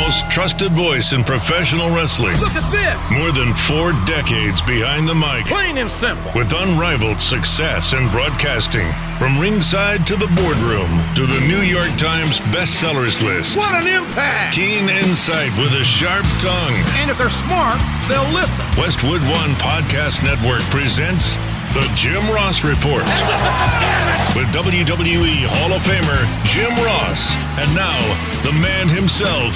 [0.00, 2.32] most trusted voice in professional wrestling.
[2.40, 2.98] Look at this.
[3.12, 5.44] More than four decades behind the mic.
[5.44, 6.32] Plain and simple.
[6.34, 8.88] With unrivaled success in broadcasting.
[9.20, 13.56] From ringside to the boardroom to the New York Times bestsellers list.
[13.60, 14.56] What an impact.
[14.56, 16.76] Keen insight with a sharp tongue.
[17.04, 17.76] And if they're smart,
[18.08, 18.64] they'll listen.
[18.80, 21.36] Westwood One Podcast Network presents
[21.76, 23.04] The Jim Ross Report.
[24.36, 27.34] with WWE Hall of Famer Jim Ross.
[27.60, 28.00] And now,
[28.46, 29.52] the man himself,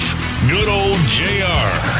[0.49, 1.95] good old JR.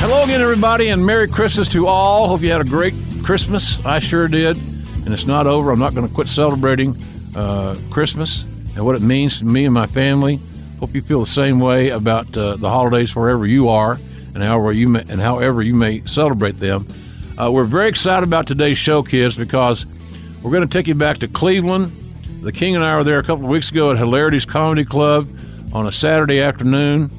[0.00, 2.28] Hello again, everybody, and Merry Christmas to all.
[2.28, 3.84] Hope you had a great Christmas.
[3.84, 4.56] I sure did.
[5.04, 5.70] And it's not over.
[5.70, 6.94] I'm not going to quit celebrating
[7.36, 8.44] uh, Christmas
[8.74, 10.40] and what it means to me and my family.
[10.80, 13.98] Hope you feel the same way about uh, the holidays wherever you are
[14.34, 16.86] and however you may, and however you may celebrate them.
[17.36, 19.84] Uh, we're very excited about today's show, kids, because
[20.42, 21.92] we're going to take you back to Cleveland.
[22.40, 25.28] The King and I were there a couple of weeks ago at Hilarities Comedy Club
[25.76, 27.10] on a Saturday afternoon,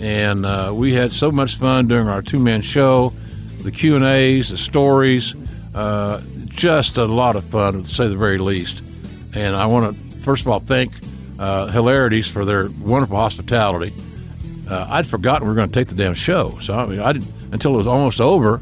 [0.00, 3.10] and uh, we had so much fun during our two-man show,
[3.62, 5.32] the Q and A's, the stories,
[5.76, 8.82] uh, just a lot of fun, to say the very least.
[9.32, 10.92] And I want to first of all thank
[11.38, 13.94] uh, Hilarities for their wonderful hospitality.
[14.68, 17.12] Uh, I'd forgotten we were going to take the damn show, so I mean, I
[17.12, 18.60] didn't until it was almost over.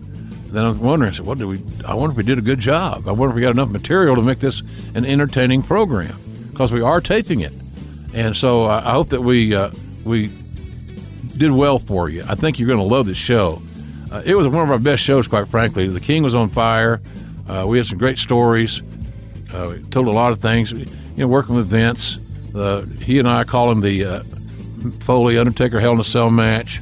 [0.48, 1.62] Then I was wondering, I said, "What did we?
[1.86, 3.08] I wonder if we did a good job.
[3.08, 4.60] I wonder if we got enough material to make this
[4.94, 6.14] an entertaining program
[6.50, 7.54] because we are taping it."
[8.14, 9.70] And so uh, I hope that we uh,
[10.04, 10.30] we
[11.36, 12.22] did well for you.
[12.28, 13.62] I think you're going to love this show.
[14.10, 15.86] Uh, it was one of our best shows, quite frankly.
[15.88, 17.00] The King was on fire.
[17.48, 18.82] Uh, we had some great stories.
[19.52, 20.72] Uh, we told a lot of things.
[20.72, 20.86] You
[21.16, 22.18] know, working with Vince,
[22.54, 24.22] uh, he and I call him the uh,
[25.00, 26.80] Foley Undertaker Hell in a Cell match.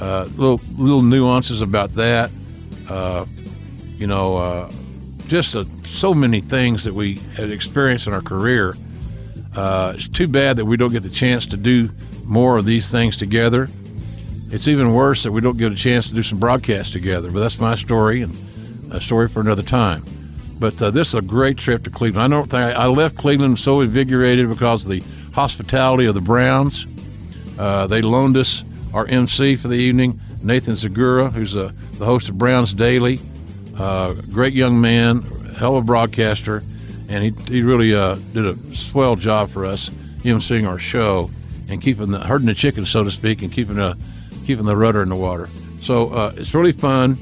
[0.00, 2.30] Uh, little little nuances about that.
[2.88, 3.24] Uh,
[3.96, 4.70] you know, uh,
[5.26, 8.76] just uh, so many things that we had experienced in our career.
[9.56, 11.88] Uh, it's too bad that we don't get the chance to do
[12.24, 13.68] more of these things together.
[14.50, 17.30] It's even worse that we don't get a chance to do some broadcasts together.
[17.30, 18.36] But that's my story and
[18.92, 20.04] a story for another time.
[20.60, 22.34] But uh, this is a great trip to Cleveland.
[22.34, 25.02] I don't think I left Cleveland so invigorated because of the
[25.32, 26.86] hospitality of the Browns.
[27.58, 28.62] Uh, they loaned us
[28.94, 33.18] our MC for the evening, Nathan Zegura, who's uh, the host of Browns Daily.
[33.78, 35.22] Uh, great young man,
[35.58, 36.62] hell of a broadcaster,
[37.08, 39.88] and he, he really uh, did a swell job for us,
[40.22, 41.30] him seeing our show
[41.68, 43.98] and keeping the herding the chickens, so to speak, and keeping the
[44.44, 45.48] keeping the rudder in the water.
[45.82, 47.18] So uh, it's really fun,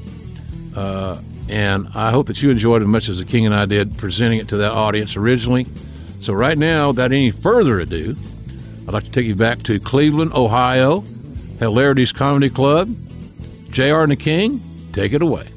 [0.75, 3.65] uh, and I hope that you enjoyed it as much as the King and I
[3.65, 5.67] did presenting it to that audience originally.
[6.19, 8.15] So right now, without any further ado,
[8.87, 11.01] I'd like to take you back to Cleveland, Ohio,
[11.59, 12.89] Hilarities Comedy Club.
[13.69, 14.61] JR and the King,
[14.93, 15.47] take it away.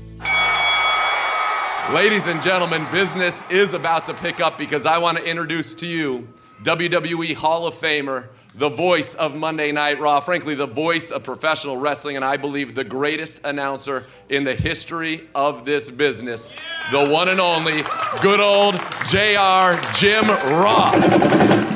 [1.92, 5.86] Ladies and gentlemen, business is about to pick up because I want to introduce to
[5.86, 6.28] you
[6.62, 11.78] WWE Hall of Famer, the voice of Monday Night Raw, frankly, the voice of professional
[11.78, 16.52] wrestling, and I believe the greatest announcer in the history of this business,
[16.92, 17.82] the one and only
[18.20, 18.74] good old
[19.06, 20.28] JR Jim
[20.60, 21.67] Ross.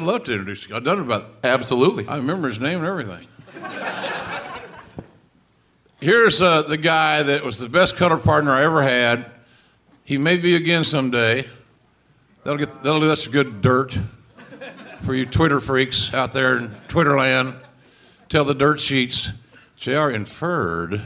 [0.00, 0.74] I'd love to introduce you.
[0.74, 2.08] I've done it about, Absolutely.
[2.08, 3.26] I remember his name and everything.
[6.00, 9.30] Here's uh, the guy that was the best color partner I ever had.
[10.02, 11.46] He may be again someday.
[12.44, 13.98] That'll get that'll do that's good dirt
[15.04, 17.56] for you Twitter freaks out there in Twitterland.
[18.30, 19.28] Tell the dirt sheets.
[19.76, 21.02] JR inferred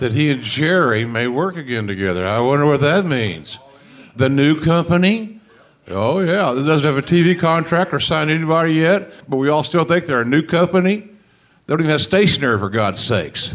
[0.00, 2.28] that he and Jerry may work again together.
[2.28, 3.58] I wonder what that means.
[4.14, 5.35] The new company?
[5.88, 6.52] Oh, yeah.
[6.52, 10.06] It doesn't have a TV contract or signed anybody yet, but we all still think
[10.06, 10.96] they're a new company.
[10.96, 11.12] They
[11.68, 13.54] don't even have stationery, for God's sakes.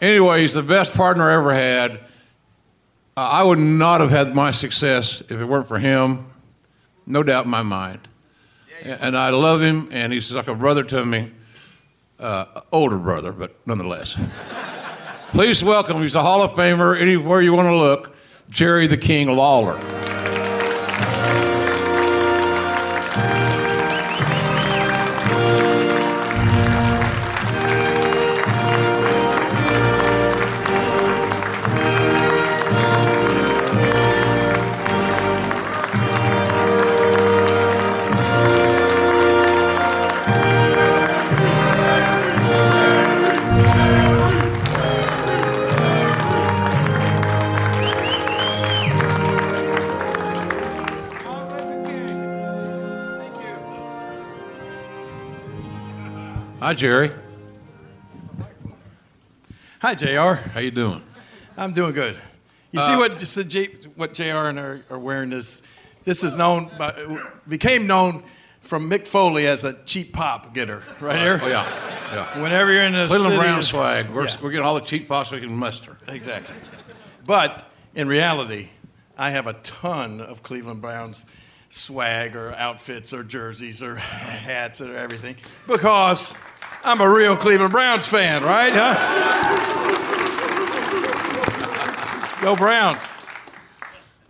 [0.00, 1.92] Anyway, he's the best partner I ever had.
[3.16, 6.30] Uh, I would not have had my success if it weren't for him,
[7.06, 8.08] no doubt in my mind.
[8.82, 11.32] And I love him, and he's like a brother to me,
[12.18, 14.18] uh, older brother, but nonetheless.
[15.32, 18.16] Please welcome, he's a Hall of Famer, anywhere you want to look,
[18.48, 19.78] Jerry the King Lawler.
[56.70, 57.10] Hi, Jerry.
[59.80, 60.40] Hi, Jr.
[60.50, 61.02] How you doing?
[61.56, 62.16] I'm doing good.
[62.70, 64.22] You see uh, what J, what Jr.
[64.22, 65.62] and are, are wearing this.
[66.04, 66.94] This is known by,
[67.48, 68.22] became known
[68.60, 71.40] from Mick Foley as a cheap pop getter, right here.
[71.42, 71.66] Oh yeah,
[72.14, 72.40] yeah.
[72.40, 74.10] Whenever you're in the Cleveland city, Brown swag.
[74.10, 74.36] We're, Yeah.
[74.40, 75.96] we're getting all the cheap fox we can muster.
[76.06, 76.54] Exactly.
[77.26, 78.68] But in reality,
[79.18, 81.26] I have a ton of Cleveland Browns
[81.68, 85.34] swag or outfits or jerseys or hats or everything
[85.66, 86.36] because
[86.82, 88.72] I'm a real Cleveland Browns fan, right?
[88.74, 88.94] Huh?
[92.40, 93.06] Go Browns.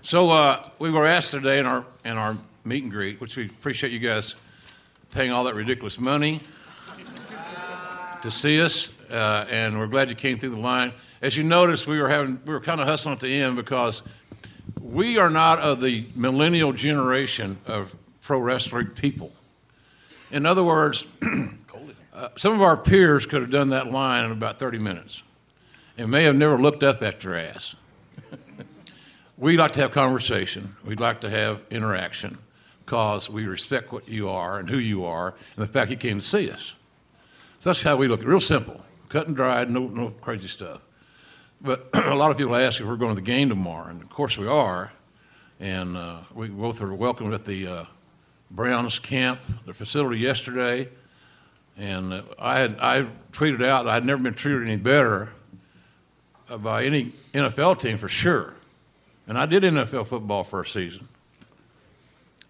[0.03, 3.47] So uh, we were asked today in our in our meet and greet, which we
[3.47, 4.35] appreciate you guys
[5.13, 6.41] paying all that ridiculous money
[8.23, 10.93] to see us, uh, and we're glad you came through the line.
[11.23, 14.03] As you noticed, we were having we were kind of hustling at the end because
[14.81, 19.31] we are not of the millennial generation of pro wrestling people.
[20.33, 21.07] In other words,
[22.21, 25.23] uh, some of our peers could have done that line in about 30 minutes
[25.97, 27.75] and may have never looked up at your ass.
[29.39, 30.77] we like to have conversation.
[30.85, 32.39] We'd like to have interaction
[32.85, 36.21] because we respect what you are and who you are and the fact you came
[36.21, 36.75] to see us.
[37.59, 38.23] So that's how we look.
[38.23, 40.83] Real simple, cut and dried, no, no crazy stuff.
[41.63, 44.11] But a lot of people ask if we're going to the game tomorrow, and of
[44.11, 44.93] course we are.
[45.59, 47.85] And uh, we both are welcomed at the uh,
[48.51, 50.89] Browns camp, the facility yesterday.
[51.77, 55.31] And I had I tweeted out that I'd never been treated any better
[56.59, 58.55] by any NFL team for sure.
[59.27, 61.09] And I did NFL football for a season.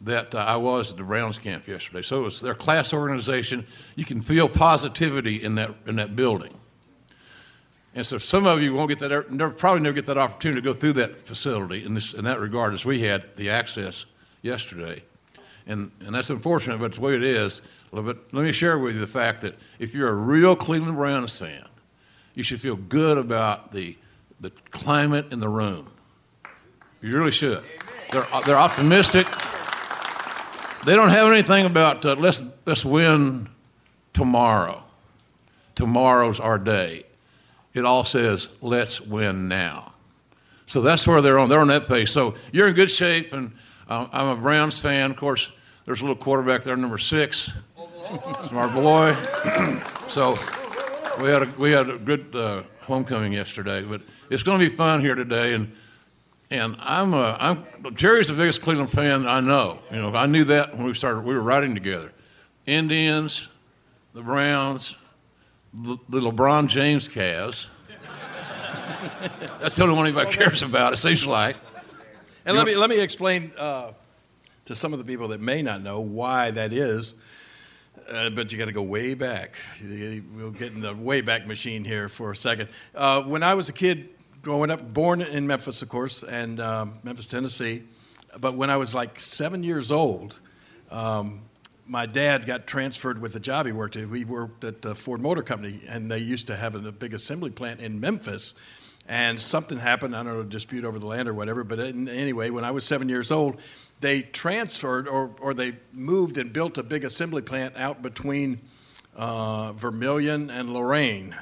[0.00, 2.00] That uh, I was at the Browns camp yesterday.
[2.00, 3.66] So it was their class organization.
[3.96, 6.56] You can feel positivity in that in that building.
[7.94, 10.64] And so some of you won't get that, never, probably never get that opportunity to
[10.64, 14.06] go through that facility in, this, in that regard as we had the access
[14.42, 15.02] yesterday.
[15.66, 17.62] And, and that's unfortunate, but it's the way it is.
[17.92, 21.36] But let me share with you the fact that if you're a real Cleveland Browns
[21.38, 21.66] fan,
[22.34, 23.96] you should feel good about the,
[24.40, 25.90] the climate in the room.
[27.02, 27.64] You really should.
[28.12, 29.26] They're, they're optimistic.
[30.84, 33.48] They don't have anything about uh, let's, let's win
[34.12, 34.84] tomorrow.
[35.74, 37.04] Tomorrow's our day
[37.74, 39.92] it all says, let's win now.
[40.66, 41.48] So that's where they're on.
[41.48, 42.12] They're on that pace.
[42.12, 43.52] So you're in good shape, and
[43.88, 45.10] um, I'm a Browns fan.
[45.10, 45.50] Of course,
[45.84, 47.50] there's a little quarterback there, number six,
[48.48, 49.14] smart boy.
[50.08, 50.34] so
[51.20, 54.74] we had a, we had a good uh, homecoming yesterday, but it's going to be
[54.74, 55.54] fun here today.
[55.54, 55.72] And
[56.52, 59.78] and I'm, uh, I'm Jerry's the biggest Cleveland fan I know.
[59.92, 61.24] You know, I knew that when we started.
[61.24, 62.12] We were riding together.
[62.66, 63.48] Indians,
[64.14, 64.96] the Browns,
[65.72, 67.68] the the LeBron James Cavs.
[69.60, 71.56] That's the only one anybody cares about, it seems like.
[72.44, 73.92] And let me let me explain uh,
[74.64, 77.14] to some of the people that may not know why that is.
[78.08, 79.56] Uh, but you got to go way back.
[79.82, 82.68] We'll get in the way back machine here for a second.
[82.94, 84.08] Uh, when I was a kid,
[84.42, 87.82] growing up, born in Memphis, of course, and um, Memphis, Tennessee.
[88.38, 90.38] But when I was like seven years old,
[90.90, 91.42] um,
[91.86, 94.08] my dad got transferred with the job he worked at.
[94.08, 97.50] We worked at the Ford Motor Company, and they used to have a big assembly
[97.50, 98.54] plant in Memphis.
[99.08, 101.64] And something happened, I don't know, a dispute over the land or whatever.
[101.64, 103.60] But anyway, when I was seven years old,
[104.00, 108.60] they transferred or, or they moved and built a big assembly plant out between
[109.14, 111.36] uh, Vermilion and Lorain,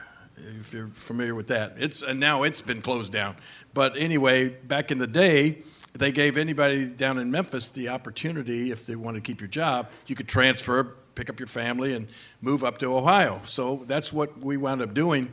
[0.61, 1.75] if you're familiar with that.
[1.79, 3.37] It's, and now it's been closed down.
[3.75, 5.59] But anyway, back in the day,
[5.95, 9.89] they gave anybody down in Memphis the opportunity, if they wanted to keep your job,
[10.07, 10.85] you could transfer,
[11.15, 12.09] pick up your family, and
[12.41, 13.41] move up to Ohio.
[13.45, 15.33] So that's what we wound up doing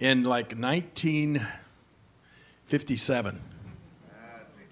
[0.00, 3.40] in like 1957.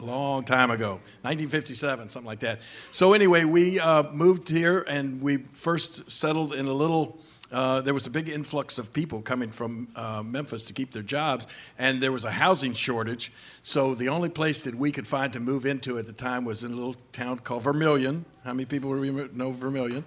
[0.04, 2.60] Long time ago, 1957, something like that.
[2.90, 7.18] So anyway, we uh, moved here and we first settled in a little.
[7.50, 11.02] Uh, there was a big influx of people coming from uh, Memphis to keep their
[11.02, 11.46] jobs,
[11.78, 13.32] and there was a housing shortage.
[13.62, 16.64] So the only place that we could find to move into at the time was
[16.64, 18.26] in a little town called Vermilion.
[18.44, 20.04] How many people know Vermilion?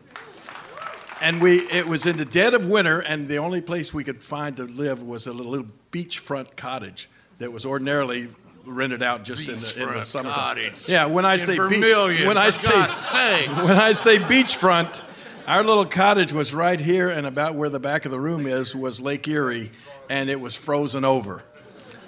[1.24, 4.24] And we, it was in the dead of winter, and the only place we could
[4.24, 8.30] find to live was a little, little beachfront cottage that was ordinarily
[8.67, 10.29] rented out just in the, in the Beachfront summer.
[10.29, 10.88] cottage.
[10.88, 12.69] Yeah, when I In say Vermilion, when I say
[13.63, 15.01] when I say beachfront,
[15.47, 18.75] our little cottage was right here, and about where the back of the room is
[18.75, 19.71] was Lake Erie,
[20.09, 21.41] and it was frozen over.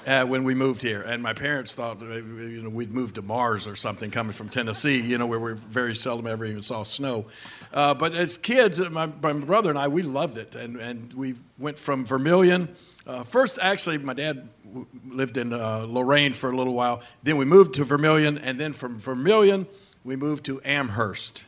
[0.07, 3.21] Uh, when we moved here, and my parents thought uh, you know we'd moved to
[3.21, 6.83] Mars or something, coming from Tennessee, you know, where we very seldom ever even saw
[6.83, 7.25] snow.
[7.73, 11.35] Uh, but as kids, my, my brother and I, we loved it, and and we
[11.59, 12.69] went from Vermilion.
[13.09, 17.01] Uh, first, actually, my dad w- lived in uh, Lorain for a little while.
[17.23, 19.65] Then we moved to Vermilion, and then from Vermilion,
[20.03, 21.43] we moved to Amherst.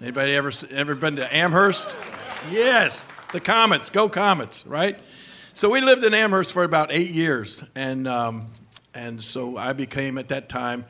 [0.00, 1.98] Anybody ever ever been to Amherst?
[2.50, 3.04] Yes.
[3.30, 4.98] the Comets, go Comets, right?
[5.52, 8.46] So we lived in Amherst for about eight years, and um,
[8.94, 10.86] and so I became at that time.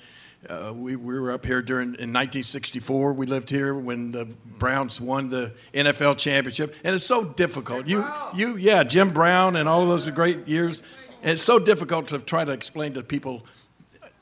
[0.48, 3.12] Uh, we, we were up here during in 1964.
[3.12, 4.24] We lived here when the
[4.58, 7.86] Browns won the NFL championship, and it's so difficult.
[7.86, 8.04] You,
[8.34, 10.82] you, yeah, Jim Brown and all of those great years.
[11.22, 13.44] And it's so difficult to try to explain to people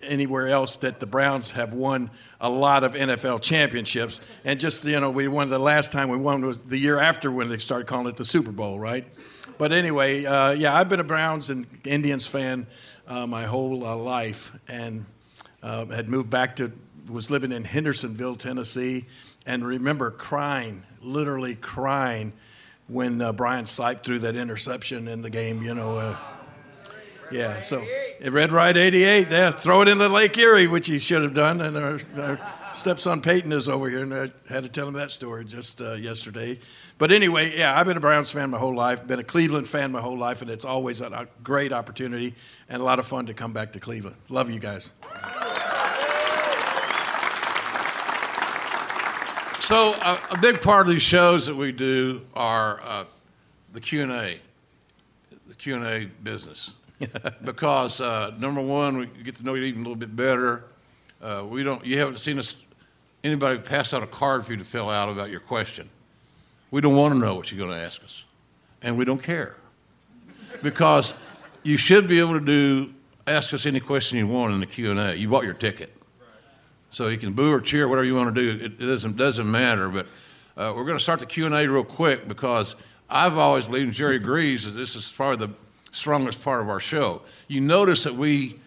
[0.02, 2.10] anywhere else that the Browns have won
[2.40, 4.20] a lot of NFL championships.
[4.44, 7.30] And just, you know, we won the last time we won was the year after
[7.30, 9.04] when they started calling it the Super Bowl, right?
[9.56, 12.66] But anyway, uh, yeah, I've been a Browns and Indians fan
[13.06, 15.06] uh, my whole uh, life and
[15.62, 16.72] uh, had moved back to,
[17.08, 19.06] was living in Hendersonville, Tennessee,
[19.46, 22.32] and remember crying, literally crying
[22.86, 25.98] when uh, Brian Sipe threw that interception in the game, you know.
[25.98, 26.16] Uh,
[27.30, 27.84] yeah, so
[28.22, 31.60] Red Right 88, yeah, throw it into Lake Erie, which he should have done.
[31.60, 32.38] And our, our
[32.72, 35.92] stepson Peyton is over here, and I had to tell him that story just uh,
[35.92, 36.58] yesterday.
[36.98, 39.92] But anyway, yeah, I've been a Browns fan my whole life, been a Cleveland fan
[39.92, 42.34] my whole life, and it's always a great opportunity
[42.68, 44.16] and a lot of fun to come back to Cleveland.
[44.28, 44.90] Love you guys.
[49.60, 53.04] So uh, a big part of these shows that we do are uh,
[53.72, 54.40] the Q and A,
[55.46, 56.74] the Q and A business.
[57.44, 60.64] because uh, number one, we get to know you even a little bit better.
[61.22, 61.84] Uh, we don't.
[61.84, 62.56] You haven't seen us
[63.22, 65.88] anybody pass out a card for you to fill out about your question.
[66.70, 68.24] We don't want to know what you're going to ask us,
[68.82, 69.56] and we don't care
[70.62, 71.14] because
[71.62, 72.94] you should be able to do
[73.26, 75.18] ask us any question you want in the Q and A.
[75.18, 75.94] You bought your ticket,
[76.90, 78.64] so you can boo or cheer, whatever you want to do.
[78.64, 79.88] It, doesn't doesn't matter.
[79.88, 80.06] But
[80.56, 82.76] uh, we're going to start the Q and A real quick because
[83.08, 85.52] I've always believed, and Jerry agrees, that this is probably the
[85.90, 87.22] strongest part of our show.
[87.48, 88.58] You notice that we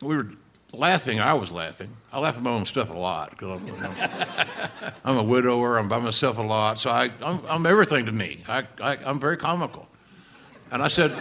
[0.00, 0.28] we were
[0.72, 1.20] laughing.
[1.20, 1.96] I was laughing.
[2.12, 5.78] I laugh at my own stuff a lot because I'm, I'm, a widower.
[5.78, 8.42] I'm by myself a lot, so I, I'm, I'm everything to me.
[8.48, 9.88] I, I, I'm very comical.
[10.72, 11.16] And I said,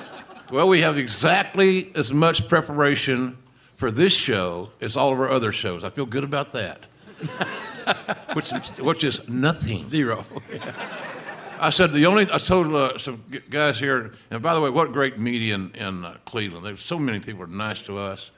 [0.51, 3.38] "Well, we have exactly as much preparation
[3.75, 5.84] for this show as all of our other shows.
[5.84, 6.86] I feel good about that."
[8.34, 9.84] which, which is nothing.
[9.84, 10.25] Zero.
[11.62, 14.94] I said the only I told uh, some guys here, and by the way, what
[14.94, 16.65] great media in, in uh, Cleveland.
[16.65, 18.32] There's so many people are nice to us.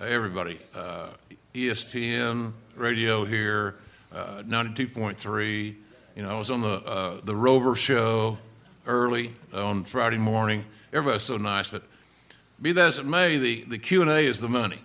[0.00, 1.08] Everybody, uh,
[1.54, 3.76] ESPN radio here,
[4.12, 5.76] uh, 92.3.
[6.16, 8.38] You know, I was on the uh, the Rover show
[8.86, 10.64] early on Friday morning.
[10.92, 11.84] Everybody's so nice, but
[12.60, 14.80] be that as it may, the the Q and A is the money.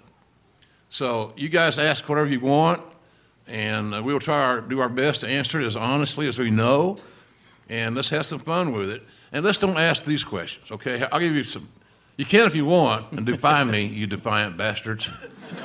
[0.90, 2.82] So you guys ask whatever you want,
[3.48, 6.52] and we will try our do our best to answer it as honestly as we
[6.52, 7.00] know
[7.70, 9.04] and let's have some fun with it.
[9.32, 11.06] And let's don't ask these questions, okay?
[11.12, 11.68] I'll give you some.
[12.18, 15.10] You can if you want, and defy me, you defiant bastards.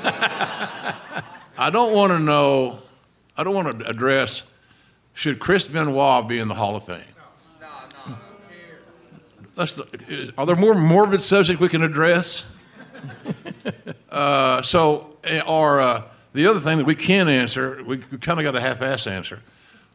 [0.05, 2.79] I don't want to know,
[3.37, 4.45] I don't want to address
[5.15, 7.01] should Chris Benoit be in the Hall of Fame?
[7.61, 7.67] No,
[8.07, 8.17] no, no.
[9.57, 9.79] Let's,
[10.39, 12.49] are there more morbid subjects we can address?
[14.11, 15.17] uh, so,
[15.47, 19.07] or uh, the other thing that we can answer, we kind of got a half-ass
[19.07, 19.41] answer.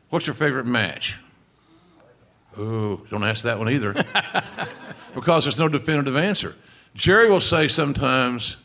[0.10, 1.18] What's your favorite match?
[2.58, 3.94] Ooh, don't ask that one either.
[5.18, 6.54] because there's no definitive answer.
[6.94, 8.58] Jerry will say sometimes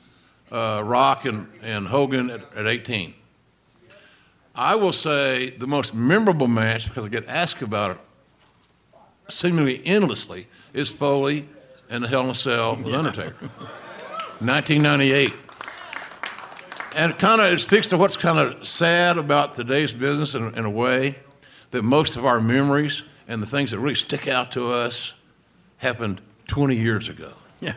[0.51, 3.15] uh, Rock and, and Hogan at, at 18.
[4.55, 7.99] I will say the most memorable match, because I get asked about it
[9.33, 11.49] seemingly endlessly, is Foley
[11.89, 13.49] and the Hell in a Cell with Undertaker.
[14.41, 15.33] 1998.
[16.97, 20.55] And it kind of it speaks to what's kind of sad about today's business in,
[20.55, 21.17] in a way
[21.71, 25.15] that most of our memories and the things that really stick out to us
[25.79, 27.33] happened 20 years ago.
[27.61, 27.75] Yeah.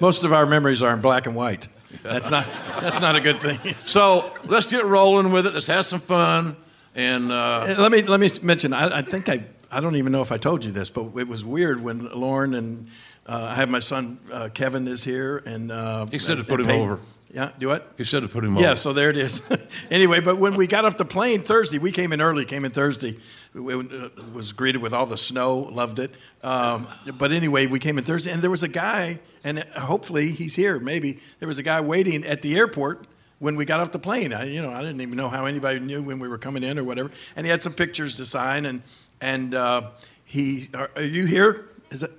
[0.00, 1.68] Most of our memories are in black and white.
[2.02, 2.46] That's not,
[2.78, 3.58] that's not a good thing.
[3.78, 5.54] so let's get rolling with it.
[5.54, 6.56] Let's have some fun.
[6.94, 8.74] And uh, let me let me mention.
[8.74, 11.26] I, I, think I I don't even know if I told you this, but it
[11.26, 12.88] was weird when Lauren and
[13.26, 16.60] uh, I have my son uh, Kevin is here, and uh, he said to put
[16.60, 17.00] him over.
[17.32, 17.92] Yeah, do what?
[17.96, 18.68] He said to put him yeah, over.
[18.68, 19.42] Yeah, so there it is.
[19.90, 22.70] anyway, but when we got off the plane Thursday, we came in early, came in
[22.70, 23.18] Thursday.
[23.54, 26.10] We, uh, was greeted with all the snow, loved it.
[26.42, 30.56] Um, but anyway, we came in Thursday, and there was a guy, and hopefully he's
[30.56, 31.20] here, maybe.
[31.38, 33.06] There was a guy waiting at the airport
[33.38, 34.32] when we got off the plane.
[34.32, 36.80] I, you know, I didn't even know how anybody knew when we were coming in
[36.80, 37.12] or whatever.
[37.36, 38.82] And he had some pictures to sign, and,
[39.20, 39.90] and uh,
[40.24, 41.68] he, are, are you here?
[41.90, 42.10] Is it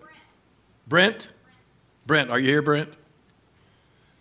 [0.88, 1.16] Brent?
[1.16, 1.30] Brent,
[2.06, 2.90] Brent, are you here, Brent?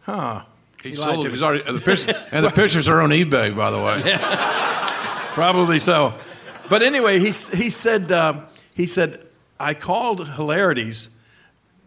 [0.02, 0.42] Huh.
[0.83, 4.02] He sold, he's already, the pictures, and the pictures are on eBay, by the way.
[4.04, 5.30] Yeah.
[5.35, 6.14] Probably so.
[6.68, 8.42] But anyway, he, he, said, uh,
[8.75, 9.26] he said,
[9.59, 11.11] I called Hilarities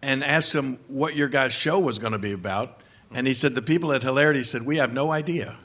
[0.02, 2.82] and asked him what your guys' show was going to be about.
[3.14, 5.58] And he said, the people at Hilarities said, we have no idea.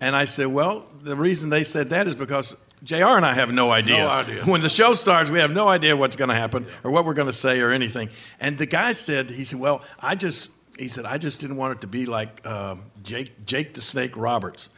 [0.00, 3.52] And I said, well, the reason they said that is because JR and I have
[3.52, 3.98] no idea.
[3.98, 4.44] No idea.
[4.44, 7.14] When the show starts, we have no idea what's going to happen or what we're
[7.14, 8.08] going to say or anything.
[8.40, 11.76] And the guy said, he said, well, I just, he said, I just didn't want
[11.76, 14.70] it to be like um, Jake, Jake the Snake Roberts.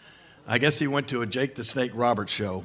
[0.47, 2.64] I guess he went to a Jake the Snake Roberts show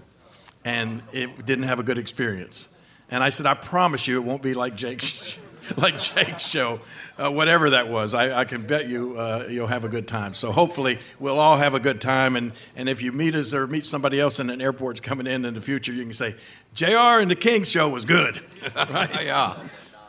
[0.68, 2.68] and it didn't have a good experience.
[3.10, 5.38] And I said, I promise you it won't be like Jake's,
[5.78, 6.82] like Jake's show,
[7.18, 8.14] uh, whatever that was.
[8.14, 10.34] I, I can bet you uh, you'll have a good time.
[10.34, 12.36] So hopefully we'll all have a good time.
[12.36, 15.46] And, and if you meet us or meet somebody else in an airport's coming in
[15.46, 16.36] in the future, you can say,
[16.74, 18.42] JR and the King show was good.
[18.76, 19.24] right?
[19.24, 19.56] yeah.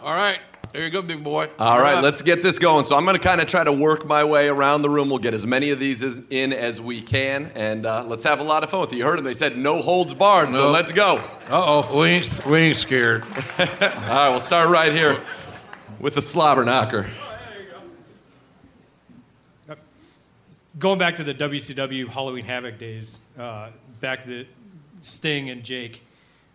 [0.03, 0.41] All right.
[0.73, 1.49] There you go, big boy.
[1.59, 2.85] All right, let's get this going.
[2.85, 5.09] So I'm going to kind of try to work my way around the room.
[5.09, 8.41] We'll get as many of these as, in as we can, and uh, let's have
[8.41, 8.97] a lot of fun with it.
[8.97, 10.53] You heard them; they said no holds barred.
[10.53, 10.71] So No.
[10.71, 11.17] let's go.
[11.49, 11.99] Uh-oh.
[12.01, 13.23] We ain't, we ain't scared.
[13.59, 15.19] All right, we'll start right here
[16.01, 17.07] with the slobber knocker.
[20.79, 23.71] going back to the WCW Halloween Havoc days, uh,
[24.01, 24.47] back to
[25.03, 26.03] Sting and Jake,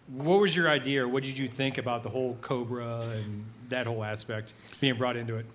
[0.08, 3.44] what was your idea or what did you think about the whole Cobra and
[3.74, 5.46] that whole aspect being brought into it?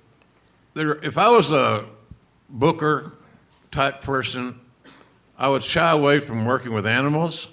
[0.75, 1.87] There, if I was a
[2.51, 3.13] booker
[3.71, 4.61] type person,
[5.39, 7.49] I would shy away from working with animals,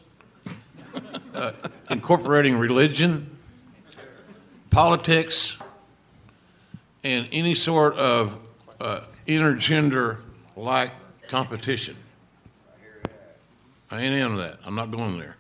[1.34, 1.52] uh,
[1.90, 3.38] incorporating religion,
[4.72, 5.58] politics,
[7.04, 8.40] and any sort of
[8.82, 10.22] uh, intergender
[10.56, 10.92] like
[11.28, 11.96] competition.
[13.92, 14.58] I ain't into that.
[14.66, 15.38] I'm not going there.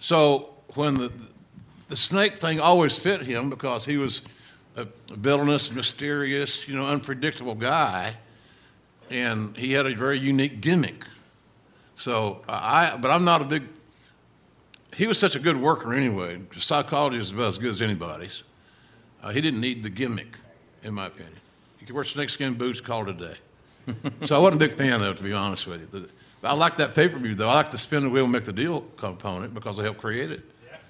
[0.00, 1.12] So when the
[1.90, 4.22] the snake thing always fit him because he was
[4.80, 8.16] a villainous, mysterious, you know, unpredictable guy,
[9.10, 11.04] and he had a very unique gimmick.
[11.96, 13.62] So I, but I'm not a big.
[14.94, 16.40] He was such a good worker anyway.
[16.58, 18.42] Psychology is about as good as anybody's.
[19.22, 20.36] Uh, he didn't need the gimmick,
[20.82, 21.36] in my opinion.
[21.78, 23.36] He could wear snakeskin boots, call it a day.
[24.26, 26.00] so I wasn't a big fan of it, to be honest with you.
[26.00, 26.08] The-
[26.42, 27.48] I like that pay per view, though.
[27.48, 30.42] I like the spin the wheel, make the deal component because I helped create it.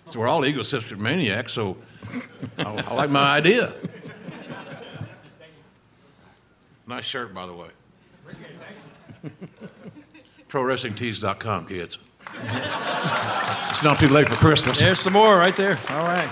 [0.07, 1.76] So we're all egocentric maniacs, so
[2.58, 3.72] I, I like my idea.
[6.86, 7.68] Nice shirt, by the way.
[10.48, 11.98] ProWrestlingTees.com, kids.
[13.70, 14.78] it's not too late for Christmas.
[14.78, 15.78] There's some more right there.
[15.90, 16.28] All right.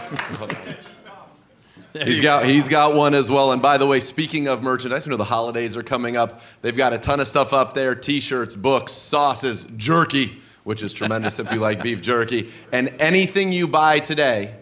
[1.94, 3.52] He's got he's got one as well.
[3.52, 6.40] And by the way, speaking of merchandise, you know the holidays are coming up.
[6.60, 10.32] They've got a ton of stuff up there: t-shirts, books, sauces, jerky,
[10.64, 14.56] which is tremendous if you like beef jerky, and anything you buy today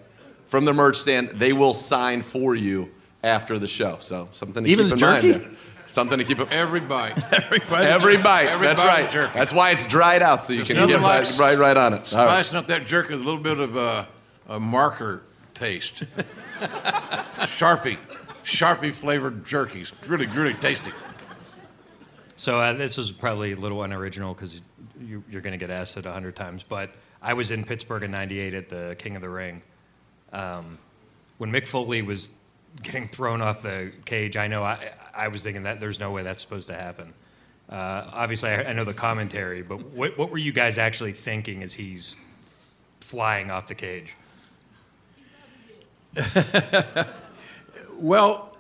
[0.49, 2.91] from the merch stand, they will sign for you
[3.23, 3.99] after the show.
[4.01, 5.31] So something to Even keep the in jerky?
[5.33, 5.43] mind.
[5.43, 5.51] There.
[5.89, 7.17] Something to keep in Every bite.
[7.33, 7.87] Everybody.
[7.87, 8.47] Every bite.
[8.49, 9.11] Every That's bite right.
[9.11, 9.39] jerky.
[9.39, 11.95] That's why it's dried out, so you There's can get like right, right, right on
[11.95, 12.13] it.
[12.15, 12.35] All right.
[12.45, 14.05] Spicing up that jerky with a little bit of uh,
[14.49, 15.23] a marker
[15.55, 16.03] taste.
[16.61, 17.99] Sharpie.
[18.45, 19.93] Sharpie flavored jerkies.
[20.09, 20.93] Really, really tasty.
[22.37, 24.63] So uh, this was probably a little unoriginal because
[25.01, 26.63] you, you're going to get asked it a hundred times.
[26.63, 26.91] But
[27.23, 29.63] I was in Pittsburgh in '98 at the King of the Ring.
[30.37, 30.79] Um,
[31.39, 32.37] when Mick Foley was
[32.83, 36.23] getting thrown off the cage, I know I, I was thinking that there's no way
[36.23, 37.13] that's supposed to happen.
[37.69, 41.63] Uh, obviously, I, I know the commentary, but what, what were you guys actually thinking
[41.63, 42.19] as he's
[43.01, 44.15] flying off the cage?
[47.99, 48.55] Well,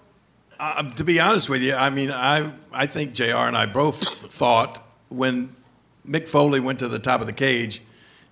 [0.58, 3.36] uh, to be honest with you, I mean, I I think Jr.
[3.36, 5.54] and I both thought when
[6.08, 7.82] Mick Foley went to the top of the cage,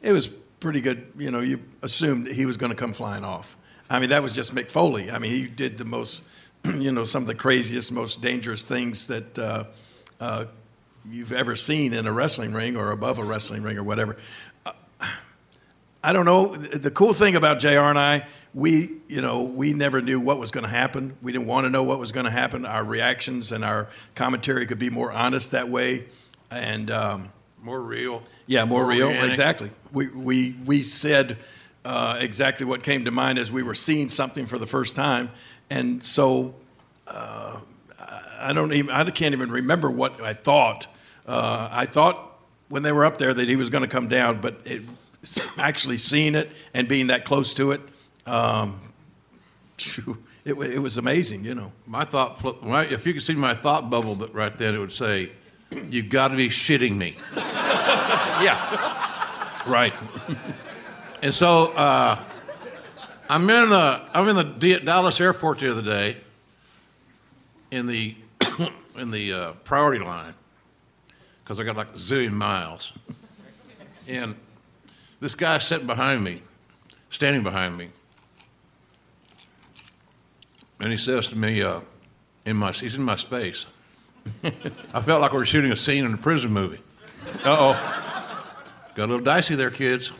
[0.00, 0.32] it was
[0.64, 1.12] pretty good.
[1.18, 3.54] You know, you assumed that he was going to come flying off.
[3.90, 5.10] I mean, that was just Mick Foley.
[5.10, 6.24] I mean, he did the most,
[6.64, 9.64] you know, some of the craziest, most dangerous things that uh,
[10.20, 10.46] uh,
[11.06, 14.16] you've ever seen in a wrestling ring or above a wrestling ring or whatever.
[16.02, 16.56] I don't know.
[16.56, 20.50] The cool thing about JR and I, we, you know, we never knew what was
[20.50, 21.18] going to happen.
[21.20, 22.64] We didn't want to know what was going to happen.
[22.64, 26.06] Our reactions and our commentary could be more honest that way.
[26.50, 28.22] And um, More real.
[28.46, 29.08] Yeah, more, real.
[29.08, 29.30] organic.
[29.30, 29.70] Exactly.
[29.92, 31.38] We, we, we said
[31.84, 35.30] uh, exactly what came to mind as we were seeing something for the first time.
[35.70, 36.54] And so
[37.06, 37.60] uh,
[38.38, 40.86] I don't even, I can't even remember what I thought.
[41.26, 44.40] Uh, I thought when they were up there that he was going to come down,
[44.40, 44.82] but it,
[45.58, 47.80] actually seeing it and being that close to it,
[48.26, 48.80] um,
[50.44, 51.72] it, it was amazing, you know.
[51.86, 52.38] My thought,
[52.92, 55.32] if you could see my thought bubble that right then, it would say,
[55.90, 57.16] "You've got to be shitting me."
[58.42, 59.62] Yeah.
[59.64, 59.94] Right.
[61.22, 62.18] and so uh,
[63.30, 66.16] I'm in the I'm in the D- Dallas airport the other day.
[67.70, 68.16] In the
[68.98, 70.34] in the uh, priority line
[71.44, 72.92] because I got like a zillion miles,
[74.08, 74.34] and
[75.20, 76.42] this guy sitting behind me,
[77.10, 77.90] standing behind me,
[80.80, 81.80] and he says to me, uh,
[82.46, 83.66] in my he's in my space.
[84.94, 86.80] I felt like we were shooting a scene in a prison movie.
[87.44, 88.50] Uh oh.
[88.94, 90.12] Got a little dicey there, kids.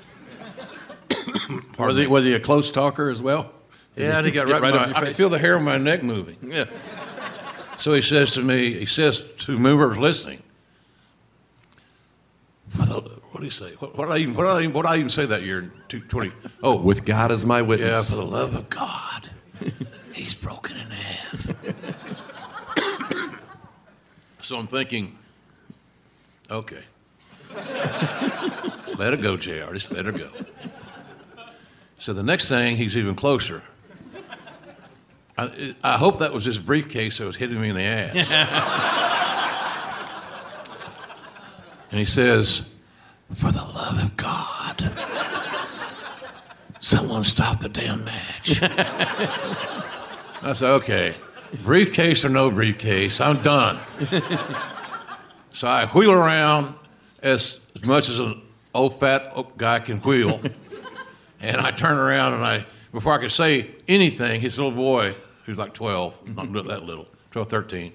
[1.78, 3.52] Was he was he a close talker as well?
[3.96, 5.76] Did Yeah, and he got right, on my, I could feel the hair on my
[5.78, 6.36] neck moving.
[6.42, 6.64] Yeah.
[7.78, 10.42] So he says to me, he says to whoever's listening,
[13.34, 13.72] what do you say?
[13.74, 15.42] What, what, did I even, what, did I even, what did I even say that
[15.42, 16.32] year in 20?
[16.62, 18.10] Oh, With God as my witness.
[18.10, 19.28] yeah, for the love of God,
[20.12, 21.73] he's broken in half.
[24.44, 25.16] So I'm thinking,
[26.50, 26.82] okay,
[28.98, 30.28] let her go, JR, just let her go.
[31.98, 33.62] So the next thing, he's even closer.
[35.38, 38.30] I, I hope that was his briefcase that was hitting me in the ass.
[41.90, 42.66] and he says,
[43.32, 44.92] For the love of God,
[46.78, 48.60] someone stop the damn match.
[50.42, 51.14] I said, Okay,
[51.62, 53.78] briefcase or no briefcase, I'm done.
[55.52, 56.76] so I wheel around
[57.22, 58.42] as, as much as an
[58.74, 60.40] old fat old guy can wheel.
[61.44, 65.14] And I turn around and I, before I could say anything, his little boy,
[65.44, 67.92] who's like 12, not that little, 12, 13,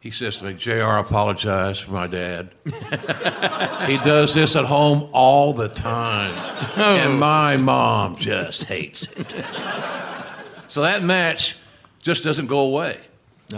[0.00, 2.50] he says to me, JR, apologize for my dad.
[3.86, 6.32] he does this at home all the time.
[6.78, 6.96] Oh.
[6.98, 9.34] And my mom just hates it.
[10.66, 11.56] so that match
[12.08, 12.98] just doesn't go away.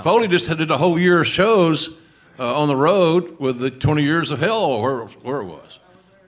[0.02, 1.96] Foley just did a whole year of shows
[2.38, 5.78] uh, on the road with the 20 years of hell, or where, where it was.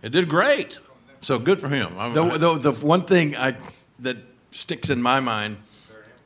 [0.02, 0.78] It did great.
[1.20, 1.92] So good for him.
[1.98, 3.56] I'm, The, the, the one thing I,
[4.00, 4.18] that
[4.52, 5.56] sticks in my mind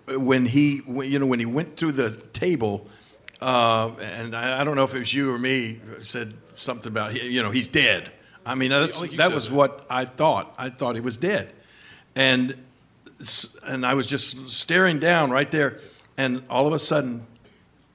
[0.08, 2.88] when he, when, you know, when he went through the table,
[3.40, 7.14] uh, and I, I don't know if it was you or me said something about,
[7.14, 8.12] you know, he's dead.
[8.44, 9.54] I mean, that's, that was that.
[9.54, 10.54] what I thought.
[10.58, 11.52] I thought he was dead,
[12.14, 12.65] and
[13.62, 15.80] and I was just staring down right there,
[16.16, 17.26] and all of a sudden,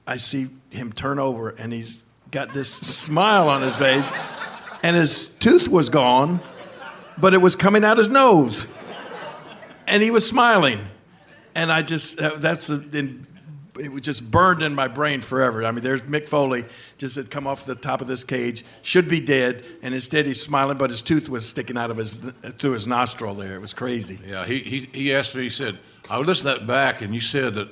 [0.06, 4.04] I see him turn over, and he's got this smile on his face,
[4.82, 6.40] and his tooth was gone
[7.18, 8.66] but it was coming out his nose.
[9.86, 10.80] And he was smiling.
[11.54, 13.26] And I just, that's, a, in,
[13.78, 15.64] it was just burned in my brain forever.
[15.64, 16.64] I mean, there's Mick Foley,
[16.98, 20.42] just had come off the top of this cage, should be dead, and instead he's
[20.42, 22.20] smiling, but his tooth was sticking out of his,
[22.58, 23.54] through his nostril there.
[23.54, 24.18] It was crazy.
[24.26, 25.78] Yeah, he, he, he asked me, he said,
[26.10, 27.68] I listened to that back, and you said that,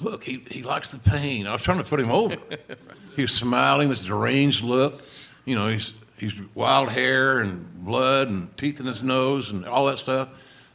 [0.00, 1.46] look, he, he likes the pain.
[1.46, 2.36] I was trying to put him over.
[3.16, 5.02] he was smiling, this deranged look.
[5.44, 9.86] You know, he's, he's wild hair and blood and teeth in his nose and all
[9.86, 10.28] that stuff.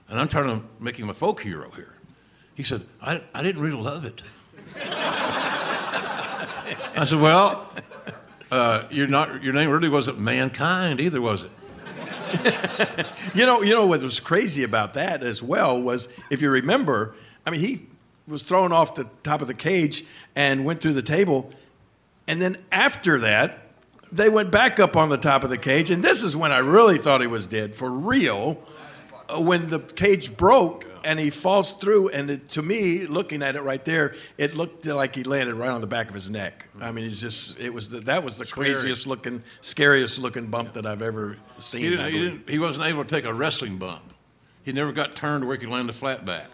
[0.09, 1.93] And I'm trying to make him a folk hero here.
[2.55, 4.21] He said, I, I didn't really love it.
[6.95, 7.69] I said, well,
[8.51, 11.51] uh, you're not, your name really wasn't Mankind either, was it?
[13.35, 17.13] You know, you know what was crazy about that as well was if you remember,
[17.45, 17.85] I mean, he
[18.27, 20.03] was thrown off the top of the cage
[20.35, 21.51] and went through the table,
[22.27, 23.59] and then after that,
[24.11, 26.57] they went back up on the top of the cage, and this is when I
[26.59, 28.59] really thought he was dead for real.
[29.29, 33.55] uh, When the cage broke and he falls through, and it, to me, looking at
[33.55, 36.67] it right there, it looked like he landed right on the back of his neck.
[36.81, 38.67] I mean, it's just it was the, that was the Scary.
[38.71, 41.81] craziest looking, scariest looking bump that I've ever seen.
[41.81, 44.01] He, didn't, he, didn't, he wasn't able to take a wrestling bump.
[44.63, 46.47] He never got turned where he could land a flat back,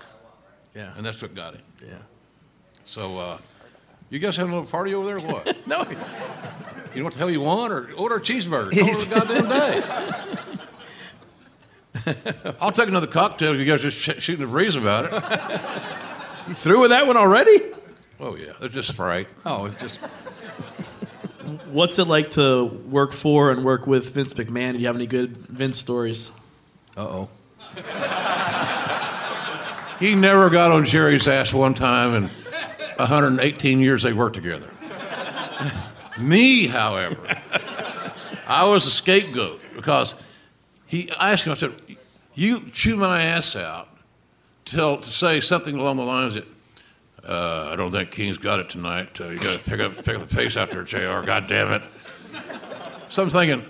[0.75, 1.61] Yeah, and that's what got him.
[1.85, 1.95] yeah.
[2.85, 3.37] So, uh,
[4.09, 5.57] you guys having a little party over there or what?
[5.67, 5.81] No,
[6.93, 7.73] you know what the hell you want?
[7.73, 8.69] Or order a cheeseburger.
[8.73, 9.83] It a goddamn day.
[12.61, 15.11] I'll take another cocktail if you guys are just sh- shooting the breeze about it.
[16.47, 17.57] you through with that one already?
[18.19, 19.27] Oh, yeah, they're just fright.
[19.45, 19.99] Oh, it's just
[21.71, 24.73] What's it like to work for and work with Vince McMahon?
[24.73, 26.31] Do you have any good Vince stories?
[26.97, 27.29] uh oh.
[29.99, 32.23] He never got on Jerry's ass one time in
[32.97, 34.67] 118 years they worked together.
[36.19, 37.17] Me, however,
[38.45, 40.15] I was a scapegoat because
[40.85, 41.73] he I asked him, I said,
[42.35, 43.87] You chew my ass out
[44.65, 46.45] till to say something along the lines that
[47.27, 49.19] uh, I don't think King's got it tonight.
[49.19, 51.25] Uh, you got to pick up, pick up the face after JR.
[51.25, 51.81] God damn it!
[53.07, 53.65] So I'm thinking,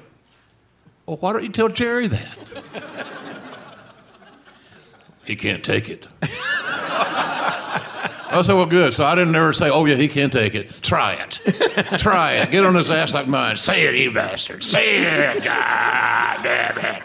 [1.05, 2.37] well, why don't you tell Jerry that?
[5.25, 6.07] he can't take it.
[8.27, 8.93] I said, well, good.
[8.93, 10.81] So I didn't ever say, oh, yeah, he can't take it.
[10.81, 11.39] Try it.
[11.99, 12.51] Try it.
[12.51, 13.55] Get on his ass like mine.
[13.55, 14.63] Say it, you bastard.
[14.63, 15.43] Say it.
[15.43, 17.03] God damn it.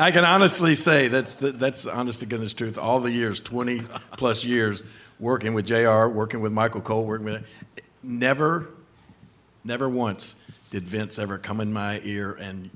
[0.00, 2.78] I can honestly say that's the, that's honest to goodness truth.
[2.78, 3.80] All the years, twenty
[4.12, 4.84] plus years,
[5.18, 7.44] working with Jr., working with Michael Cole, working with
[8.02, 8.68] never,
[9.64, 10.36] never once
[10.70, 12.70] did Vince ever come in my ear and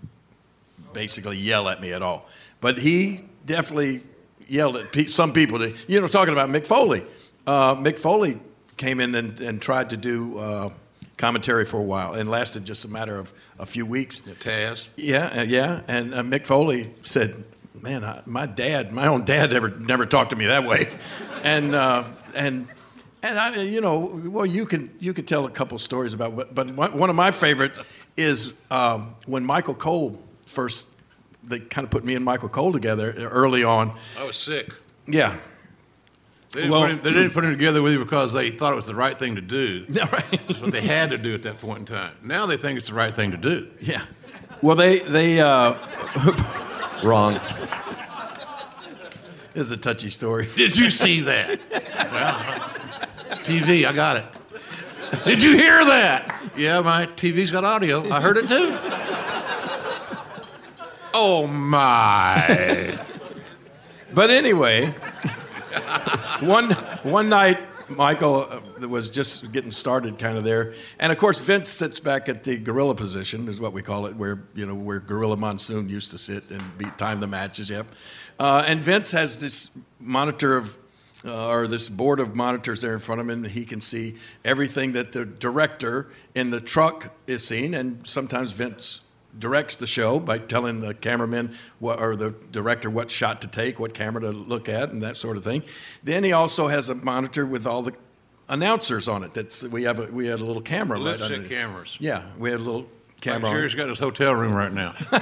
[0.93, 2.27] basically yell at me at all.
[2.61, 4.03] But he definitely
[4.49, 5.59] yelled at pe- some people.
[5.59, 7.05] That, you know, talking about Mick Foley.
[7.47, 8.41] Uh, Mick Foley
[8.77, 10.71] came in and, and tried to do uh,
[11.16, 14.20] commentary for a while and lasted just a matter of a few weeks.
[14.20, 14.88] Taz.
[14.96, 15.83] Yeah, uh, yeah.
[15.88, 17.44] And uh, Mick Foley said,
[17.81, 20.88] man, I, my dad, my own dad, never never talked to me that way,
[21.42, 22.68] and uh, and
[23.22, 26.55] and I, you know, well, you can you could tell a couple stories about, but
[26.55, 27.81] but one one of my favorites
[28.16, 30.88] is um, when Michael Cole first.
[31.44, 33.98] They kind of put me and Michael Cole together early on.
[34.16, 34.72] I was sick.
[35.09, 35.37] Yeah,
[36.53, 38.73] They didn't, Well- put him, they didn't put him together with you because they thought
[38.73, 39.87] it was the right thing to do.
[40.12, 40.41] Right.
[40.49, 42.15] That's what they had to do at that point in time.
[42.23, 43.69] Now they think it's the right thing to do.
[43.81, 44.03] yeah.
[44.61, 45.75] Well, they they uh,
[47.03, 47.41] Wrong.
[49.55, 50.47] this is a touchy story.
[50.57, 51.59] Did you see that?
[52.12, 54.25] well, TV, I got it.
[55.25, 56.38] Did you hear that?
[56.57, 58.09] Yeah, my TV's got audio.
[58.12, 58.77] I heard it too.
[61.15, 62.99] Oh my.
[64.15, 64.95] But anyway,
[66.41, 66.71] one
[67.03, 67.59] one night
[67.89, 72.29] Michael uh, was just getting started, kind of there, and of course Vince sits back
[72.29, 75.89] at the gorilla position, is what we call it, where you know where Gorilla Monsoon
[75.89, 77.71] used to sit and be time the matches.
[77.71, 77.87] Yep,
[78.39, 80.79] uh, and Vince has this monitor of.
[81.25, 84.17] Uh, or this board of monitors there in front of him, and he can see
[84.45, 87.75] everything that the director in the truck is seeing.
[87.75, 89.03] And sometimes Vince
[89.43, 93.79] directs the show by telling the cameraman what, or the director what shot to take,
[93.79, 95.63] what camera to look at, and that sort of thing.
[96.03, 97.93] Then he also has a monitor with all the
[98.49, 99.35] announcers on it.
[99.35, 101.99] That's we have a, we had a little camera right Lipstick under- cameras.
[102.01, 103.51] Yeah, we had a little I'm camera.
[103.51, 104.95] sure on he's got his hotel room right now.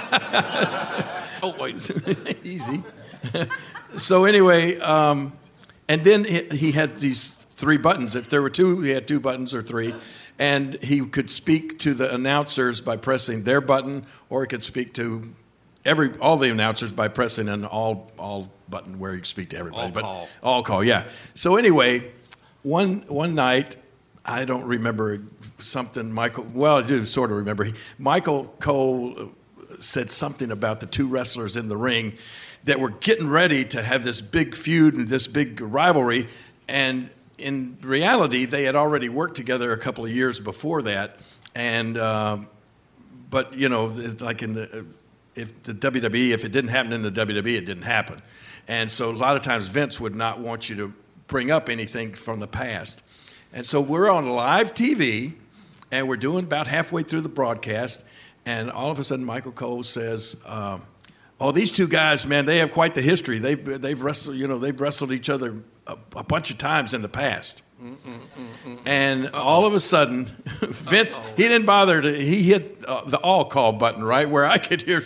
[1.42, 1.76] oh wait.
[2.44, 2.82] Easy.
[3.96, 5.32] so anyway, um,
[5.88, 8.14] and then he, he had these three buttons.
[8.16, 9.94] If there were two, he had two buttons or three.
[10.40, 14.94] And he could speak to the announcers by pressing their button, or he could speak
[14.94, 15.34] to
[15.84, 19.82] every all the announcers by pressing an all all button where you speak to everybody.
[19.82, 20.28] All but call.
[20.42, 21.08] all call, yeah.
[21.34, 22.10] So anyway,
[22.62, 23.76] one one night,
[24.24, 25.22] I don't remember
[25.58, 26.12] something.
[26.12, 27.64] Michael, well, I do sort of remember.
[27.64, 32.14] He, Michael Cole uh, said something about the two wrestlers in the ring
[32.64, 36.28] that were getting ready to have this big feud and this big rivalry,
[36.68, 41.18] and in reality, they had already worked together a couple of years before that,
[41.54, 41.98] and.
[41.98, 42.48] Um,
[43.30, 43.86] but you know,
[44.20, 44.84] like in the
[45.36, 48.20] if the WWE, if it didn't happen in the WWE, it didn't happen,
[48.68, 50.92] and so a lot of times Vince would not want you to
[51.28, 53.02] bring up anything from the past,
[53.52, 55.34] and so we're on live TV,
[55.92, 58.04] and we're doing about halfway through the broadcast,
[58.44, 60.36] and all of a sudden Michael Cole says.
[60.44, 60.82] Um,
[61.42, 63.38] Oh, these two guys, man, they have quite the history.
[63.38, 67.02] They've they've wrestled, you know, they've wrestled each other a, a bunch of times in
[67.02, 67.62] the past.
[68.84, 73.46] And all of a sudden, Vince, he didn't bother to, he hit uh, the all
[73.46, 75.02] call button, right, where I could hear.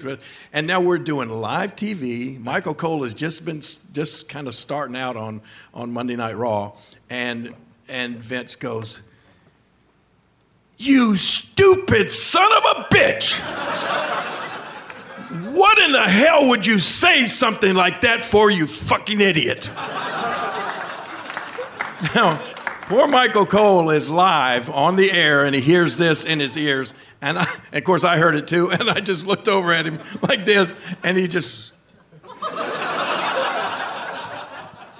[0.52, 2.40] And now we're doing live TV.
[2.40, 3.60] Michael Cole has just been,
[3.92, 5.40] just kind of starting out on,
[5.72, 6.72] on Monday Night Raw.
[7.08, 7.54] And,
[7.88, 9.02] and Vince goes,
[10.76, 13.40] You stupid son of a bitch!
[15.52, 19.70] What in the hell would you say something like that for, you fucking idiot?
[22.14, 22.40] Now,
[22.82, 26.92] poor Michael Cole is live on the air and he hears this in his ears.
[27.22, 28.70] And I, of course, I heard it too.
[28.70, 31.72] And I just looked over at him like this and he just.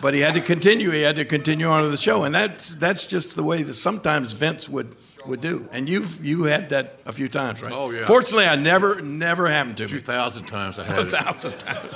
[0.00, 0.90] But he had to continue.
[0.90, 2.24] He had to continue on to the show.
[2.24, 4.94] And that's, that's just the way that sometimes Vince would,
[5.26, 5.66] would do.
[5.72, 7.72] And you've, you had that a few times, right?
[7.72, 8.04] Oh, yeah.
[8.04, 10.02] Fortunately, I never, never happened to A few me.
[10.02, 11.10] thousand times I had A it.
[11.10, 11.88] thousand times.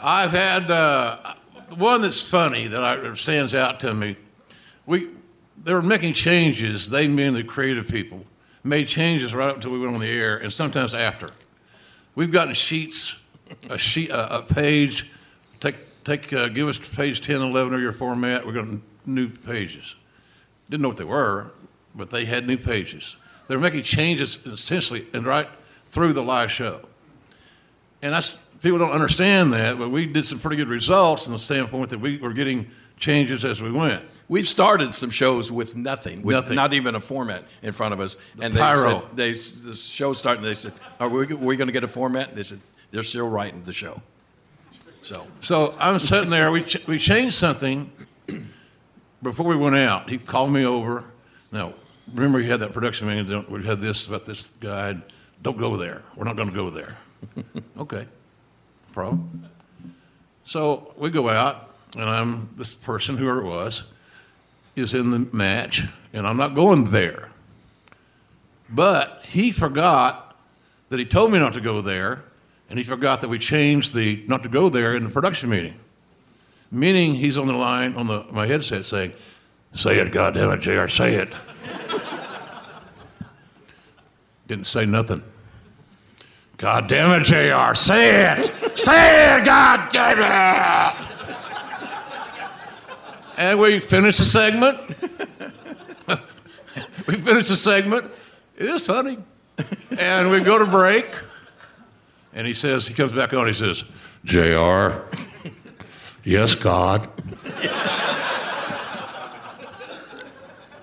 [0.00, 1.34] I've had uh,
[1.76, 4.16] one that's funny that I, stands out to me.
[4.86, 5.08] We
[5.62, 6.90] they were making changes.
[6.90, 8.24] They being the creative people
[8.62, 11.30] made changes right up until we went on the air, and sometimes after.
[12.14, 13.18] We've gotten sheets,
[13.68, 15.10] a sheet, a, a page.
[15.60, 18.46] Take take uh, give us page 10, 11 of your format.
[18.46, 19.96] We're going to new pages.
[20.70, 21.50] Didn't know what they were,
[21.94, 23.16] but they had new pages.
[23.48, 25.48] They were making changes essentially and right
[25.90, 26.80] through the live show.
[28.00, 31.38] And that's people don't understand that, but we did some pretty good results in the
[31.38, 34.02] standpoint that we were getting changes as we went.
[34.28, 36.56] We've started some shows with nothing, with Nothing.
[36.56, 38.16] not even a format in front of us.
[38.40, 39.06] and pyro.
[39.14, 41.84] they said, they, the show started, and they said, Are we, we going to get
[41.84, 42.34] a format?
[42.34, 44.00] They said, They're still writing the show.
[45.02, 46.50] So, So I'm sitting there.
[46.50, 47.92] We ch- we changed something
[49.22, 50.08] before we went out.
[50.08, 51.04] He called me over.
[51.52, 51.74] Now
[52.12, 53.44] remember, you had that production meeting.
[53.48, 54.96] We had this about this guy.
[55.42, 56.02] Don't go there.
[56.16, 56.96] We're not going to go there.
[57.78, 58.06] okay,
[58.94, 59.50] problem.
[60.44, 63.82] So we go out, and I'm this person, whoever it was,
[64.76, 67.30] is in the match, and I'm not going there.
[68.70, 70.36] But he forgot
[70.90, 72.22] that he told me not to go there,
[72.70, 75.74] and he forgot that we changed the not to go there in the production meeting.
[76.70, 79.12] Meaning he's on the line on the my headset saying,
[79.72, 80.86] "Say it, goddamn it, Jr.
[80.86, 81.34] Say it."
[84.46, 85.24] Didn't say nothing.
[86.56, 87.74] God damn it, Jr.
[87.74, 88.78] Say it.
[88.78, 91.14] Say it, God damn it!
[93.36, 94.78] And we finished the segment.
[97.08, 98.10] we finished the segment.
[98.56, 99.18] Is funny.
[99.98, 101.06] And we go to break.
[102.32, 103.84] And he says, he comes back on, he says,
[104.24, 105.02] JR,
[106.24, 107.08] yes, God.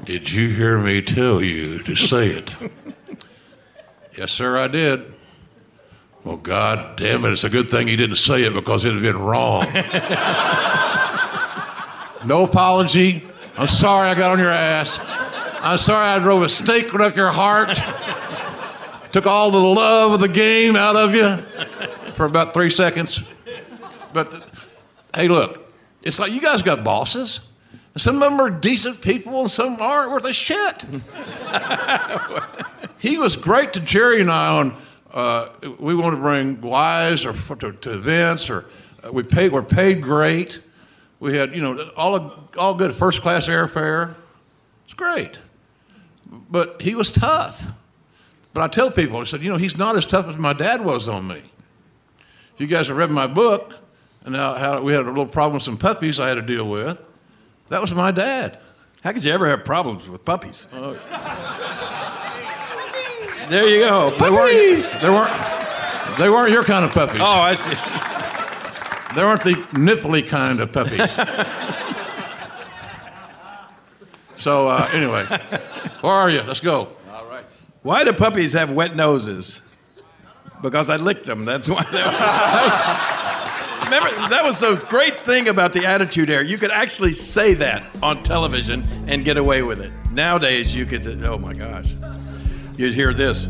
[0.03, 2.51] Did you hear me tell you to say it?
[4.17, 5.11] yes, sir, I did.
[6.23, 9.01] Well, God damn it, it's a good thing he didn't say it because it'd have
[9.13, 9.63] been wrong.
[12.25, 13.23] no apology.
[13.57, 14.99] I'm sorry I got on your ass.
[15.62, 17.79] I'm sorry I drove a stake right up your heart.
[19.12, 21.38] Took all the love of the game out of you
[22.13, 23.23] for about three seconds.
[24.13, 24.43] But th-
[25.15, 27.41] hey, look, it's like you guys got bosses.
[27.97, 30.86] Some of them are decent people, and some aren't worth a shit.
[32.99, 34.77] he was great to Jerry and I on.
[35.13, 38.65] Uh, we want to bring wise or to, to events, or
[39.04, 39.52] uh, we paid.
[39.52, 40.60] We're paid great.
[41.19, 44.15] We had, you know, all all good first class airfare.
[44.86, 45.39] It's great,
[46.50, 47.65] but he was tough.
[48.54, 50.84] But I tell people, I said, you know, he's not as tough as my dad
[50.84, 51.41] was on me.
[52.54, 53.76] If you guys have read my book,
[54.26, 56.69] and how, how we had a little problem with some puppies I had to deal
[56.69, 57.00] with,
[57.69, 58.60] that was my dad.
[59.04, 60.67] How could you ever have problems with puppies?
[63.51, 64.09] There you go.
[64.11, 67.19] They weren't, they weren't, they weren't your kind of puppies.
[67.21, 67.75] Oh, I see.
[69.13, 71.11] They weren't the nipply kind of puppies.
[74.37, 75.25] so uh, anyway,
[75.99, 76.41] where are you?
[76.43, 76.87] Let's go.
[77.11, 77.43] All right.
[77.81, 79.61] Why do puppies have wet noses?
[80.61, 81.43] Because I licked them.
[81.43, 81.83] That's why.
[81.91, 82.01] They
[83.91, 86.45] Remember, that was the great thing about the Attitude Era.
[86.45, 89.91] You could actually say that on television and get away with it.
[90.13, 91.05] Nowadays, you could.
[91.25, 91.97] Oh my gosh,
[92.81, 93.47] you'd hear this.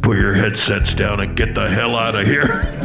[0.00, 2.72] Put your headsets down and get the hell out of here.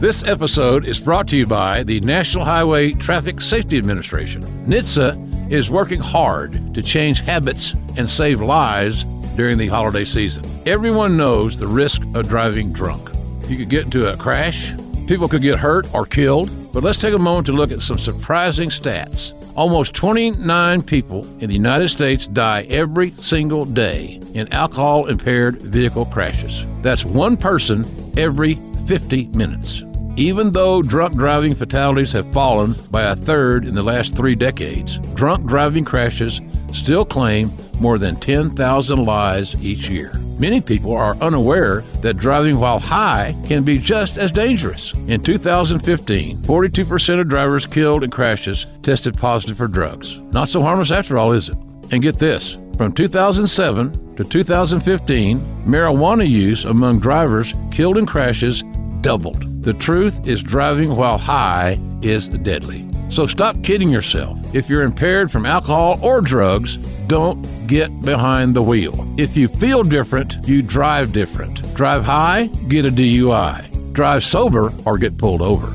[0.00, 4.40] This episode is brought to you by the National Highway Traffic Safety Administration.
[4.64, 9.04] NHTSA is working hard to change habits and save lives
[9.36, 10.42] during the holiday season.
[10.64, 13.10] Everyone knows the risk of driving drunk.
[13.46, 14.72] You could get into a crash,
[15.06, 17.98] people could get hurt or killed, but let's take a moment to look at some
[17.98, 19.34] surprising stats.
[19.56, 26.06] Almost 29 people in the United States die every single day in alcohol impaired vehicle
[26.06, 26.64] crashes.
[26.82, 27.84] That's one person
[28.16, 28.54] every
[28.86, 29.82] 50 minutes.
[30.16, 34.98] Even though drunk driving fatalities have fallen by a third in the last three decades,
[35.14, 36.40] drunk driving crashes
[36.72, 40.12] still claim more than 10,000 lives each year.
[40.40, 44.94] Many people are unaware that driving while high can be just as dangerous.
[45.06, 50.16] In 2015, 42% of drivers killed in crashes tested positive for drugs.
[50.32, 51.58] Not so harmless after all, is it?
[51.92, 58.64] And get this from 2007 to 2015, marijuana use among drivers killed in crashes
[59.02, 59.62] doubled.
[59.62, 62.89] The truth is, driving while high is deadly.
[63.10, 64.38] So stop kidding yourself.
[64.54, 66.76] If you're impaired from alcohol or drugs,
[67.08, 69.04] don't get behind the wheel.
[69.18, 71.74] If you feel different, you drive different.
[71.74, 73.92] Drive high, get a DUI.
[73.92, 75.66] Drive sober, or get pulled over.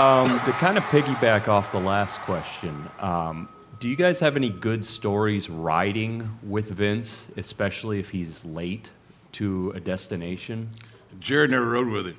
[0.00, 3.48] Um, to kind of piggyback off the last question, um,
[3.80, 8.90] do you guys have any good stories riding with Vince, especially if he's late
[9.32, 10.70] to a destination?
[11.20, 12.16] Jared never rode with him.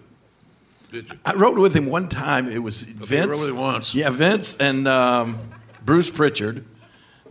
[1.26, 2.48] I rode with him one time.
[2.48, 3.28] It was you Vince.
[3.28, 3.94] rode with him once.
[3.94, 5.40] Yeah, Vince and um,
[5.84, 6.66] Bruce Pritchard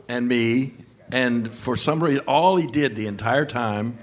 [0.08, 0.74] and me.
[1.10, 3.98] And for some reason, all he did the entire time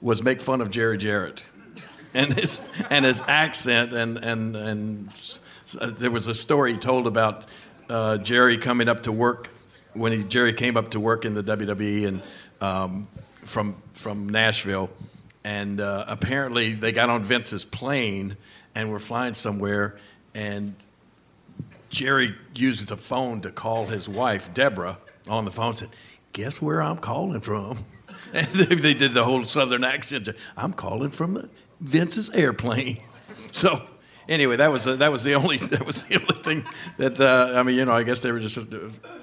[0.00, 1.44] was make fun of Jerry Jarrett
[2.14, 2.58] and his
[2.90, 3.92] and his accent.
[3.92, 5.32] And and and
[5.80, 7.46] uh, there was a story he told about
[7.88, 9.50] uh, Jerry coming up to work
[9.92, 12.22] when he, Jerry came up to work in the WWE and
[12.60, 13.08] um,
[13.42, 14.90] from from Nashville.
[15.44, 18.36] And uh, apparently, they got on Vince's plane
[18.74, 19.98] and we're flying somewhere.
[20.34, 20.74] And
[21.90, 24.98] Jerry used the phone to call his wife, Deborah,
[25.28, 25.74] on the phone.
[25.74, 25.88] Said,
[26.32, 27.78] "Guess where I'm calling from?"
[28.34, 30.28] And they, they did the whole Southern accent.
[30.54, 31.48] I'm calling from
[31.80, 33.00] Vince's airplane.
[33.50, 33.80] So
[34.28, 36.64] anyway, that was uh, that was the only that was the only thing
[36.98, 38.62] that uh, I mean, you know, I guess they were just uh,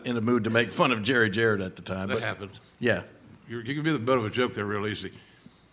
[0.03, 2.07] in a mood to make fun of Jerry Jarrett at the time.
[2.07, 2.59] That but happens.
[2.79, 3.03] yeah,
[3.47, 5.11] You're, you can be the butt of a joke there real easy.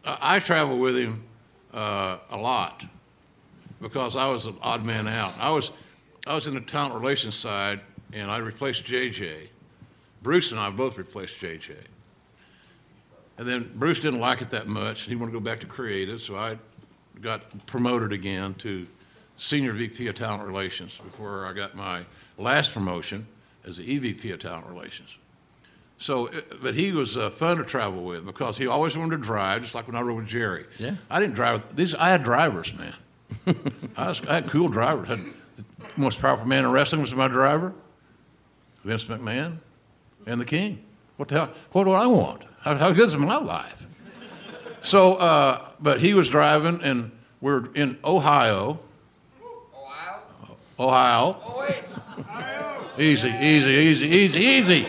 [0.05, 1.25] I, I travel with him
[1.73, 2.85] uh, a lot
[3.83, 5.35] because I was an odd man out.
[5.39, 5.73] I was,
[6.27, 7.81] I was in the talent relations side,
[8.13, 9.49] and I replaced JJ.
[10.23, 11.75] Bruce and I both replaced JJ.
[13.37, 15.03] And then Bruce didn't like it that much.
[15.03, 16.59] He wanted to go back to creative, so I
[17.21, 18.87] got promoted again to
[19.37, 22.05] senior VP of talent relations before I got my
[22.39, 23.27] last promotion
[23.67, 25.19] as the EVP of talent relations.
[25.97, 29.23] So, uh, but he was uh, fun to travel with because he always wanted to
[29.23, 30.67] drive, just like when I rode with Jerry.
[30.79, 30.95] Yeah.
[31.11, 31.75] I didn't drive.
[31.77, 32.95] These I had drivers, man.
[33.97, 35.09] I, was, I had cool drivers.
[35.09, 35.21] Had,
[35.57, 35.65] the
[35.97, 37.73] most powerful man in wrestling was my driver,
[38.85, 39.59] Vince McMahon,
[40.27, 40.83] and the King.
[41.17, 41.51] What the hell?
[41.73, 42.43] What do I want?
[42.61, 43.87] How, how good is my life?
[44.81, 48.81] So, uh, but he was driving, and we're in Ohio.
[50.79, 51.37] Ohio.
[51.39, 52.93] Ohio.
[52.99, 54.89] Easy, easy, easy, easy, easy.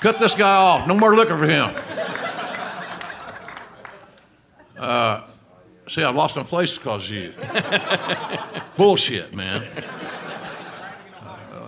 [0.00, 0.86] Cut this guy off.
[0.86, 1.70] No more looking for him.
[4.76, 5.22] Uh,
[5.88, 7.32] see, I lost my place because of you.
[8.76, 9.62] Bullshit, man.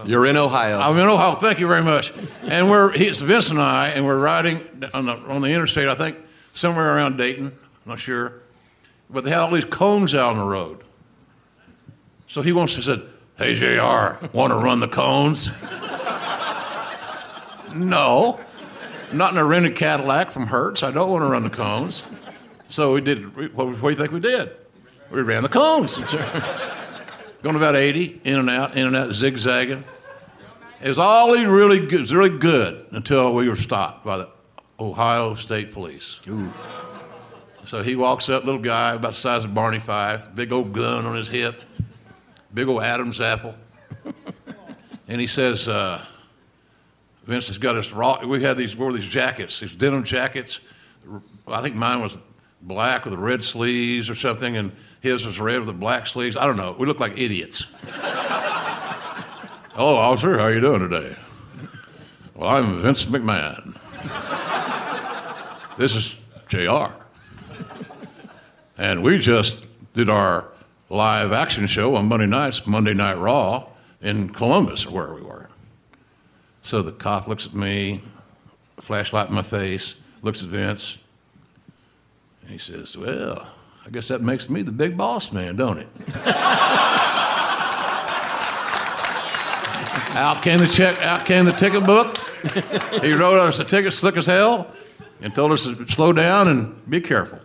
[0.06, 0.78] You're in Ohio.
[0.78, 1.34] I'm in Ohio.
[1.34, 2.12] Thank you very much.
[2.44, 4.60] And we're it's Vince and I, and we're riding
[4.94, 5.88] on the on the interstate.
[5.88, 6.16] I think
[6.54, 7.46] somewhere around Dayton.
[7.46, 8.34] I'm not sure,
[9.10, 10.84] but they had all these cones out on the road.
[12.28, 13.02] So he wants to said,
[13.36, 15.46] "Hey Jr., want to run the cones?"
[17.74, 18.38] no,
[19.12, 20.84] not in a rented Cadillac from Hertz.
[20.84, 22.04] I don't want to run the cones.
[22.68, 23.54] So we did.
[23.54, 24.50] What, what do you think we did?
[25.10, 25.96] We ran the cones.
[27.42, 29.84] Going about 80, in and out, in and out, zigzagging.
[30.82, 31.94] It was all really good.
[31.94, 34.28] It was really good until we were stopped by the
[34.80, 36.20] Ohio State Police.
[36.28, 36.52] Ooh.
[37.66, 41.06] So he walks up, little guy about the size of Barney Fife, big old gun
[41.06, 41.62] on his hip,
[42.52, 43.54] big old Adam's apple,
[45.08, 46.04] and he says, uh,
[47.24, 48.24] "Vince has got us raw.
[48.24, 50.60] We had these wore these jackets, these denim jackets.
[51.46, 52.18] I think mine was
[52.60, 56.36] black with red sleeves or something, and his was red with the black sleeves.
[56.36, 56.74] I don't know.
[56.78, 57.66] We looked like idiots."
[59.74, 60.38] Hello, officer.
[60.38, 61.16] How are you doing today?
[62.34, 63.78] Well, I'm Vince McMahon.
[65.76, 66.16] This is
[66.48, 66.94] JR.
[68.78, 70.48] And we just did our
[70.88, 73.66] live action show on Monday nights, Monday Night Raw,
[74.00, 75.48] in Columbus, or where we were.
[76.62, 78.00] So the cop looks at me,
[78.80, 80.98] flashlight in my face, looks at Vince,
[82.48, 83.46] he says, Well,
[83.84, 85.88] I guess that makes me the big boss man, don't it?
[90.16, 92.18] out came the check, out came the ticket book.
[93.02, 94.72] He wrote us a ticket slick as hell
[95.20, 97.38] and told us to slow down and be careful.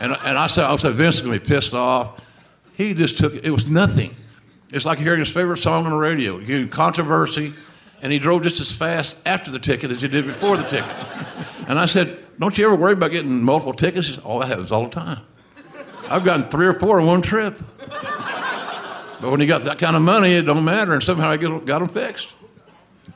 [0.00, 2.24] And, and I said, I said, Vince is going to be pissed off.
[2.74, 3.44] He just took it.
[3.44, 4.14] It was nothing.
[4.70, 6.38] It's like hearing his favorite song on the radio.
[6.38, 7.52] You controversy,
[8.02, 10.94] and he drove just as fast after the ticket as he did before the ticket.
[11.68, 14.14] And I said, Don't you ever worry about getting multiple tickets?
[14.14, 15.22] Said, Oh, that happens all the time.
[16.08, 17.58] I've gotten three or four in one trip.
[19.20, 21.64] But when you got that kind of money, it don't matter, and somehow I get,
[21.66, 22.32] got them fixed.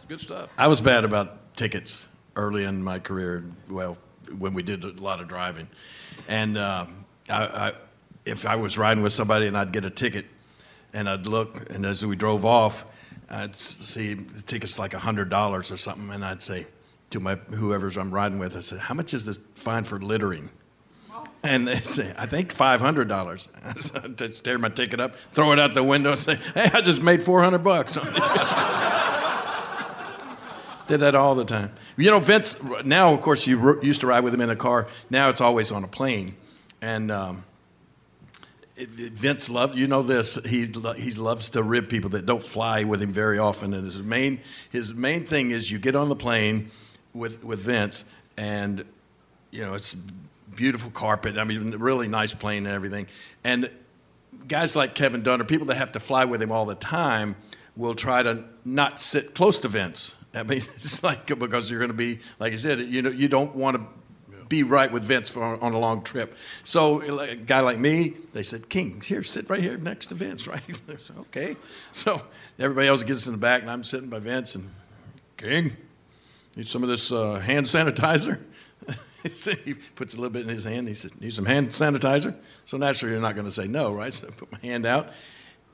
[0.09, 0.51] Good stuff.
[0.59, 3.45] I was bad about tickets early in my career.
[3.70, 3.97] Well,
[4.37, 5.68] when we did a lot of driving,
[6.27, 7.73] and um, I, I,
[8.25, 10.27] if I was riding with somebody and I'd get a ticket,
[10.93, 12.85] and I'd look, and as we drove off,
[13.31, 16.66] I'd see the ticket's like hundred dollars or something, and I'd say
[17.12, 20.50] to my whoever's I'm riding with, I said, "How much is this fine for littering?"
[21.44, 23.48] And they say, I think five hundred dollars.
[23.80, 26.80] So I tear my ticket up, throw it out the window, and say, "Hey, I
[26.80, 27.94] just made four hundred bucks."
[30.88, 31.72] Did that all the time.
[31.96, 32.60] You know, Vince.
[32.84, 34.88] Now, of course, you used to ride with him in a car.
[35.10, 36.34] Now it's always on a plane,
[36.80, 37.44] and um,
[38.76, 39.76] Vince loves.
[39.76, 40.34] You know this.
[40.44, 43.74] He he loves to rib people that don't fly with him very often.
[43.74, 44.40] And his main
[44.70, 46.70] his main thing is you get on the plane
[47.14, 48.04] with with Vince,
[48.36, 48.84] and
[49.50, 49.94] you know it's
[50.54, 51.38] beautiful carpet.
[51.38, 53.06] I mean, really nice plane and everything.
[53.44, 53.70] And
[54.48, 57.36] guys like Kevin Dunn or people that have to fly with him all the time
[57.76, 60.14] will try to not sit close to Vince.
[60.34, 63.28] I mean, it's like because you're going to be, like I said, you know, you
[63.28, 63.86] don't want to
[64.48, 66.36] be right with Vince for, on a long trip.
[66.62, 70.46] So a guy like me, they said, King, here, sit right here next to Vince,
[70.48, 70.82] right?
[71.20, 71.56] Okay.
[71.92, 72.20] So
[72.58, 74.68] everybody else gets in the back, and I'm sitting by Vince, and
[75.38, 75.72] King,
[76.57, 78.40] need some of this uh, hand sanitizer?
[79.64, 80.88] he puts a little bit in his hand.
[80.88, 82.34] He says, Need some hand sanitizer?
[82.64, 84.12] So naturally, you're not going to say no, right?
[84.12, 85.11] So I put my hand out.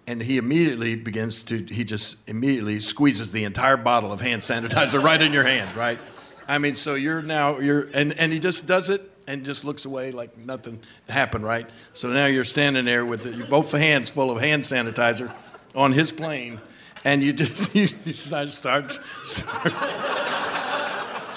[0.07, 5.03] And he immediately begins to, he just immediately squeezes the entire bottle of hand sanitizer
[5.03, 5.99] right in your hand, right?
[6.47, 9.85] I mean, so you're now, you're, and, and he just does it and just looks
[9.85, 11.69] away like nothing happened, right?
[11.93, 15.31] So now you're standing there with the, both hands full of hand sanitizer
[15.75, 16.59] on his plane,
[17.05, 19.75] and you just, you start, start, start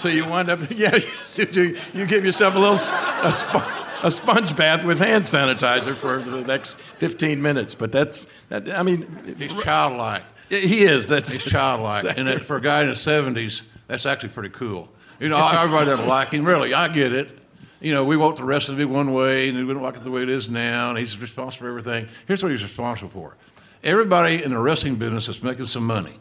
[0.02, 0.98] so you wind up, yeah,
[1.36, 5.94] you, do- you give yourself a little a, sp- a sponge bath with hand sanitizer
[5.96, 7.76] for the next 15 minutes.
[7.76, 10.24] But that's, that, I mean, He's childlike.
[10.50, 11.08] he is.
[11.08, 12.18] That's He's childlike.
[12.18, 14.90] And it, for a guy in his 70s, that's actually pretty cool.
[15.20, 16.46] You know, everybody doesn't like him.
[16.46, 17.38] Really, I get it.
[17.80, 20.04] You know, we want the rest of it one way, and we don't like it
[20.04, 22.08] the way it is now, and he's responsible for everything.
[22.28, 23.36] Here's what he's responsible for
[23.84, 26.14] everybody in the wrestling business is making some money.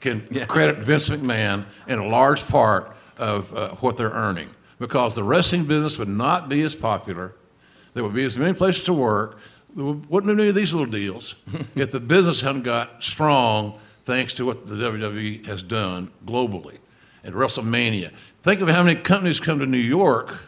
[0.00, 5.22] Can credit Vince McMahon in a large part of uh, what they're earning because the
[5.22, 7.34] wrestling business would not be as popular.
[7.94, 9.38] There would be as many places to work.
[9.74, 11.34] There wouldn't have any of these little deals
[11.74, 16.78] if the business hadn't got strong thanks to what the WWE has done globally
[17.24, 18.12] at WrestleMania.
[18.40, 20.38] Think of how many companies come to New York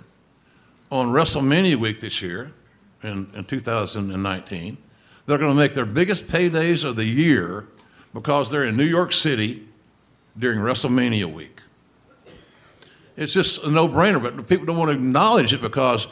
[0.91, 2.53] on WrestleMania week this year
[3.03, 4.79] in, in 2019.
[5.27, 7.67] They're going to make their biggest paydays of the year
[8.13, 9.67] because they're in New York City
[10.39, 11.61] during WrestleMania week.
[13.17, 16.07] It's just a no brainer, but people don't want to acknowledge it because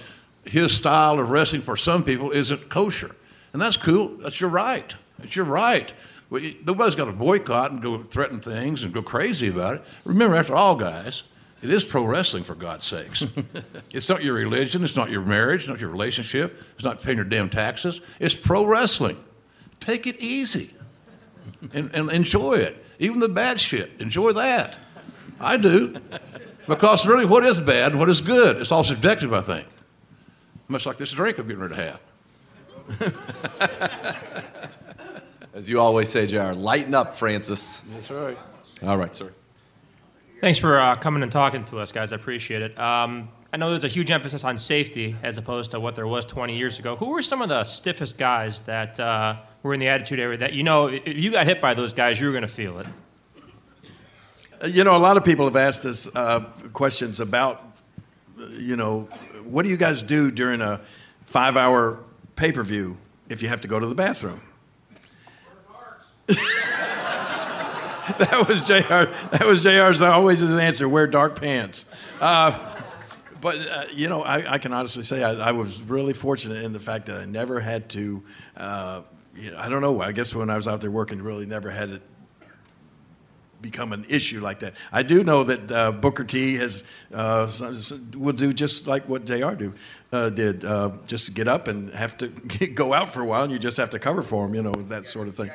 [0.44, 3.14] his style of wrestling for some people isn't kosher.
[3.53, 4.16] And that's cool.
[4.18, 4.94] That's your right.
[5.18, 5.92] That's your right.
[6.30, 9.84] You- Nobody's got to boycott and go threaten things and go crazy about it.
[10.05, 11.22] Remember, after all, guys,
[11.62, 13.24] it is pro wrestling for God's sakes.
[13.92, 14.82] it's not your religion.
[14.82, 15.62] It's not your marriage.
[15.62, 16.61] It's not your relationship.
[16.74, 18.01] It's not paying your damn taxes.
[18.18, 19.16] It's pro wrestling.
[19.78, 20.72] Take it easy
[21.72, 22.84] and, and enjoy it.
[22.99, 23.90] Even the bad shit.
[23.99, 24.76] Enjoy that.
[25.40, 25.97] I do.
[26.66, 28.57] Because really, what is bad and what is good?
[28.57, 29.66] It's all subjective, I think.
[30.68, 32.01] Much like this drink I'm getting ready to have.
[35.55, 37.78] As you always say, JR, lighten up, Francis.
[37.78, 38.38] That's right.
[38.82, 39.32] All right, sir.
[40.40, 42.12] Thanks for uh, coming and talking to us, guys.
[42.12, 42.78] I appreciate it.
[42.78, 46.26] Um, I know there's a huge emphasis on safety as opposed to what there was
[46.26, 46.97] 20 years ago.
[46.97, 50.52] Who were some of the stiffest guys that uh, were in the Attitude area that
[50.52, 52.86] you know, if you got hit by those guys, you were going to feel it?
[54.62, 56.40] Uh, You know, a lot of people have asked us uh,
[56.72, 57.62] questions about,
[58.52, 59.09] you know,
[59.44, 60.80] what do you guys do during a
[61.24, 61.98] five hour
[62.36, 62.96] pay per view
[63.28, 64.40] if you have to go to the bathroom?
[68.18, 69.11] that was JR.
[69.30, 71.84] That was JR's always his answer wear dark pants.
[72.20, 72.59] Uh,
[73.40, 76.72] but, uh, you know, I, I can honestly say I, I was really fortunate in
[76.72, 78.22] the fact that I never had to,
[78.57, 79.02] uh,
[79.37, 81.70] you know, I don't know, I guess when I was out there working, really never
[81.70, 82.03] had it
[83.61, 84.74] become an issue like that.
[84.93, 87.51] I do know that uh, Booker T has uh,
[88.14, 89.53] will do just like what Jr.
[89.53, 89.74] do
[90.12, 92.28] uh, did, uh, just get up and have to
[92.74, 94.72] go out for a while, and you just have to cover for him, you know,
[94.72, 95.51] that sort of thing.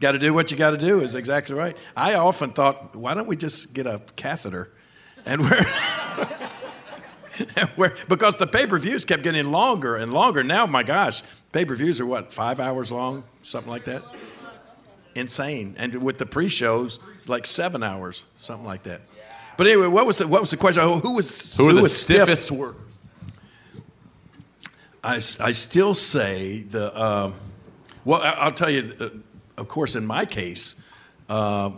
[0.00, 1.76] Got to do what you got to do is exactly right.
[1.96, 4.70] I often thought, why don't we just get a catheter,
[5.24, 5.66] and wear.
[7.56, 10.42] and wear because the pay-per-views kept getting longer and longer.
[10.42, 11.22] Now, my gosh,
[11.56, 14.02] pay-per-views are what five hours long, something like that
[15.14, 15.74] insane.
[15.78, 19.00] And with the pre-shows, like seven hours, something like that.
[19.56, 20.82] But anyway, what was the, what was the question?
[20.84, 22.16] Oh, who was Who are the was stiff?
[22.16, 22.82] stiffest workers?
[25.02, 27.34] I, I still say the um,
[28.04, 28.20] well.
[28.20, 28.92] I, I'll tell you.
[29.00, 29.08] Uh,
[29.56, 30.74] of course, in my case,
[31.30, 31.70] uh,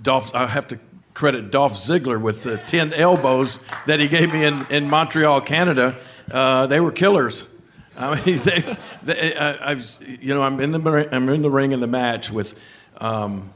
[0.00, 0.34] Dolph.
[0.34, 0.78] I have to
[1.12, 5.96] credit Dolph Ziggler with the ten elbows that he gave me in, in Montreal, Canada.
[6.30, 7.48] Uh, they were killers.
[7.96, 9.84] I mean, they, they, I, I've
[10.20, 12.58] you know I'm in the I'm in the ring in the match with
[12.98, 13.50] um,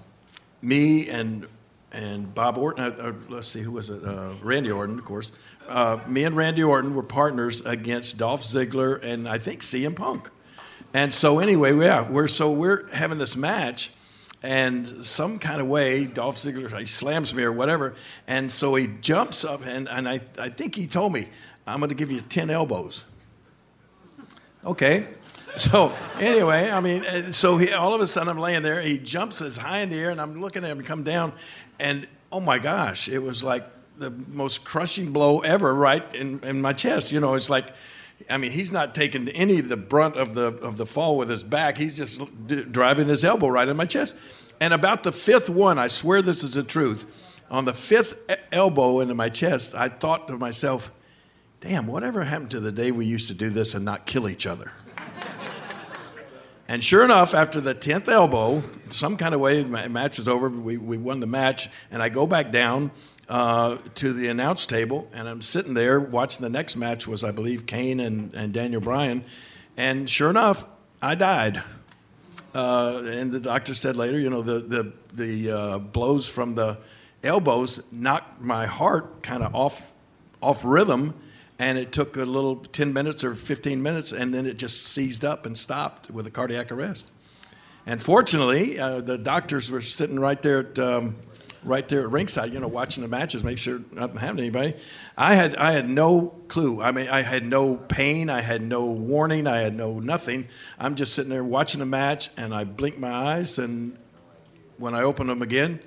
[0.62, 1.46] me and
[1.92, 2.84] and Bob Orton.
[2.84, 4.04] Uh, uh, let's see, who was it?
[4.04, 5.32] Uh, Randy Orton, of course.
[5.68, 10.30] Uh, me and Randy Orton were partners against Dolph Ziggler and I think CM Punk.
[10.92, 13.92] And so anyway, yeah, we're so we're having this match,
[14.42, 17.94] and some kind of way Dolph Ziggler he slams me or whatever,
[18.26, 21.28] and so he jumps up and and I I think he told me
[21.66, 23.04] I'm going to give you ten elbows.
[24.64, 25.06] Okay.
[25.56, 28.80] So anyway, I mean, uh, so he, all of a sudden I'm laying there.
[28.80, 31.32] He jumps as high in the air, and I'm looking at him come down,
[31.78, 33.64] and oh my gosh, it was like
[33.98, 37.10] the most crushing blow ever, right in, in my chest.
[37.10, 37.72] You know, it's like,
[38.28, 41.28] I mean, he's not taking any of the brunt of the of the fall with
[41.28, 41.76] his back.
[41.76, 44.16] He's just d- driving his elbow right in my chest.
[44.60, 47.06] And about the fifth one, I swear this is the truth.
[47.50, 48.16] On the fifth
[48.52, 50.92] elbow into my chest, I thought to myself,
[51.60, 54.46] damn, whatever happened to the day we used to do this and not kill each
[54.46, 54.72] other?
[56.70, 60.48] And sure enough, after the 10th elbow, some kind of way, the match was over.
[60.48, 61.68] We, we won the match.
[61.90, 62.92] And I go back down
[63.28, 67.32] uh, to the announce table, and I'm sitting there watching the next match was, I
[67.32, 69.24] believe, Kane and, and Daniel Bryan.
[69.76, 70.64] And sure enough,
[71.02, 71.60] I died.
[72.54, 76.78] Uh, and the doctor said later, you know, the, the, the uh, blows from the
[77.24, 79.90] elbows knocked my heart kind of off,
[80.40, 81.14] off rhythm.
[81.60, 85.26] And it took a little 10 minutes or 15 minutes, and then it just seized
[85.26, 87.12] up and stopped with a cardiac arrest.
[87.84, 91.16] And fortunately, uh, the doctors were sitting right there at, um,
[91.62, 94.74] right there at ringside, you know, watching the matches, make sure nothing happened to anybody.
[95.18, 96.80] I had, I had no clue.
[96.80, 98.30] I mean, I had no pain.
[98.30, 99.46] I had no warning.
[99.46, 100.48] I had no nothing.
[100.78, 103.98] I'm just sitting there watching the match, and I blinked my eyes, and
[104.78, 105.80] when I opened them again,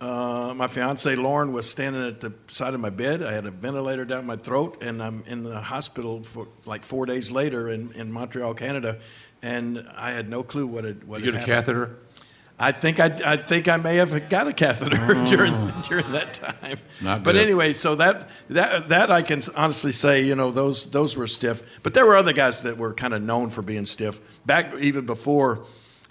[0.00, 3.22] uh, my fiance Lauren was standing at the side of my bed.
[3.22, 7.04] I had a ventilator down my throat, and I'm in the hospital for like four
[7.04, 8.98] days later in, in Montreal, Canada,
[9.42, 11.96] and I had no clue what it what You had get a catheter?
[12.60, 14.96] I think I, I think I may have got a catheter
[15.28, 16.78] during during that time.
[17.00, 17.42] Not but good.
[17.42, 21.80] anyway, so that that that I can honestly say, you know, those those were stiff.
[21.82, 25.06] But there were other guys that were kind of known for being stiff back even
[25.06, 25.66] before.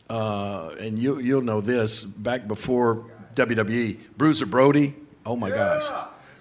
[0.09, 3.97] Uh, and you you'll know this back before WWE.
[4.17, 4.95] Bruiser Brody.
[5.25, 5.83] Oh my gosh,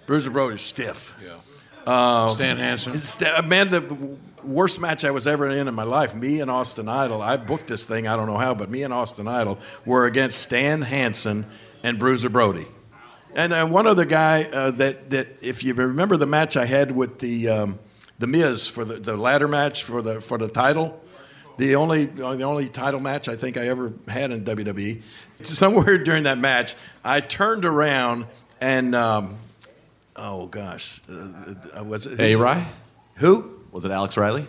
[0.05, 1.13] Bruiser Brody's stiff.
[1.23, 1.35] Yeah.
[1.85, 2.93] Uh, Stan Hansen.
[2.93, 6.89] Sta- Man, the worst match I was ever in in my life, me and Austin
[6.89, 10.05] Idol, I booked this thing, I don't know how, but me and Austin Idol were
[10.05, 11.45] against Stan Hansen
[11.83, 12.65] and Bruiser Brody.
[13.35, 16.91] And uh, one other guy uh, that, that, if you remember the match I had
[16.91, 17.79] with the, um,
[18.19, 21.01] the Miz for the, the ladder match for the, for the title,
[21.57, 25.01] the only, uh, the only title match I think I ever had in WWE.
[25.43, 28.25] Somewhere during that match, I turned around
[28.59, 29.35] and, um,
[30.15, 32.19] oh gosh, uh, uh, was it?
[32.19, 32.65] A-Rai?
[33.15, 33.59] Who?
[33.71, 34.47] Was it Alex Riley?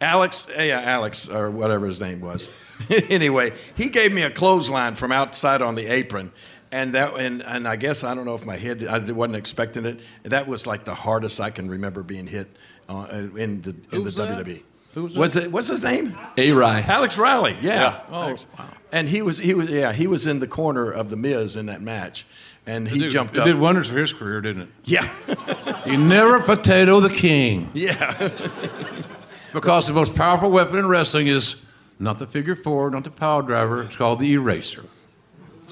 [0.00, 2.50] Alex, eh, yeah, Alex, or whatever his name was.
[2.90, 6.32] anyway, he gave me a clothesline from outside on the apron,
[6.72, 9.84] and that, and, and I guess I don't know if my head, I wasn't expecting
[9.84, 10.00] it.
[10.22, 12.48] That was like the hardest I can remember being hit
[12.88, 14.62] uh, in the in the that?
[14.92, 14.94] WWE.
[14.94, 15.52] Who was was it?
[15.52, 16.16] What's his name?
[16.36, 16.82] A-Rai.
[16.82, 17.56] Alex Riley.
[17.60, 17.80] Yeah.
[17.80, 18.00] Yeah.
[18.10, 18.46] Oh, Alex-
[18.92, 21.66] And he was he was yeah he was in the corner of the Miz in
[21.66, 22.26] that match,
[22.66, 23.46] and he It jumped it up.
[23.46, 24.68] did wonders for his career, didn't it?
[24.84, 25.08] Yeah.
[25.86, 28.28] He never potato the king yeah.
[29.52, 31.56] because the most powerful weapon in wrestling is
[31.98, 33.82] not the figure four, not the power driver.
[33.82, 34.84] It's called the eraser.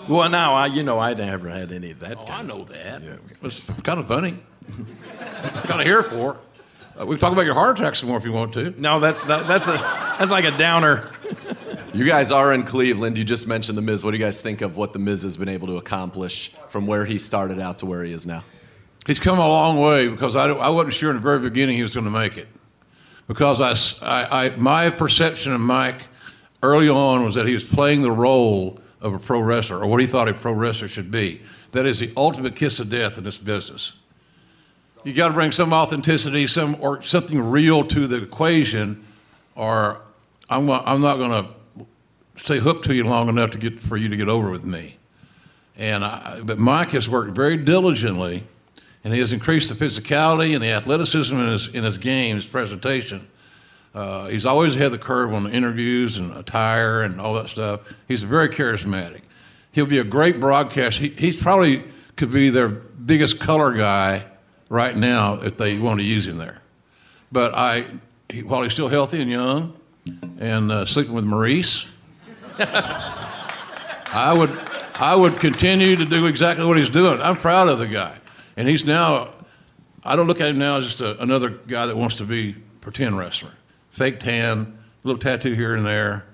[0.09, 2.17] well, now I you know I never had any of that.
[2.19, 3.03] Oh, I know that.
[3.03, 3.13] Yeah.
[3.31, 4.39] It was kind of funny.
[5.65, 6.39] kind of here for.
[7.01, 8.71] Uh, we can talk about your heart attack some more if you want to.
[8.81, 9.73] No, that's not, that's a
[10.19, 11.11] that's like a downer.
[11.95, 13.17] You guys are in Cleveland.
[13.17, 14.05] You just mentioned The Miz.
[14.05, 16.87] What do you guys think of what The Miz has been able to accomplish from
[16.87, 18.45] where he started out to where he is now?
[19.07, 21.83] He's come a long way because I, I wasn't sure in the very beginning he
[21.83, 22.47] was going to make it.
[23.27, 26.03] Because I, s- I- I- my perception of Mike
[26.63, 30.01] early on was that he was playing the role of a pro wrestler or what
[30.01, 31.41] he thought a pro wrestler should be.
[31.73, 33.93] That is the ultimate kiss of death in this business.
[35.09, 39.07] You got to bring some authenticity, some or something real to the equation,
[39.55, 40.03] or
[40.51, 41.87] I'm, I'm not going to
[42.37, 44.99] stay hooked to you long enough to get for you to get over with me.
[45.79, 48.45] And I, but Mike has worked very diligently,
[49.03, 52.47] and he has increased the physicality and the athleticism in his in his game, his
[52.47, 53.29] presentation.
[53.95, 57.49] Uh, he's always ahead of the curve on the interviews and attire and all that
[57.49, 57.81] stuff.
[58.09, 59.23] He's very charismatic.
[59.73, 60.99] He'll be a great broadcast.
[60.99, 61.85] He, he probably
[62.17, 64.27] could be their biggest color guy
[64.69, 66.61] right now if they want to use him there.
[67.31, 67.87] But I,
[68.29, 69.75] he, while he's still healthy and young,
[70.39, 71.87] and uh, sleeping with Maryse,
[72.59, 74.59] I would,
[74.97, 77.21] I would continue to do exactly what he's doing.
[77.21, 78.17] I'm proud of the guy,
[78.57, 79.35] and he's now.
[80.05, 82.55] I don't look at him now as just a, another guy that wants to be
[82.81, 83.53] pretend wrestler,
[83.91, 86.25] fake tan, little tattoo here and there,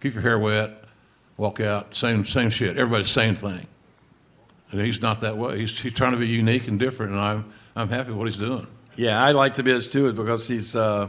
[0.00, 0.84] keep your hair wet,
[1.36, 2.76] walk out, same same shit.
[2.76, 3.66] Everybody's the same thing.
[4.70, 5.60] And he's not that way.
[5.60, 8.36] He's, he's trying to be unique and different, and I'm I'm happy with what he's
[8.36, 8.66] doing.
[8.96, 11.08] Yeah, I like the Miz too, because he's uh,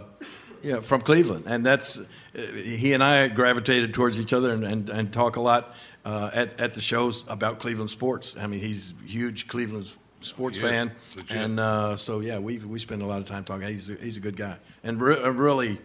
[0.64, 4.90] yeah from Cleveland, and that's uh, he and I gravitated towards each other and, and,
[4.90, 8.36] and talk a lot uh, at at the shows about Cleveland sports.
[8.38, 9.92] I mean, he's a huge Cleveland
[10.22, 11.38] sports He is, fan, legit.
[11.38, 13.68] and uh, so yeah, we we spend a lot of time talking.
[13.68, 15.78] He's a, he's a good guy, and re- really.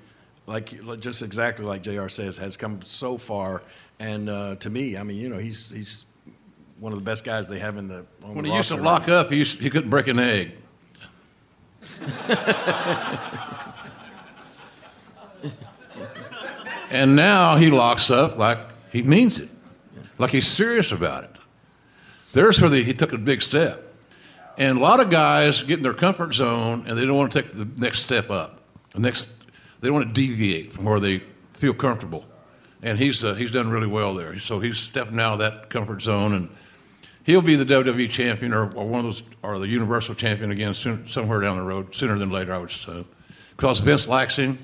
[0.47, 2.09] Like just exactly like Jr.
[2.09, 3.63] says, has come so far,
[4.01, 6.07] and uh, to me, I mean, you know, he's he's
[6.81, 8.05] one of the best guys they have in the.
[8.21, 10.55] When the he used to lock up, he, used, he couldn't break an egg.
[16.91, 18.59] And now he locks up like
[18.91, 19.49] he means it,
[20.19, 21.31] like he's serious about it.
[22.33, 23.87] There's where the, he took a big step.
[24.57, 27.43] And a lot of guys get in their comfort zone and they don't want to
[27.43, 28.61] take the next step up.
[28.93, 29.29] The next,
[29.81, 31.23] they don't want to deviate from where they
[31.55, 32.27] feel comfortable.
[32.83, 34.39] And he's, uh, he's done really well there.
[34.39, 36.51] So he's stepping out of that comfort zone and
[37.31, 40.75] he'll be the WWE champion or, or one of those, or the Universal champion again
[40.75, 43.05] soon, somewhere down the road, sooner than later, I would say.
[43.57, 44.59] Because Vince likes him,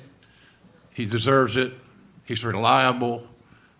[0.92, 1.72] he deserves it,
[2.24, 3.26] he's reliable,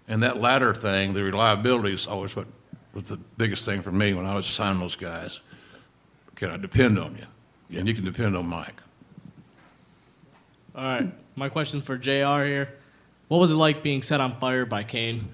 [0.06, 2.46] and that latter thing, the reliability, is always what
[2.94, 5.40] was the biggest thing for me when I was signing those guys.
[6.36, 7.78] Can I depend on you?
[7.78, 8.80] And you can depend on Mike.
[10.76, 12.74] All right, my question for JR here.
[13.28, 15.28] What was it like being set on fire by Kane?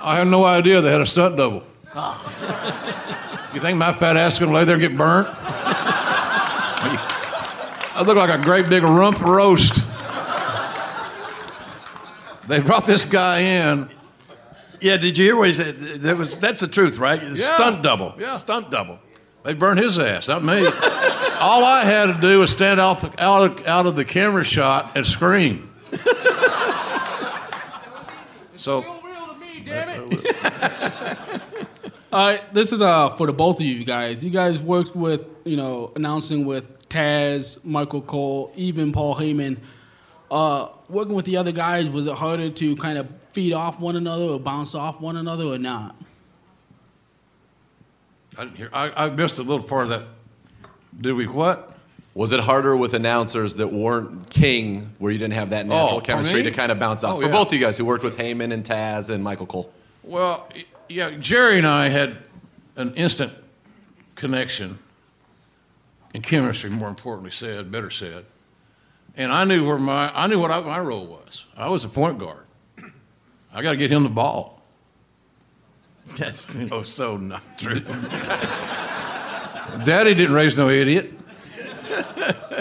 [0.00, 1.64] I had no idea they had a stunt double.
[3.52, 5.26] You think my fat ass is gonna lay there and get burnt?
[7.92, 9.74] I look like a great big rump roast.
[12.46, 13.88] They brought this guy in.
[14.80, 15.78] Yeah, did you hear what he said?
[15.78, 17.20] That was that's the truth, right?
[17.20, 17.54] Yeah.
[17.56, 18.14] Stunt double.
[18.18, 18.36] Yeah.
[18.36, 19.00] Stunt double.
[19.42, 20.66] They burned his ass, not me.
[21.40, 24.44] All I had to do was stand out, the, out, of, out of the camera
[24.44, 25.74] shot and scream.
[28.56, 28.84] so
[32.12, 34.24] Uh, this is uh for the both of you guys.
[34.24, 39.58] You guys worked with you know announcing with Taz, Michael Cole, even Paul Heyman.
[40.30, 43.96] Uh, working with the other guys was it harder to kind of feed off one
[43.96, 45.94] another or bounce off one another or not?
[48.38, 48.70] I didn't hear.
[48.72, 50.02] I, I missed a little part of that.
[51.00, 51.76] Did we what?
[52.14, 56.00] Was it harder with announcers that weren't King, where you didn't have that natural Oh,
[56.00, 56.50] for chemistry me?
[56.50, 57.18] to kind of bounce off?
[57.18, 57.32] Oh, For yeah.
[57.32, 59.72] both of you guys who worked with Heyman and Taz and Michael Cole.
[60.02, 62.16] Well, y- yeah, Jerry and I had
[62.76, 63.32] an instant
[64.16, 64.78] connection
[66.12, 68.24] and chemistry, more importantly said, better said.
[69.16, 71.44] And I knew where my I knew what I, my role was.
[71.56, 72.46] I was a point guard.
[73.52, 74.62] I got to get him the ball.
[76.16, 77.80] That's oh, so not true.
[79.84, 81.12] Daddy didn't raise no idiot.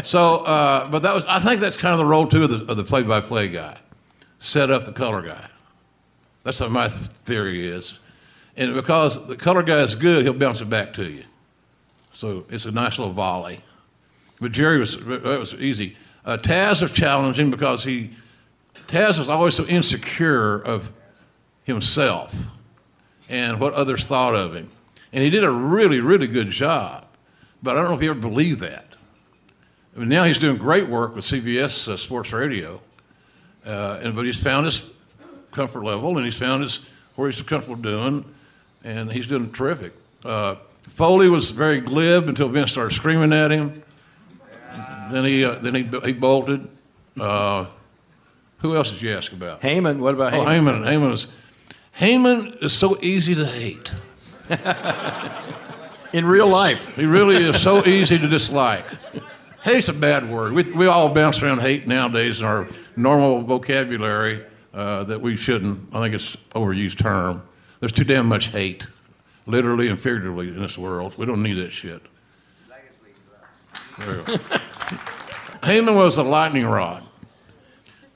[0.03, 2.71] So, uh, but that was I think that's kind of the role too of the,
[2.71, 3.77] of the play-by-play guy,
[4.39, 5.47] set up the color guy.
[6.43, 7.99] That's what my theory is,
[8.57, 11.23] and because the color guy is good, he'll bounce it back to you.
[12.11, 13.61] So it's a nice little volley.
[14.41, 15.95] But Jerry was that was easy.
[16.25, 18.11] Uh, Taz was challenging because he
[18.87, 20.91] Taz was always so insecure of
[21.63, 22.35] himself
[23.29, 24.71] and what others thought of him.
[25.13, 27.05] And he did a really, really good job.
[27.61, 28.85] But I don't know if he ever believed that.
[29.95, 32.81] I mean, now he's doing great work with CBS uh, Sports Radio.
[33.65, 34.85] Uh, and, but he's found his
[35.51, 36.79] comfort level and he's found his,
[37.15, 38.23] where he's comfortable doing,
[38.83, 39.93] and he's doing terrific.
[40.23, 43.83] Uh, Foley was very glib until Vince started screaming at him.
[45.11, 46.67] Then he, uh, then he, he bolted.
[47.19, 47.65] Uh,
[48.59, 49.61] who else did you ask about?
[49.61, 49.99] Heyman.
[49.99, 50.81] What about Oh, Heyman?
[50.81, 50.85] Heyman.
[50.85, 51.27] Heyman is,
[51.99, 53.93] Heyman is so easy to hate.
[56.13, 56.95] In real life.
[56.95, 58.83] He really is so easy to dislike.
[59.63, 60.53] Hate's a bad word.
[60.53, 64.39] We, we all bounce around hate nowadays in our normal vocabulary
[64.73, 65.93] uh, that we shouldn't.
[65.93, 67.43] I think it's an overused term.
[67.79, 68.87] There's too damn much hate,
[69.45, 71.17] literally and figuratively, in this world.
[71.17, 72.01] We don't need that shit.
[73.99, 74.23] There you.
[75.61, 77.03] Heyman was a lightning rod.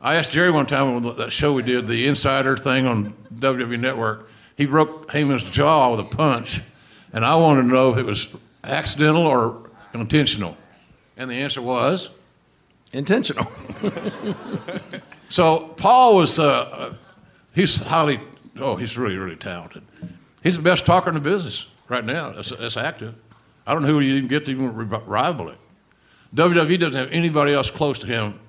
[0.01, 3.79] I asked Jerry one time on that show we did, the Insider thing on WWE
[3.79, 4.29] Network.
[4.57, 6.61] He broke Heyman's jaw with a punch,
[7.13, 8.27] and I wanted to know if it was
[8.63, 10.57] accidental or intentional.
[11.17, 12.09] And the answer was
[12.91, 13.45] intentional.
[15.29, 16.93] so Paul was, uh, uh,
[17.53, 18.19] he's highly,
[18.59, 19.83] oh, he's really, really talented.
[20.43, 22.31] He's the best talker in the business right now.
[22.31, 23.15] That's, that's active.
[23.65, 25.57] I don't know who you can get to even rival it.
[26.35, 28.39] WWE doesn't have anybody else close to him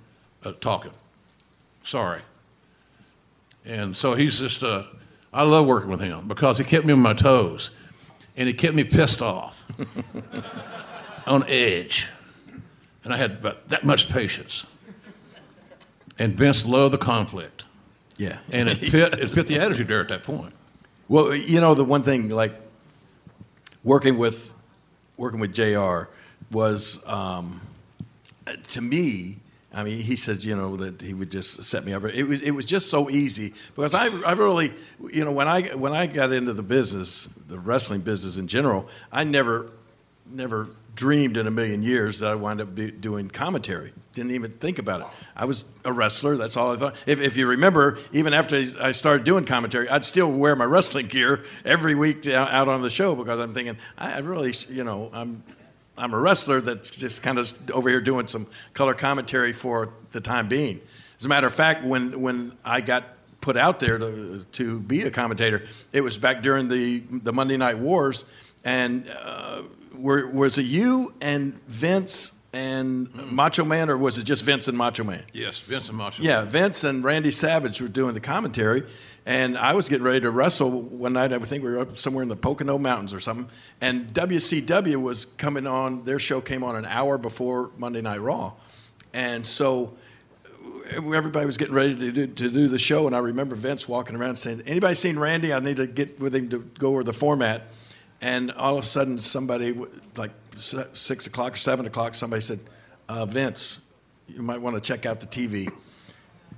[0.42, 0.92] uh, talking.
[1.84, 2.22] Sorry.
[3.64, 4.84] And so he's just, uh,
[5.32, 7.70] I love working with him because he kept me on my toes
[8.36, 9.62] and he kept me pissed off,
[11.26, 12.08] on edge.
[13.04, 14.66] And I had about that much patience.
[16.18, 17.63] And Vince loved the conflict.
[18.16, 18.38] Yeah.
[18.50, 20.54] And it fit, it fit the attitude there at that point.
[21.08, 22.54] Well, you know, the one thing like
[23.82, 24.52] working with
[25.16, 26.10] working with Jr.
[26.50, 27.60] was um,
[28.70, 29.38] to me.
[29.76, 32.04] I mean, he said, you know, that he would just set me up.
[32.04, 34.72] It was, it was just so easy because I, I really,
[35.12, 38.88] you know, when I when I got into the business, the wrestling business in general,
[39.10, 39.72] I never,
[40.30, 43.92] never dreamed in a million years that I wound up doing commentary.
[44.12, 45.06] Didn't even think about it.
[45.34, 46.36] I was a wrestler.
[46.36, 46.96] That's all I thought.
[47.06, 51.08] If, if you remember, even after I started doing commentary, I'd still wear my wrestling
[51.08, 55.10] gear every week out on the show because I'm thinking, I I really, you know,
[55.12, 55.42] I'm
[55.96, 60.20] I'm a wrestler that's just kind of over here doing some color commentary for the
[60.20, 60.80] time being.
[61.18, 63.04] As a matter of fact, when when I got
[63.40, 67.56] put out there to to be a commentator, it was back during the the Monday
[67.56, 68.24] Night Wars,
[68.64, 69.62] and uh,
[69.96, 73.34] were, was it you and Vince and mm-hmm.
[73.34, 75.24] Macho Man, or was it just Vince and Macho Man?
[75.32, 76.22] Yes, Vince and Macho.
[76.22, 76.30] Man.
[76.30, 78.84] Yeah, Vince and Randy Savage were doing the commentary,
[79.26, 81.32] and I was getting ready to wrestle one night.
[81.32, 83.48] I think we were up somewhere in the Pocono Mountains or something,
[83.80, 86.04] and WCW was coming on.
[86.04, 88.52] Their show came on an hour before Monday Night Raw,
[89.12, 89.96] and so
[90.92, 93.06] everybody was getting ready to do, to do the show.
[93.06, 95.52] And I remember Vince walking around saying, "Anybody seen Randy?
[95.52, 97.68] I need to get with him to go over the format."
[98.24, 99.78] And all of a sudden, somebody
[100.16, 102.58] like six o'clock or seven o'clock, somebody said,
[103.06, 103.80] uh, "Vince,
[104.28, 105.70] you might want to check out the TV."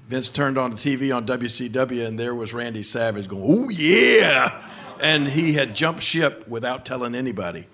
[0.09, 4.71] Vince turned on the TV on WCW, and there was Randy Savage going, "Oh yeah!"
[5.01, 7.67] And he had jumped ship without telling anybody.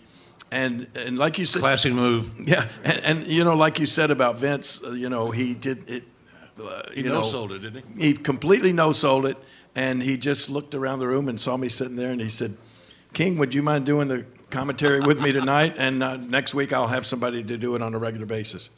[0.51, 2.31] And and like you said, classic move.
[2.49, 5.87] Yeah, and, and you know, like you said about Vince, uh, you know, he did
[5.91, 6.05] it.
[6.59, 8.07] Uh, He know, no-sold it, didn't he?
[8.09, 9.37] He completely no sold it,
[9.75, 12.57] and he just looked around the room and saw me sitting there, and he said,
[13.13, 15.75] "King, would you mind doing the commentary with me tonight?
[15.79, 18.71] And uh, next week I'll have somebody to do it on a regular basis."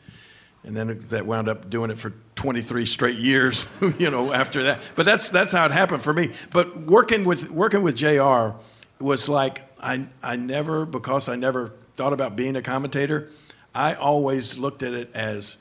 [0.64, 3.66] And then that wound up doing it for 23 straight years,
[3.98, 4.80] you know, after that.
[4.96, 6.30] But that's that's how it happened for me.
[6.50, 8.56] But working with working with Jr.
[8.98, 13.30] was like I I never because I never thought about being a commentator.
[13.74, 15.58] I always looked at it as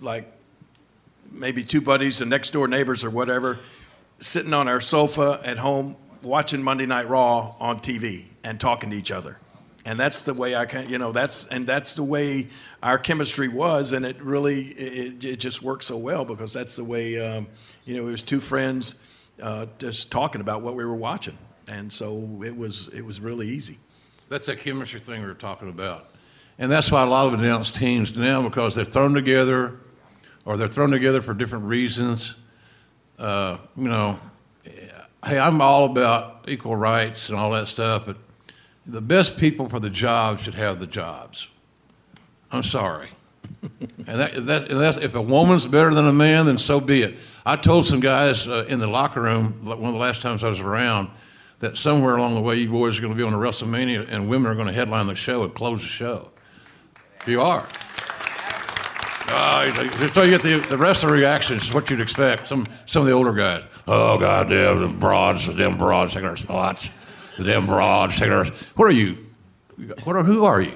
[0.00, 0.30] like
[1.30, 3.58] maybe two buddies and next door neighbors or whatever
[4.18, 8.96] sitting on our sofa at home watching Monday Night Raw on TV and talking to
[8.96, 9.38] each other.
[9.84, 12.48] And that's the way I can, you know, that's and that's the way
[12.82, 16.84] our chemistry was, and it really it, it just worked so well because that's the
[16.84, 17.46] way, um,
[17.86, 18.96] you know, it was two friends
[19.42, 23.48] uh, just talking about what we were watching, and so it was it was really
[23.48, 23.78] easy.
[24.28, 26.10] That's that chemistry thing we were talking about.
[26.58, 29.80] And that's why a lot of announced teams now, because they're thrown together
[30.44, 32.36] or they're thrown together for different reasons.
[33.18, 34.20] Uh, you know,
[35.24, 38.16] hey, I'm all about equal rights and all that stuff, but
[38.86, 41.48] the best people for the job should have the jobs.
[42.50, 43.10] I'm sorry.
[43.62, 47.02] and, that, that, and that's, if a woman's better than a man, then so be
[47.02, 47.18] it.
[47.44, 50.48] I told some guys uh, in the locker room, one of the last times I
[50.48, 51.10] was around,
[51.60, 54.28] that somewhere along the way you boys are going to be on a WrestleMania and
[54.28, 56.30] women are going to headline the show and close the show.
[57.26, 57.68] You are.
[59.30, 62.48] Uh, so you get the, the rest of the reactions, is what you'd expect.
[62.48, 66.36] Some, some of the older guys, oh, goddamn, the broads, the damn broads taking our
[66.36, 66.90] spots.
[67.38, 68.44] The damn broads taking our...
[68.74, 69.16] What are you?
[70.04, 70.74] What are, who are you?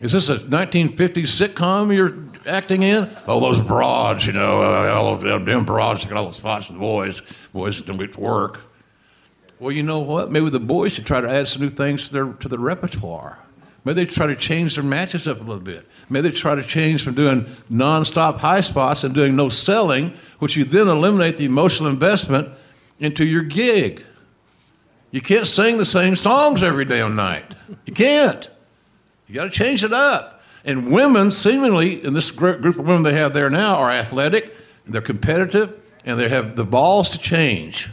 [0.00, 0.94] Is this a 1950s
[1.24, 3.10] sitcom you're acting in?
[3.26, 6.68] Oh, those broads, you know, uh, all those damn, damn broads taking all the spots
[6.68, 7.20] with the boys.
[7.52, 8.60] Boys don't get to work.
[9.58, 10.30] Well, you know what?
[10.30, 13.44] Maybe the boys should try to add some new things to their, to the repertoire.
[13.84, 15.86] Maybe they try to change their matches up a little bit.
[16.10, 20.56] Maybe they try to change from doing nonstop high spots and doing no selling, which
[20.56, 22.50] you then eliminate the emotional investment
[22.98, 24.04] into your gig.
[25.10, 27.54] You can't sing the same songs every damn night.
[27.86, 28.48] You can't.
[29.26, 30.42] You got to change it up.
[30.64, 34.54] And women, seemingly, in this group of women they have there now, are athletic,
[34.86, 37.88] they're competitive, and they have the balls to change.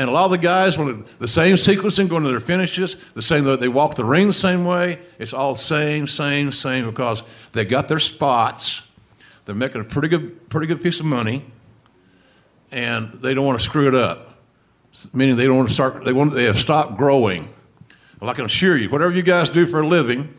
[0.00, 3.20] And a lot of the guys want the same sequencing going to their finishes, the
[3.20, 4.98] same they walk the ring the same way.
[5.18, 7.22] It's all same, same, same because
[7.52, 8.80] they got their spots.
[9.44, 11.44] They're making a pretty good, pretty good piece of money,
[12.70, 14.38] and they don't want to screw it up.
[15.12, 16.02] Meaning they don't want to start.
[16.02, 16.32] They want.
[16.32, 17.50] They have stopped growing.
[18.20, 20.34] Well, I can assure you, whatever you guys do for a living,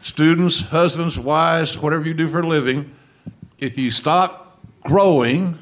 [0.00, 2.90] students, husbands, wives, whatever you do for a living,
[3.58, 5.56] if you stop growing,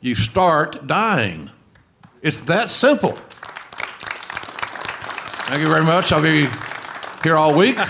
[0.00, 1.52] you start dying.
[2.22, 3.12] It's that simple.
[5.46, 6.12] Thank you very much.
[6.12, 6.46] I'll be
[7.24, 7.76] here all week.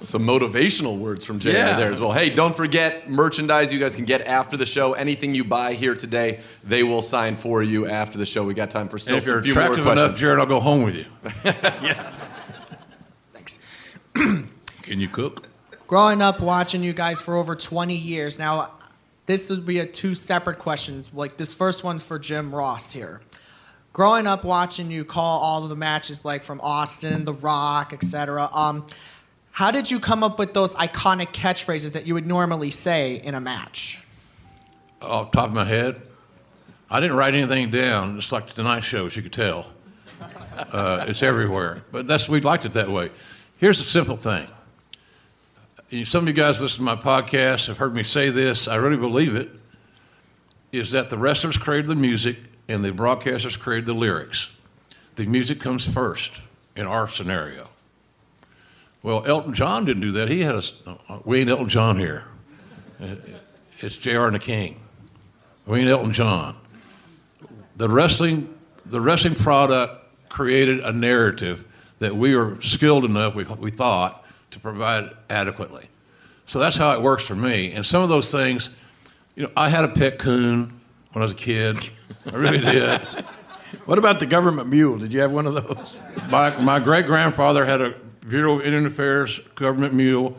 [0.00, 1.76] Some motivational words from Jay Yeah.
[1.78, 2.12] there as well.
[2.12, 4.92] Hey, don't forget merchandise you guys can get after the show.
[4.92, 8.44] Anything you buy here today, they will sign for you after the show.
[8.44, 10.06] We got time for still And if you're few more attractive questions.
[10.08, 11.06] enough, Jared, I'll go home with you.
[11.44, 12.12] Yeah.
[13.32, 13.58] Thanks.
[14.14, 15.48] can you cook?
[15.86, 18.38] Growing up watching you guys for over 20 years.
[18.38, 18.72] Now,
[19.26, 21.10] this would be a two separate questions.
[21.12, 23.20] Like this first one's for Jim Ross here.
[23.92, 28.48] Growing up watching you call all of the matches like from Austin, The Rock, etc.
[28.52, 28.86] Um,
[29.52, 33.36] how did you come up with those iconic catchphrases that you would normally say in
[33.36, 34.02] a match?
[35.00, 36.02] Off top of my head,
[36.90, 39.66] I didn't write anything down, just like the Tonight Show, as you could tell.
[40.56, 41.84] Uh, it's everywhere.
[41.92, 43.10] But that's we liked it that way.
[43.58, 44.48] Here's a simple thing.
[46.02, 48.66] Some of you guys listen to my podcast have heard me say this.
[48.66, 49.48] I really believe it.
[50.72, 52.36] Is that the wrestlers created the music
[52.66, 54.48] and the broadcasters created the lyrics.
[55.14, 56.32] The music comes first
[56.74, 57.68] in our scenario.
[59.04, 60.28] Well, Elton John didn't do that.
[60.28, 60.62] He had a.
[60.86, 62.24] uh, We ain't Elton John here.
[63.00, 63.14] Uh,
[63.78, 64.26] It's J.R.
[64.26, 64.80] and the King.
[65.66, 66.56] We ain't Elton John.
[67.76, 68.52] The wrestling,
[68.84, 71.64] the wrestling product created a narrative
[72.00, 74.23] that we were skilled enough, we, we thought,
[74.54, 75.88] to provide adequately.
[76.46, 77.72] So that's how it works for me.
[77.72, 78.70] And some of those things,
[79.34, 80.80] you know, I had a pet coon
[81.12, 81.88] when I was a kid.
[82.32, 83.00] I really did.
[83.86, 84.98] What about the government mule?
[84.98, 86.00] Did you have one of those?
[86.28, 87.94] My, my great grandfather had a
[88.28, 90.38] Bureau of Indian Affairs government mule,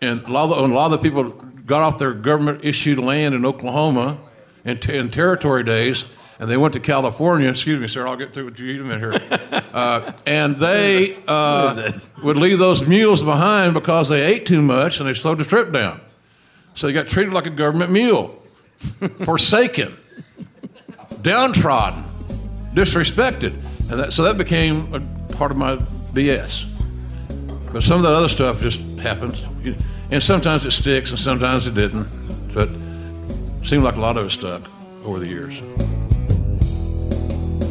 [0.00, 1.30] and a lot of the, a lot of the people
[1.66, 4.18] got off their government issued land in Oklahoma
[4.64, 6.04] in, t- in territory days,
[6.38, 7.48] and they went to California.
[7.48, 9.60] Excuse me, sir, I'll get through with you in a minute here.
[9.74, 11.90] Uh, and they uh,
[12.22, 15.72] would leave those mules behind because they ate too much and they slowed the trip
[15.72, 16.00] down.
[16.76, 18.40] So they got treated like a government mule,
[19.24, 19.96] forsaken,
[21.22, 22.04] downtrodden,
[22.72, 23.54] disrespected,
[23.90, 25.00] and that, so that became a
[25.34, 25.74] part of my
[26.12, 26.66] BS.
[27.72, 29.42] But some of the other stuff just happens,
[30.12, 32.06] and sometimes it sticks, and sometimes it didn't.
[32.54, 34.62] But it seemed like a lot of it stuck
[35.04, 35.60] over the years.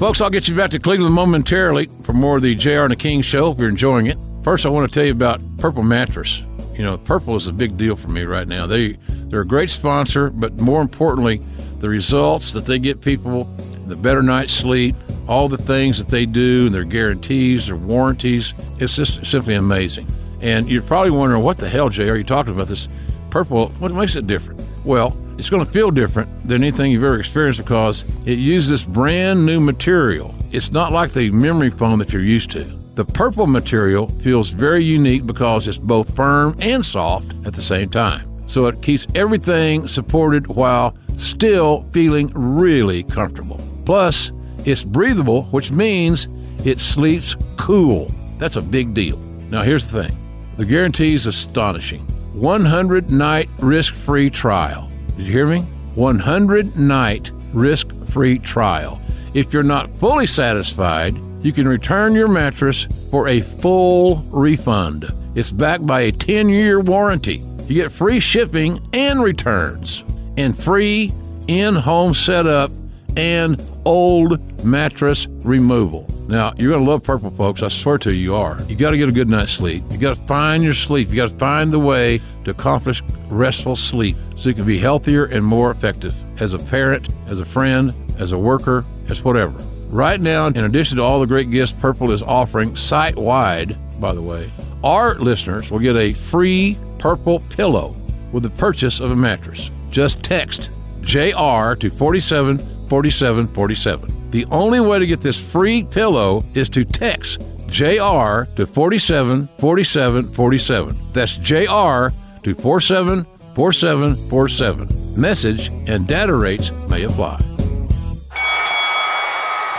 [0.04, 2.96] Folks, I'll get you back to Cleveland momentarily for more of the JR and the
[2.98, 4.18] King show if you're enjoying it.
[4.44, 6.44] First, I want to tell you about Purple Mattress.
[6.74, 8.68] You know, purple is a big deal for me right now.
[8.68, 8.98] They
[9.30, 11.38] they're a great sponsor, but more importantly,
[11.80, 13.46] the results that they get people,
[13.88, 14.94] the better night's sleep,
[15.30, 20.06] all the things that they do, and their guarantees, their warranties, it's just simply amazing.
[20.42, 22.90] And you're probably wondering, what the hell, Jay, are you talking about this
[23.30, 23.70] purple?
[23.80, 24.62] What makes it different?
[24.84, 28.84] Well, it's going to feel different than anything you've ever experienced because it uses this
[28.84, 30.34] brand new material.
[30.52, 32.64] It's not like the memory foam that you're used to.
[32.96, 37.90] The purple material feels very unique because it's both firm and soft at the same
[37.90, 38.30] time.
[38.48, 43.60] So it keeps everything supported while still feeling really comfortable.
[43.86, 44.32] Plus,
[44.66, 46.28] it's breathable, which means
[46.64, 48.12] it sleeps cool.
[48.38, 49.18] That's a big deal.
[49.50, 50.18] Now, here's the thing
[50.58, 52.02] the guarantee is astonishing
[52.34, 54.90] 100 night risk free trial.
[55.18, 55.60] Did you hear me?
[55.96, 59.00] 100 night risk free trial.
[59.34, 65.06] If you're not fully satisfied, you can return your mattress for a full refund.
[65.36, 67.44] It's backed by a 10 year warranty.
[67.68, 70.04] You get free shipping and returns,
[70.38, 71.12] and free
[71.48, 72.72] in home setup
[73.16, 76.08] and old mattress removal.
[76.28, 77.62] Now, you're going to love purple, folks.
[77.62, 78.62] I swear to you, you are.
[78.64, 79.84] You got to get a good night's sleep.
[79.92, 81.10] You got to find your sleep.
[81.10, 85.26] You got to find the way to accomplish restful sleep so you can be healthier
[85.26, 89.58] and more effective as a parent, as a friend, as a worker, as whatever.
[89.90, 94.14] Right now, in addition to all the great gifts Purple is offering site wide, by
[94.14, 94.50] the way,
[94.84, 97.96] our listeners will get a free purple pillow
[98.32, 99.70] with the purchase of a mattress.
[99.92, 100.72] Just text
[101.02, 102.58] JR to 47
[102.90, 104.32] 47 47.
[104.32, 110.28] The only way to get this free pillow is to text JR to 47 47
[110.32, 110.98] 47.
[111.14, 112.08] That's JR
[112.44, 113.26] to 47
[113.56, 115.20] 47 47.
[115.20, 117.40] Message and data rates may apply.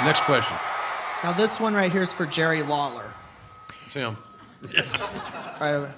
[0.04, 0.56] Next question.
[1.22, 3.10] Now this one right here is for Jerry Lawler.
[3.90, 4.16] Tim.
[4.64, 4.70] All
[5.60, 5.90] right.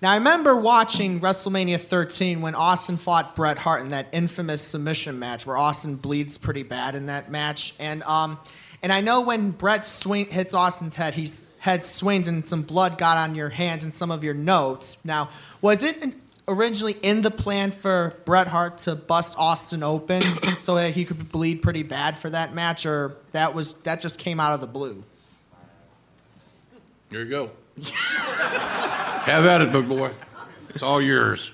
[0.00, 5.18] Now I remember watching WrestleMania 13 when Austin fought Bret Hart in that infamous submission
[5.18, 8.38] match where Austin bleeds pretty bad in that match, and um,
[8.82, 12.98] and I know when Bret swing hits Austin's head, he's head swings and some blood
[12.98, 14.96] got on your hands and some of your notes.
[15.04, 15.28] Now,
[15.60, 16.16] was it
[16.48, 20.24] originally in the plan for Bret Hart to bust Austin open
[20.58, 24.18] so that he could bleed pretty bad for that match, or that was that just
[24.18, 25.04] came out of the blue?
[27.10, 27.50] Here you go.
[27.82, 30.10] Have at it, big boy.
[30.70, 31.52] It's all yours.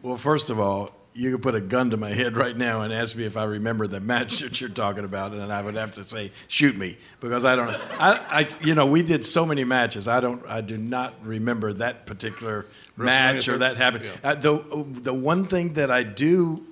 [0.00, 2.92] Well, first of all, you could put a gun to my head right now and
[2.92, 5.94] ask me if I remember the match that you're talking about, and I would have
[5.96, 7.70] to say, "Shoot me," because I don't.
[8.00, 10.06] I, I you know, we did so many matches.
[10.06, 10.44] I don't.
[10.46, 14.06] I do not remember that particular match or that happened.
[14.22, 16.64] Uh, the the one thing that I do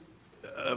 [0.57, 0.76] uh,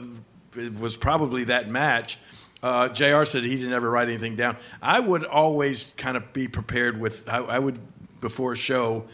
[0.79, 2.17] was probably that match.
[2.63, 3.25] Uh, Jr.
[3.25, 4.55] said he didn't ever write anything down.
[4.81, 7.27] I would always kind of be prepared with.
[7.29, 7.79] I, I would
[8.21, 9.05] before a show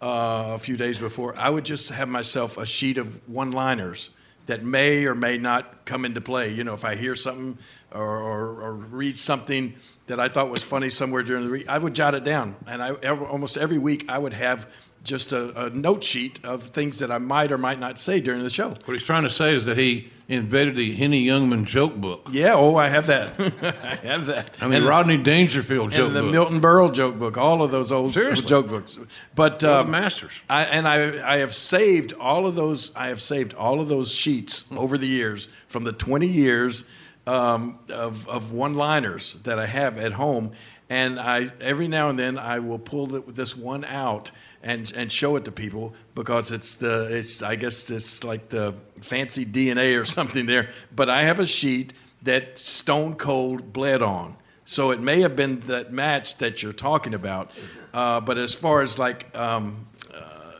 [0.00, 4.10] uh, a few days before, I would just have myself a sheet of one liners
[4.46, 6.52] that may or may not come into play.
[6.52, 7.58] You know, if I hear something
[7.92, 9.74] or, or, or read something
[10.06, 12.56] that I thought was funny somewhere during the week, I would jot it down.
[12.66, 14.72] And I, almost every week, I would have
[15.06, 18.42] just a, a note sheet of things that I might or might not say during
[18.42, 18.70] the show.
[18.84, 22.28] What he's trying to say is that he invented the Henny Youngman joke book.
[22.32, 23.32] Yeah, oh, I have that.
[23.84, 24.50] I have that.
[24.60, 26.06] I mean, And- Rodney Dangerfield joke book.
[26.08, 26.32] and the book.
[26.32, 28.44] Milton Berle joke book, all of those old Seriously.
[28.46, 28.98] joke books.
[29.36, 30.32] But um, masters.
[30.50, 32.94] I, and I, I have saved all of those.
[32.96, 36.84] I have saved all of those sheets over the years from the 20 years
[37.28, 40.52] um, of, of one-liners that I have at home.
[40.88, 44.30] And I every now and then I will pull the, this one out
[44.66, 48.74] and and show it to people because it's the it's I guess it's like the
[49.00, 50.70] fancy DNA or something there.
[50.94, 51.92] But I have a sheet
[52.22, 54.36] that Stone Cold bled on.
[54.64, 57.52] So it may have been that match that you're talking about.
[57.94, 60.52] Uh, but as far as like, um, uh,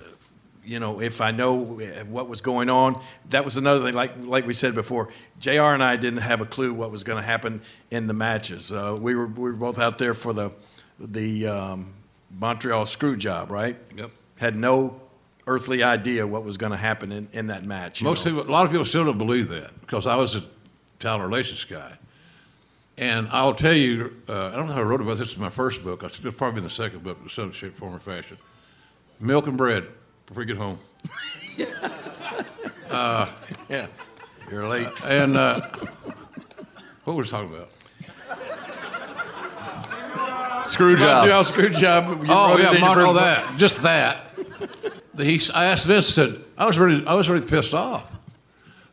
[0.64, 1.56] you know, if I know
[2.08, 3.94] what was going on, that was another thing.
[3.94, 5.08] Like like we said before,
[5.40, 5.74] Jr.
[5.74, 8.70] and I didn't have a clue what was going to happen in the matches.
[8.70, 10.52] Uh, we were we were both out there for the
[11.00, 11.92] the um,
[12.30, 13.76] Montreal screw job, right?
[13.96, 14.10] Yep.
[14.36, 15.00] Had no
[15.46, 18.02] earthly idea what was going to happen in, in that match.
[18.02, 18.32] Most know.
[18.32, 20.42] people, a lot of people still don't believe that because I was a
[20.98, 21.92] talent relations guy.
[22.98, 25.50] And I'll tell you, uh, I don't know how I wrote about this in my
[25.50, 26.02] first book.
[26.02, 28.38] It's probably in the second book, in some shape, form, or fashion.
[29.20, 29.86] Milk and bread
[30.26, 30.78] before you get home.
[32.90, 33.30] uh,
[33.68, 33.86] yeah,
[34.50, 35.04] you're late.
[35.04, 35.60] And uh,
[37.04, 37.70] what were we talking about?
[40.66, 41.18] Screw job.
[41.18, 42.08] Montreal screw job.
[42.08, 43.22] You oh wrote it yeah, in your Mon- first oh book.
[43.22, 44.22] that, just that.
[45.18, 46.08] He, I asked Vince.
[46.08, 48.14] Said I was really, I was really pissed off.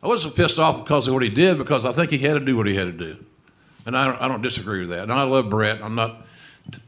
[0.02, 2.40] I wasn't pissed off because of what he did, because I think he had to
[2.40, 3.16] do what he had to do,
[3.86, 5.04] and I don't, I don't disagree with that.
[5.04, 5.82] And I love Bret.
[5.82, 6.26] I'm not,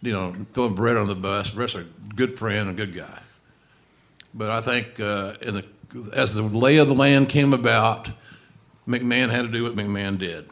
[0.02, 1.50] you know, throwing Bret on the bus.
[1.50, 1.84] Bret's a
[2.14, 3.20] good friend, a good guy.
[4.34, 5.64] But I think uh, in the,
[6.12, 8.10] as the lay of the land came about,
[8.86, 10.50] McMahon had to do what McMahon did.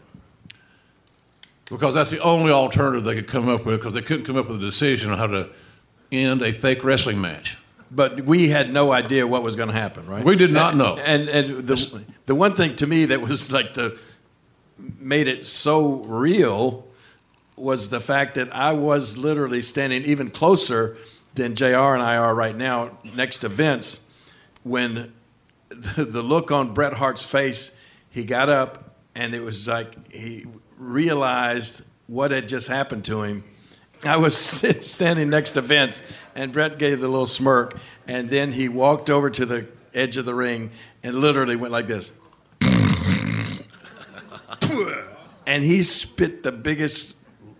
[1.75, 4.47] Because that's the only alternative they could come up with, because they couldn't come up
[4.47, 5.51] with a decision on how to
[6.13, 7.57] end a fake wrestling match.
[7.91, 10.25] But we had no idea what was going to happen, right?
[10.25, 10.97] We did not know.
[10.97, 13.99] And and the the one thing to me that was like the
[15.01, 16.87] made it so real
[17.57, 20.97] was the fact that I was literally standing even closer
[21.35, 24.01] than JR and I are right now next to Vince
[24.63, 25.13] when
[25.69, 27.77] the, the look on Bret Hart's face,
[28.11, 30.45] he got up and it was like he
[30.79, 33.45] realized what had just happened to him.
[34.05, 34.37] I was
[34.83, 36.03] standing next to Vince,
[36.35, 40.25] and Bret gave the little smirk, and then he walked over to the edge of
[40.25, 40.71] the ring
[41.03, 42.13] and literally went like this.
[45.47, 47.15] and he spit the biggest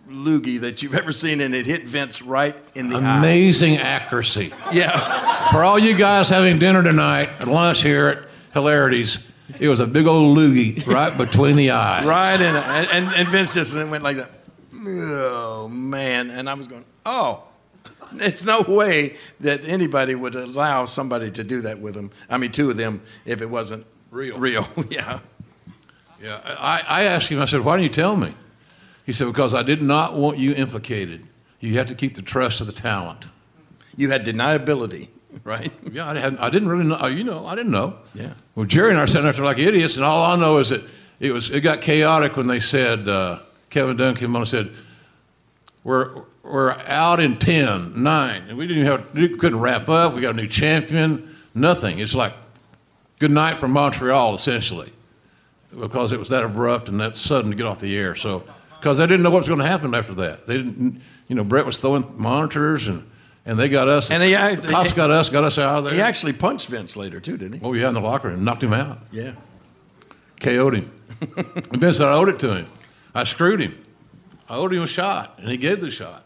[0.09, 3.19] loogie that you've ever seen, and it hit Vince right in the eye.
[3.19, 4.53] Amazing accuracy.
[4.73, 5.51] Yeah.
[5.51, 9.19] For all you guys having dinner tonight at lunch here at Hilarities,
[9.61, 12.05] it was a big old loogie right between the eyes.
[12.05, 12.65] Right in it.
[12.65, 14.31] And, and, and Vince just went like that.
[14.87, 16.31] Oh, man.
[16.31, 17.45] And I was going, oh,
[18.15, 22.11] it's no way that anybody would allow somebody to do that with them.
[22.29, 24.39] I mean, two of them, if it wasn't real.
[24.39, 25.21] Real, yeah.
[26.23, 28.35] Yeah, I, I asked him, I said, why didn't you tell me?
[29.05, 31.29] He said, because I did not want you implicated.
[31.61, 33.27] You have to keep the trust of the talent.
[33.97, 35.09] You had deniability,
[35.43, 35.71] right?
[35.91, 37.07] Yeah, I, had, I didn't really know.
[37.07, 37.97] You know, I didn't know.
[38.15, 38.35] Yeah.
[38.55, 40.83] Well, Jerry and I sat there like idiots, and all I know is that
[41.21, 44.71] it was it got chaotic when they said uh, Kevin Dunn came on and said
[45.83, 50.15] we're we're out in 10, 9, and we didn't even have we couldn't wrap up.
[50.15, 51.35] We got a new champion.
[51.55, 51.99] Nothing.
[51.99, 52.35] It's like
[53.19, 54.93] good night from Montreal, essentially,
[55.79, 58.15] because it was that abrupt and that sudden to get off the air.
[58.15, 58.45] So
[58.79, 60.47] because they didn't know what was going to happen after that.
[60.47, 61.01] They didn't.
[61.27, 63.11] You know, Bret was throwing monitors and.
[63.47, 64.11] And they got us.
[64.11, 65.95] And he, the cops got us, got us out of there.
[65.95, 67.67] He actually punched Vince later, too, didn't he?
[67.67, 68.99] Oh, yeah, in the locker room, knocked him out.
[69.13, 69.35] Yeah.
[70.41, 70.93] KO'd him.
[71.37, 72.67] and Vince said I owed it to him.
[73.15, 73.79] I screwed him.
[74.49, 76.25] I owed him a shot, and he gave the shot.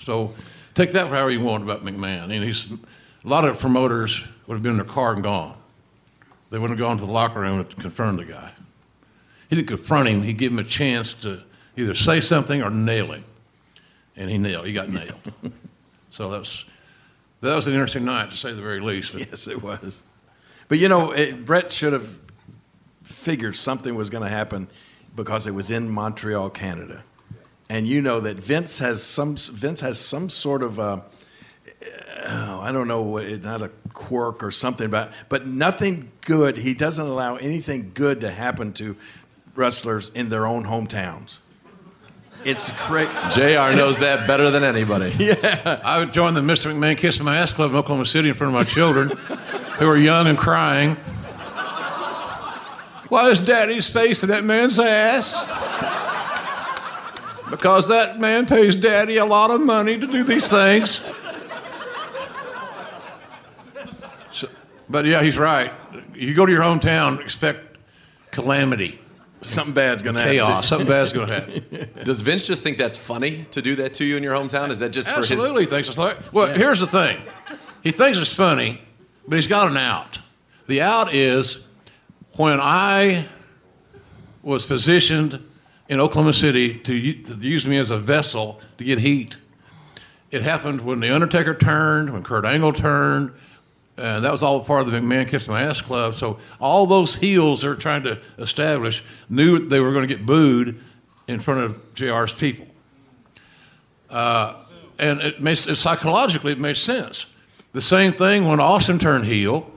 [0.00, 0.34] So
[0.74, 2.24] take that however you want about McMahon.
[2.24, 5.56] And he's, a lot of promoters would have been in their car and gone.
[6.50, 8.52] They wouldn't have gone to the locker room to confront the guy.
[9.50, 10.22] He didn't confront him.
[10.22, 11.42] He gave him a chance to
[11.76, 13.24] either say something or nail him.
[14.16, 14.66] And he nailed.
[14.66, 15.20] He got nailed.
[16.18, 16.64] so that was,
[17.42, 19.14] that was an interesting night, to say the very least.
[19.18, 20.02] Yes, it was.
[20.66, 22.08] But you know, it, Bret should have
[23.04, 24.66] figured something was going to happen
[25.14, 27.04] because it was in Montreal, Canada,
[27.70, 31.04] and you know that Vince has some Vince has some sort of oh,
[32.26, 36.56] I don't know, eh, not a quirk or something about, but nothing good.
[36.56, 38.96] He doesn't allow anything good to happen to
[39.54, 41.38] wrestlers in their own hometowns.
[42.44, 43.10] It's crazy.
[43.30, 45.12] JR knows that better than anybody.
[45.18, 45.80] Yeah.
[45.84, 46.72] I would join the Mr.
[46.72, 49.10] McMahon Kiss My Ass Club in Oklahoma City in front of my children
[49.78, 50.94] who were young and crying.
[53.08, 55.44] Why is daddy's face in that man's ass?
[57.50, 61.00] Because that man pays daddy a lot of money to do these things.
[64.30, 64.48] So,
[64.88, 65.72] but yeah, he's right.
[66.14, 67.78] You go to your hometown, expect
[68.30, 69.00] calamity.
[69.40, 70.34] Something bad's gonna happen.
[70.34, 70.68] Chaos.
[70.68, 71.90] Something bad's going to happen.
[72.04, 74.70] Does Vince just think that's funny to do that to you in your hometown?
[74.70, 75.30] Is that just for his?
[75.30, 76.16] Absolutely thinks it's like.
[76.32, 77.20] Well, here's the thing.
[77.82, 78.80] He thinks it's funny,
[79.26, 80.18] but he's got an out.
[80.66, 81.64] The out is
[82.32, 83.28] when I
[84.42, 85.44] was positioned
[85.88, 89.36] in Oklahoma City to, to use me as a vessel to get heat.
[90.30, 93.32] It happened when The Undertaker turned, when Kurt Angle turned,
[93.98, 96.14] and that was all part of the McMahon Kiss My Ass Club.
[96.14, 100.80] So all those heels they're trying to establish knew they were going to get booed
[101.26, 102.66] in front of JR's people.
[104.08, 104.64] Uh,
[104.98, 107.26] and it makes, it, psychologically, it made sense.
[107.72, 109.70] The same thing when Austin turned heel.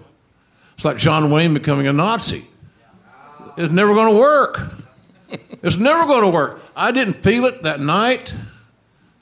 [0.76, 2.48] It's like John Wayne becoming a Nazi.
[3.58, 4.72] It's never going to work.
[5.62, 6.62] It's never going to work.
[6.76, 8.34] I didn't feel it that night,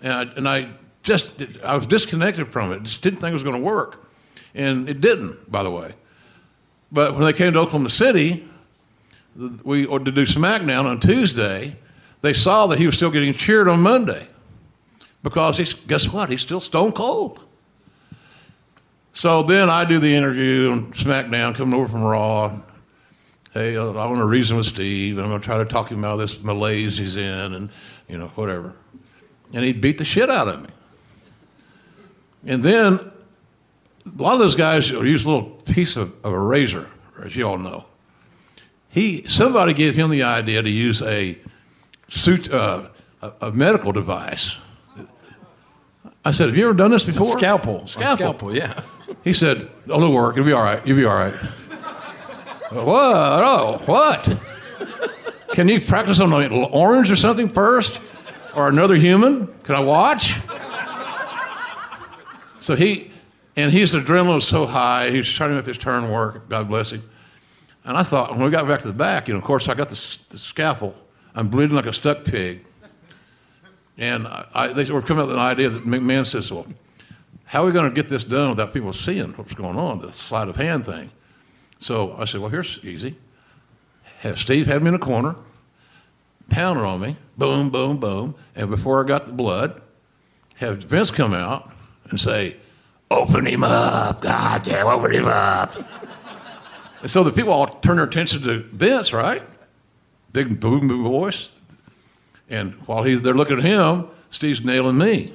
[0.02, 0.70] and I, and I
[1.04, 2.84] just I was disconnected from it.
[2.84, 4.09] Just didn't think it was going to work,
[4.54, 5.94] and it didn't, by the way.
[6.92, 8.48] But when they came to Oklahoma City,
[9.64, 11.76] we to do SmackDown on Tuesday,
[12.22, 14.28] they saw that he was still getting cheered on Monday
[15.24, 16.30] because he's guess what?
[16.30, 17.40] He's still stone cold.
[19.14, 22.60] So then I do the interview on SmackDown, coming over from Raw.
[23.52, 25.92] Hey, uh, I want to reason with Steve, and I'm going to try to talk
[25.92, 27.70] him out of this malaise he's in, and
[28.08, 28.74] you know whatever.
[29.54, 30.70] And he beat the shit out of me.
[32.46, 33.12] And then
[34.18, 36.90] a lot of those guys use a little piece of, of a razor,
[37.24, 37.86] as you all know.
[38.90, 41.38] He somebody gave him the idea to use a
[42.08, 42.88] suit, uh,
[43.22, 44.58] a, a medical device.
[46.26, 47.84] I said, "Have you ever done this before?" scalpel.
[47.84, 48.18] A Scalpel.
[48.18, 48.82] scalpel, yeah.
[49.24, 50.38] He said, it'll work.
[50.38, 50.86] It'll be all right.
[50.86, 51.34] You'll be all right.
[52.72, 53.44] what?
[53.44, 54.38] Oh, what?
[55.54, 58.00] Can you practice on an orange or something first?
[58.56, 59.48] Or another human?
[59.64, 60.36] Can I watch?
[62.60, 63.09] So he,
[63.60, 66.70] and his adrenaline was so high, he was trying to make this turn work, God
[66.70, 67.04] bless him.
[67.84, 69.74] And I thought, when we got back to the back, you know, of course, I
[69.74, 71.02] got the, the scaffold.
[71.36, 72.66] I'm bleeding like a stuck pig.
[73.98, 76.68] And I, I, they were coming up with an idea that McMahon says, well,
[77.44, 80.14] how are we going to get this done without people seeing what's going on, the
[80.14, 81.12] sleight of hand thing?
[81.80, 83.18] So I said, well, here's easy.
[84.20, 85.36] Have Steve had me in a corner,
[86.50, 88.36] pounding on me, boom, boom, boom.
[88.56, 89.82] And before I got the blood,
[90.56, 91.70] have Vince come out
[92.10, 92.56] and say,
[93.12, 95.76] open him up, God damn, open him up.
[97.02, 99.44] and so the people all turn their attention to Vince, right?
[100.32, 101.52] Big boom, boom voice.
[102.50, 105.34] And while he's they're looking at him, Steve's nailing me.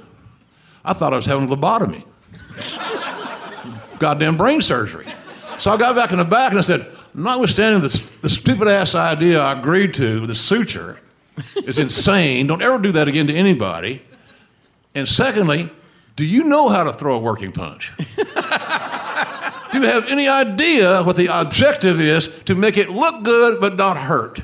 [0.84, 2.04] I thought I was having a lobotomy.
[3.98, 5.06] Goddamn brain surgery.
[5.58, 8.94] So I got back in the back and I said, notwithstanding this, the stupid ass
[8.94, 10.98] idea I agreed to, the suture,
[11.64, 12.46] is insane.
[12.46, 14.02] Don't ever do that again to anybody.
[14.94, 15.70] And secondly,
[16.16, 17.92] do you know how to throw a working punch?
[17.98, 23.76] do you have any idea what the objective is to make it look good but
[23.76, 24.40] not hurt?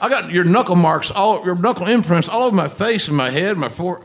[0.00, 3.30] I got your knuckle marks, all your knuckle imprints all over my face and my
[3.30, 4.04] head, my fore.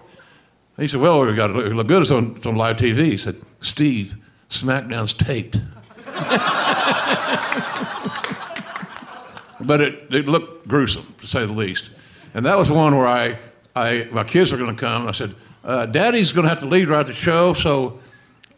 [0.78, 2.04] He said, "Well, we got to look, look good.
[2.04, 4.16] It's on, it's on live TV." He said, "Steve,
[4.50, 5.60] SmackDown's taped."
[9.60, 11.90] but it, it looked gruesome, to say the least.
[12.34, 13.38] And that was the one where I,
[13.80, 15.07] I my kids are going to come.
[15.07, 17.99] I said, uh, "Daddy's going to have to leave right at the show, so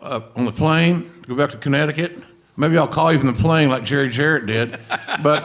[0.02, 2.18] uh, on the plane, go back to Connecticut.
[2.58, 4.80] Maybe I'll call you from the plane like Jerry Jarrett did.
[5.24, 5.44] But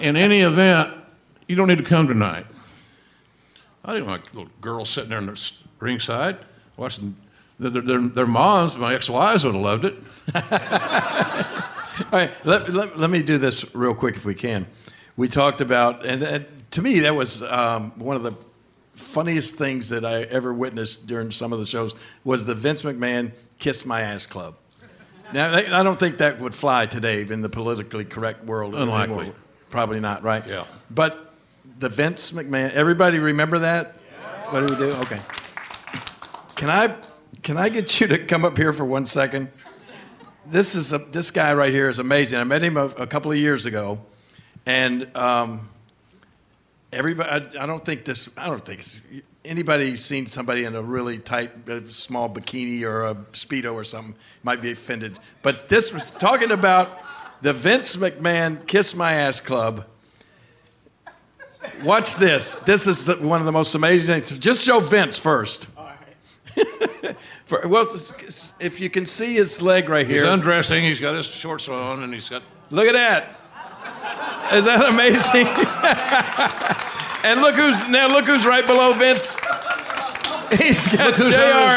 [0.00, 0.94] in any event,
[1.46, 2.46] you don't need to come tonight."
[3.84, 6.36] I didn't want little girls sitting there in the ringside
[6.76, 7.16] watching
[7.58, 8.76] their, their, their moms.
[8.76, 9.94] My ex-wives would have loved it.
[12.12, 14.66] All right, let, let, let me do this real quick if we can.
[15.16, 18.32] We talked about, and, and to me, that was um, one of the
[18.92, 21.94] funniest things that I ever witnessed during some of the shows
[22.24, 24.56] was the Vince McMahon Kiss My Ass Club.
[25.32, 28.74] Now, I I don't think that would fly today in the politically correct world.
[28.74, 29.14] Unlikely.
[29.14, 29.34] anymore.
[29.70, 30.46] Probably not, right?
[30.46, 30.64] Yeah.
[30.90, 31.32] But
[31.78, 33.92] the Vince McMahon, everybody remember that?
[34.50, 34.92] What do we do?
[34.96, 35.20] Okay.
[36.56, 36.96] Can I,
[37.42, 39.50] can I get you to come up here for one second?
[40.50, 42.38] this is a, this guy right here is amazing.
[42.38, 44.00] I met him a, a couple of years ago,
[44.66, 45.68] and um,
[46.92, 47.58] everybody.
[47.58, 48.30] I, I don't think this.
[48.36, 49.02] I don't think it's-
[49.44, 54.14] anybody seen somebody in a really tight, uh, small bikini or a speedo or something
[54.42, 55.18] might be offended.
[55.42, 57.00] But this was talking about
[57.42, 59.86] the Vince McMahon Kiss My Ass Club.
[61.82, 62.56] Watch this.
[62.56, 64.38] This is the, one of the most amazing things.
[64.38, 65.68] Just show Vince first.
[67.44, 67.86] For, well,
[68.60, 70.22] if you can see his leg right here.
[70.22, 70.84] He's undressing.
[70.84, 72.42] He's got his shorts on, and he's got.
[72.70, 73.39] Look at that.
[74.52, 75.46] Is that amazing?
[77.24, 79.36] and look who's now look who's right below Vince.
[80.58, 81.22] He's got JR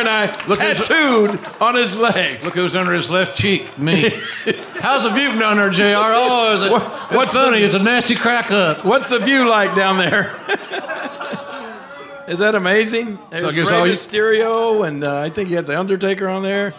[0.01, 2.43] and I look tattooed on his leg.
[2.43, 3.77] Look who's under his left cheek.
[3.77, 4.09] Me.
[4.81, 5.83] How's the view down there, Jr.?
[5.95, 7.59] Oh, is it, it's what's funny.
[7.59, 8.83] the- it's a nasty crack up.
[8.83, 10.33] What's the view like down there?
[12.27, 13.19] Is that amazing?
[13.29, 16.27] There's I guess Rey all you- Mysterio, and uh, I think you had the Undertaker
[16.27, 16.73] on there.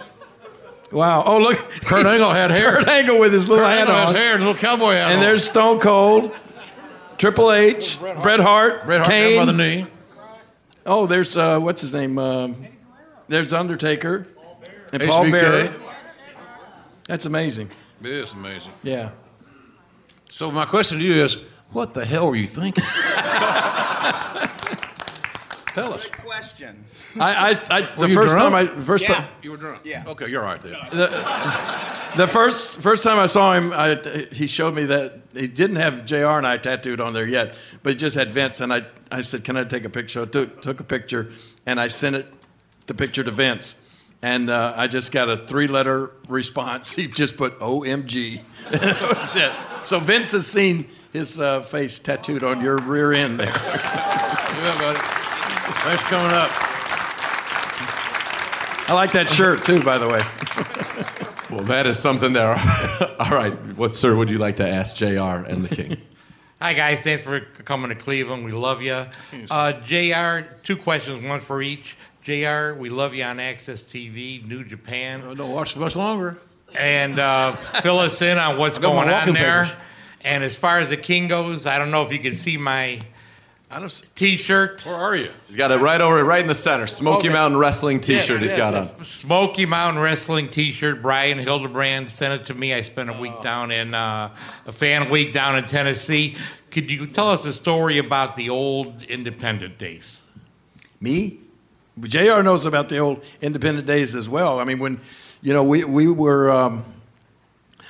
[0.95, 1.23] Wow!
[1.27, 2.77] Oh look, Kurt Angle had hair.
[2.77, 5.15] Kurt Angle with his little Kurt hat Angle has hair and little cowboy hat And
[5.15, 5.21] on.
[5.21, 6.33] there's Stone Cold,
[7.19, 9.37] Triple H, Bret Hart, Bret Hart Kane.
[9.37, 9.87] down by the knee.
[10.87, 12.17] Oh, there's uh, what's his name?
[12.19, 12.67] Um,
[13.29, 14.27] there's Undertaker
[14.93, 15.33] and Paul HBK.
[15.33, 15.75] Bearer.
[17.09, 17.71] That's amazing.
[18.01, 18.73] It is amazing.
[18.83, 19.11] Yeah.
[20.31, 21.39] So my question to you is,
[21.71, 22.85] what the hell were you thinking?
[25.75, 26.05] Tell us.
[26.05, 26.85] Good Question.
[27.21, 28.53] I, I, I the first drunk?
[28.53, 29.15] time I first Yeah.
[29.17, 29.81] time You were drunk.
[29.85, 30.05] Yeah.
[30.07, 30.73] Okay, you're right then.
[32.17, 33.97] the first first time I saw him, I,
[34.33, 36.27] he showed me that he didn't have Jr.
[36.39, 38.61] and I tattooed on there yet, but he just had Vince.
[38.61, 41.31] And I, I said, "Can I take a picture?" I took, took a picture,
[41.67, 42.27] and I sent it
[42.87, 43.77] the picture to Vince.
[44.23, 46.93] And uh, I just got a three-letter response.
[46.97, 49.53] He just put "OMG." that was it.
[49.87, 53.49] So Vince has seen his uh, face tattooed on your rear end there.
[53.55, 54.99] Yeah, buddy.
[54.99, 56.51] Thanks for coming up.
[58.87, 60.23] I like that shirt too, by the way.
[61.51, 62.49] Well, that is something there.
[63.21, 63.53] All right.
[63.77, 65.99] What, sir, would you like to ask JR and the King?
[66.61, 68.45] Hi guys, thanks for coming to Cleveland.
[68.45, 69.07] We love you.
[69.51, 70.49] Uh, Jr.
[70.65, 71.97] Two questions, one for each.
[72.23, 72.75] Jr.
[72.77, 75.21] We love you on AXS TV, New Japan.
[75.37, 76.39] Don't watch much longer.
[76.77, 79.65] And uh, fill us in on what's I got my going on there.
[79.67, 79.79] papers.
[80.23, 82.99] And as far as the King goes, I don't know if you can see my
[83.71, 84.03] I don't.
[84.15, 84.85] T-shirt.
[84.87, 85.31] Where are you?
[85.49, 86.87] He's got it right over, right in the center.
[86.87, 87.35] Smoky Okay.
[87.35, 88.93] Mountain Wrestling T-shirt he's yes, got yes.
[88.97, 89.05] on.
[89.05, 91.03] Smoky Mountain Wrestling T-shirt.
[91.03, 92.73] Brian Hildebrand sent it to me.
[92.73, 93.21] I spent a Oh.
[93.21, 94.35] week down in uh,
[94.67, 96.37] a fan week down in Tennessee.
[96.71, 100.23] Could you tell us a story about the old independent days?
[101.01, 101.39] Me?
[102.01, 104.59] JR knows about the old independent days as well.
[104.59, 105.01] I mean, when,
[105.43, 106.85] you know, we, we were, um,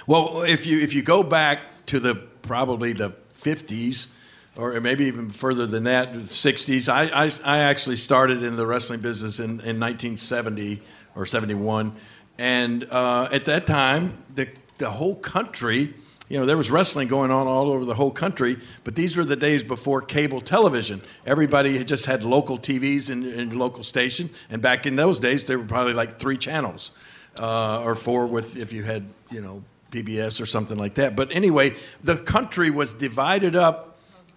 [0.07, 4.09] well, if you, if you go back to the probably the 50s,
[4.57, 8.67] or maybe even further than that, the 60s, I, I, I actually started in the
[8.67, 10.81] wrestling business in, in 1970
[11.17, 11.95] or 71.
[12.39, 14.49] And uh, at that time, the,
[14.79, 15.95] the whole country,
[16.29, 19.25] you know, there was wrestling going on all over the whole country, but these were
[19.25, 21.03] the days before cable television.
[21.27, 25.47] Everybody had just had local TVs in, in local station, and back in those days,
[25.47, 26.93] there were probably like three channels,
[27.41, 31.15] uh, or four with if you had, you know, PBS or something like that.
[31.15, 33.94] But anyway, the country was divided up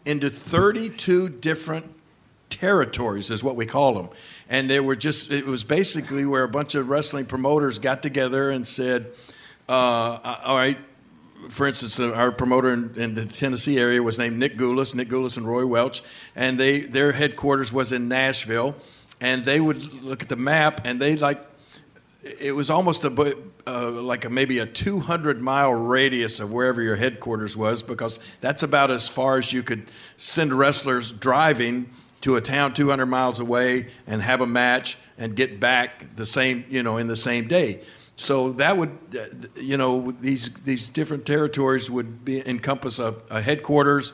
[0.07, 1.85] into 32 different
[2.49, 4.09] territories is what we call them.
[4.49, 8.49] And they were just it was basically where a bunch of wrestling promoters got together
[8.51, 9.07] and said
[9.69, 10.77] uh, all right
[11.49, 15.37] for instance, our promoter in, in the Tennessee area was named Nick Gulas, Nick Gulas
[15.37, 16.01] and Roy Welch,
[16.35, 18.75] and they their headquarters was in Nashville,
[19.21, 21.46] and they would look at the map and they like
[22.39, 26.95] it was almost a uh, like a, maybe a 200 mile radius of wherever your
[26.95, 29.87] headquarters was because that's about as far as you could
[30.17, 31.89] send wrestlers driving
[32.21, 36.65] to a town 200 miles away and have a match and get back the same
[36.69, 37.81] you know in the same day.
[38.15, 39.25] So that would uh,
[39.61, 44.13] you know these these different territories would be encompass a, a headquarters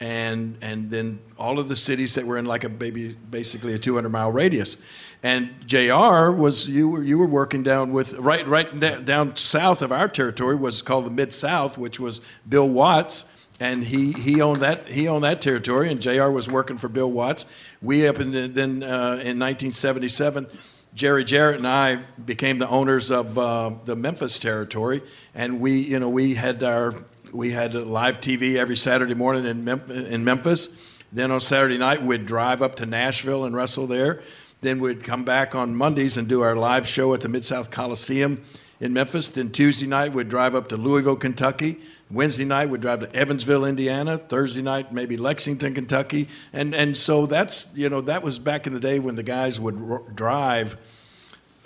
[0.00, 3.78] and and then all of the cities that were in like a baby basically a
[3.78, 4.76] 200 mile radius
[5.22, 9.92] and JR was you were you were working down with right right down south of
[9.92, 13.28] our territory was called the Mid South which was Bill Watts
[13.60, 17.10] and he he owned that he owned that territory and JR was working for Bill
[17.10, 17.46] Watts
[17.80, 20.46] we up in the, then uh, in 1977
[20.94, 25.00] Jerry Jarrett and I became the owners of uh, the Memphis territory,
[25.34, 26.94] and we, you know, we had our
[27.32, 30.76] we had live TV every Saturday morning in, Mem- in Memphis.
[31.10, 34.20] Then on Saturday night, we'd drive up to Nashville and wrestle there.
[34.62, 37.72] Then we'd come back on Mondays and do our live show at the Mid South
[37.72, 38.44] Coliseum
[38.78, 39.28] in Memphis.
[39.28, 41.80] Then Tuesday night, we'd drive up to Louisville, Kentucky.
[42.12, 44.18] Wednesday night, we'd drive to Evansville, Indiana.
[44.18, 46.28] Thursday night, maybe Lexington, Kentucky.
[46.52, 49.60] And, and so that's, you know, that was back in the day when the guys
[49.60, 50.76] would drive,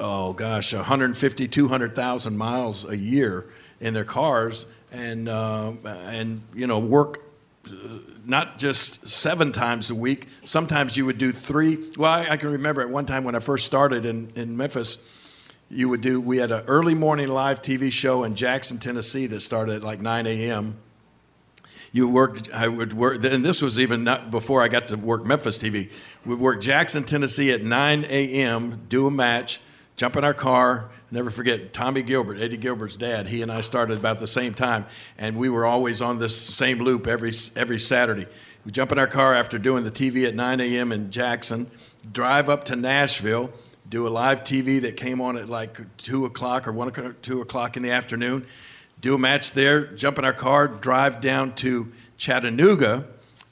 [0.00, 3.44] oh gosh, 150, 200,000 miles a year
[3.78, 7.22] in their cars and, uh, and you know, work
[7.66, 10.28] uh, not just seven times a week.
[10.44, 11.92] Sometimes you would do three.
[11.96, 14.98] Well, I, I can remember at one time when I first started in, in Memphis,
[15.70, 19.40] you would do, we had an early morning live TV show in Jackson, Tennessee that
[19.40, 20.76] started at like 9 a.m.
[21.92, 25.24] You worked, I would work, and this was even not before I got to work
[25.24, 25.90] Memphis TV.
[26.24, 29.60] We'd work Jackson, Tennessee at 9 a.m., do a match,
[29.96, 30.90] jump in our car.
[31.10, 33.28] Never forget Tommy Gilbert, Eddie Gilbert's dad.
[33.28, 34.86] He and I started about the same time,
[35.18, 38.26] and we were always on this same loop every every Saturday.
[38.64, 40.92] We jump in our car after doing the TV at 9 a.m.
[40.92, 41.70] in Jackson,
[42.12, 43.52] drive up to Nashville,
[43.88, 47.40] do a live TV that came on at like two o'clock or one o'clock, two
[47.40, 48.44] o'clock in the afternoon,
[49.00, 53.06] do a match there, jump in our car, drive down to Chattanooga,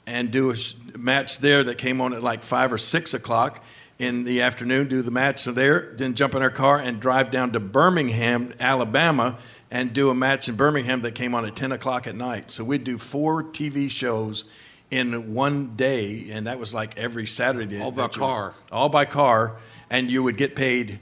[0.05, 3.63] and do a match there that came on at like five or six o'clock
[3.99, 4.87] in the afternoon.
[4.87, 9.37] Do the match there, then jump in our car and drive down to Birmingham, Alabama,
[9.71, 12.51] and do a match in Birmingham that came on at ten o'clock at night.
[12.51, 14.45] So we'd do four TV shows
[14.91, 17.81] in one day, and that was like every Saturday.
[17.81, 18.53] All by car.
[18.71, 19.57] All by car,
[19.89, 20.99] and you would get paid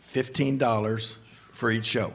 [0.00, 1.18] fifteen dollars
[1.52, 2.14] for each show.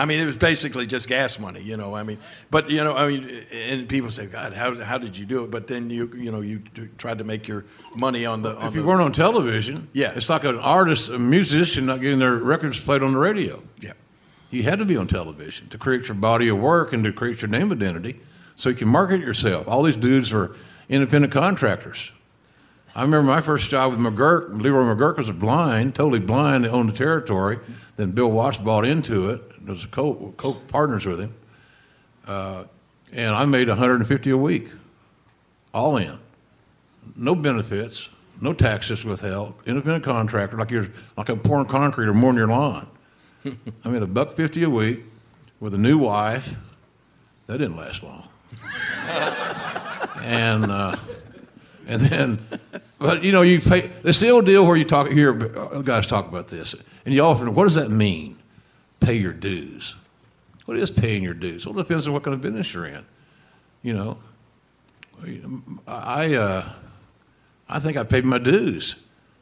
[0.00, 1.94] I mean, it was basically just gas money, you know.
[1.94, 2.16] I mean,
[2.50, 5.50] but you know, I mean, and people say, "God, how, how did you do it?"
[5.50, 8.56] But then you you know you t- tried to make your money on the.
[8.56, 10.12] On If you the, weren't on television, Yeah.
[10.16, 13.62] it's like an artist, a musician not getting their records played on the radio.
[13.78, 13.92] Yeah.
[14.50, 17.42] You had to be on television to create your body of work and to create
[17.42, 18.20] your name identity
[18.56, 19.68] so you can market yourself.
[19.68, 20.56] All these dudes are
[20.88, 22.10] independent contractors.
[22.94, 24.60] I remember my first job with McGuirk.
[24.60, 27.58] Leroy McGuirk was blind, totally blind, owned the territory.
[27.96, 29.42] Then Bill Watts bought into it.
[29.66, 31.34] Was co co partners with him,
[32.26, 32.64] uh,
[33.12, 34.70] and I made 150 a week,
[35.74, 36.18] all in,
[37.16, 38.08] no benefits,
[38.40, 42.86] no taxes withheld, independent contractor, like you're like I'm pouring concrete or mowing your lawn.
[43.84, 45.00] I made a buck fifty a week
[45.60, 46.56] with a new wife.
[47.46, 48.28] That didn't last long.
[50.22, 50.96] and uh,
[51.86, 52.38] and then,
[52.98, 53.90] but you know, you pay.
[54.04, 55.30] It's the old deal where you talk here.
[55.58, 56.74] uh, Guys talk about this,
[57.04, 58.36] and you often, what does that mean?
[59.00, 59.96] Pay your dues.
[60.66, 61.66] What is paying your dues?
[61.66, 63.04] Well, it depends on what kind of business you're in.
[63.82, 64.18] You know,
[65.86, 66.68] I, uh,
[67.68, 68.96] I think I paid my dues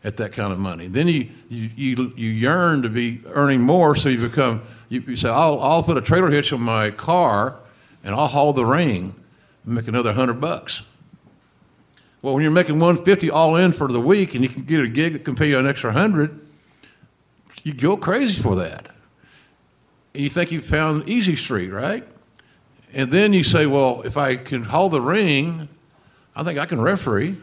[0.05, 0.87] at that kind of money.
[0.87, 5.17] Then you, you, you, you yearn to be earning more, so you become, you, you
[5.17, 7.59] say, I'll, I'll put a trailer hitch on my car
[8.05, 9.15] and I'll haul the ring
[9.65, 10.83] and make another hundred bucks.
[12.23, 14.89] Well, when you're making 150 all in for the week and you can get a
[14.89, 16.41] gig that can pay you an extra hundred,
[17.63, 18.89] you go crazy for that.
[20.15, 22.07] And you think you've found easy street, right?
[22.93, 25.69] And then you say, well, if I can haul the ring,
[26.35, 27.33] I think I can referee.
[27.33, 27.41] Well,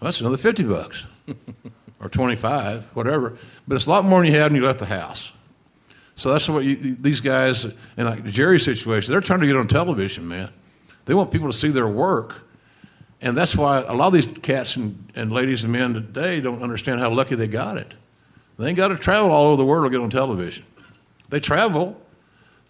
[0.00, 1.06] that's another 50 bucks
[2.00, 3.36] or 25, whatever.
[3.66, 5.32] But it's a lot more than you had when you left the house.
[6.14, 9.68] So that's what you, these guys, in like Jerry's situation, they're trying to get on
[9.68, 10.50] television, man.
[11.04, 12.42] They want people to see their work.
[13.20, 16.62] And that's why a lot of these cats and, and ladies and men today don't
[16.62, 17.94] understand how lucky they got it.
[18.58, 20.64] They ain't got to travel all over the world to get on television.
[21.28, 22.00] They travel,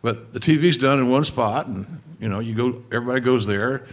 [0.02, 3.86] but the TV's done in one spot, and you know, you go, everybody goes there.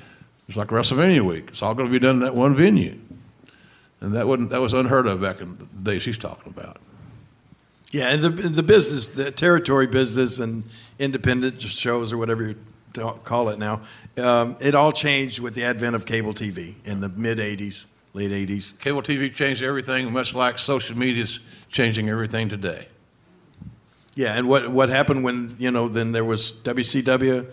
[0.48, 1.49] It's like WrestleMania week.
[1.49, 2.99] It's all going to be done in that one venue,
[4.02, 6.77] and that wasn't that was unheard of back in the days she's talking about.
[7.91, 10.64] Yeah, and the the business, the territory business, and
[10.99, 12.56] independent shows or whatever you
[13.23, 13.81] call it now,
[14.18, 18.31] um, it all changed with the advent of cable TV in the mid '80s, late
[18.31, 18.80] '80s.
[18.80, 22.88] Cable TV changed everything, much like social media's changing everything today.
[24.15, 27.49] Yeah, and what what happened when you know then there was WCW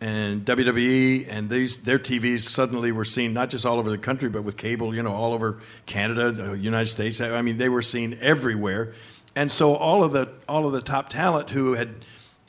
[0.00, 4.28] and WWE and these their TVs suddenly were seen not just all over the country
[4.28, 7.20] but with cable you know all over Canada, the United States.
[7.20, 8.92] I mean they were seen everywhere,
[9.34, 12.04] and so all of the all of the top talent who had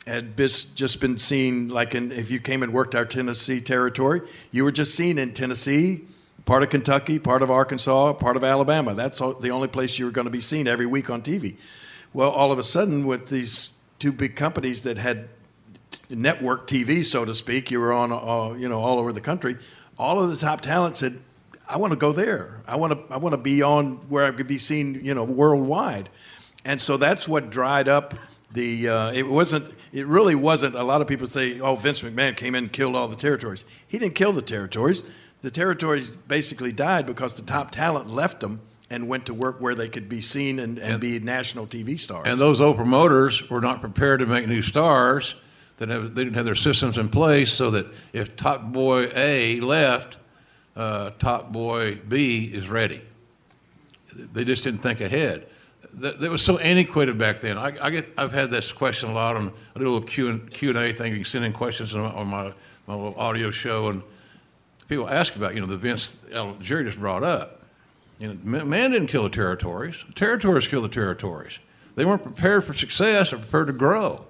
[0.05, 4.21] had bis- just been seen like in, if you came and worked our Tennessee territory,
[4.51, 6.01] you were just seen in Tennessee.
[6.45, 8.93] Part of Kentucky, part of Arkansas, part of Alabama.
[8.93, 11.57] That's all, the only place you were going to be seen every week on TV.
[12.13, 15.29] Well, all of a sudden, with these two big companies that had
[16.09, 19.57] network TV, so to speak, you were on, uh, you know, all over the country.
[19.97, 21.19] All of the top talent said,
[21.67, 22.61] "I want to go there.
[22.67, 23.13] I want to.
[23.13, 26.09] I want to be on where I could be seen, you know, worldwide."
[26.63, 28.13] And so that's what dried up
[28.51, 28.89] the.
[28.89, 29.73] Uh, it wasn't.
[29.91, 30.75] It really wasn't.
[30.75, 33.65] A lot of people say, "Oh, Vince McMahon came in and killed all the territories."
[33.87, 35.03] He didn't kill the territories.
[35.41, 39.75] The territories basically died because the top talent left them and went to work where
[39.75, 42.23] they could be seen and, and, be national TV stars.
[42.25, 45.35] And those old promoters were not prepared to make new stars.
[45.77, 49.59] That have, they didn't have their systems in place so that if Top Boy A
[49.59, 50.17] left,
[50.75, 53.01] uh, Top Boy B is ready.
[54.15, 55.45] They just didn't think ahead.
[55.93, 57.57] That, that was so antiquated back then.
[57.57, 60.69] I, I, get, I've had this question a lot on a little Q and Q
[60.69, 61.11] and A thing.
[61.11, 62.53] You can send in questions on, on my,
[62.87, 64.01] my little audio show, and
[64.87, 66.19] people ask about you know the events
[66.61, 67.56] Jerry just brought up.
[68.19, 70.03] Know, man didn't kill the territories.
[70.07, 71.59] The Territories killed the territories.
[71.95, 74.27] They weren't prepared for success or prepared to grow.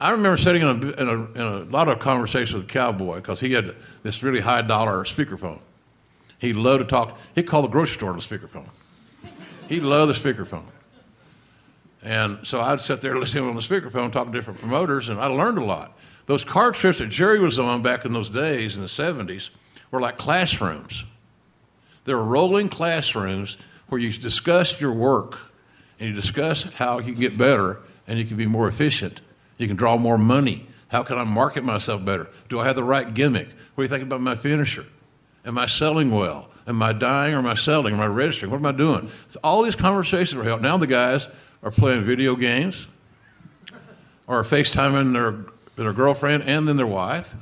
[0.00, 3.40] I remember sitting in a, in a, in a lot of conversations with Cowboy because
[3.40, 5.60] he had this really high dollar speakerphone.
[6.38, 7.18] He loved to talk.
[7.34, 8.68] He'd call the grocery store on the speakerphone.
[9.68, 10.64] He loved the speakerphone.
[12.02, 15.26] And so I'd sit there listening on the speakerphone, talk to different promoters, and I
[15.26, 15.96] learned a lot.
[16.26, 19.50] Those car trips that Jerry was on back in those days in the 70s
[19.90, 21.04] were like classrooms.
[22.04, 23.56] There were rolling classrooms
[23.88, 25.38] where you discuss your work
[26.00, 29.20] and you discuss how you can get better and you can be more efficient.
[29.58, 30.66] You can draw more money.
[30.88, 32.28] How can I market myself better?
[32.48, 33.48] Do I have the right gimmick?
[33.74, 34.86] What do you think about my finisher?
[35.44, 36.48] Am I selling well?
[36.66, 37.94] Am I dying or am I selling?
[37.94, 38.50] Am I registering?
[38.50, 39.10] What am I doing?
[39.28, 40.62] So all these conversations are held.
[40.62, 41.28] Now the guys
[41.62, 42.88] are playing video games
[44.26, 45.44] or FaceTiming their,
[45.76, 47.34] their girlfriend and then their wife.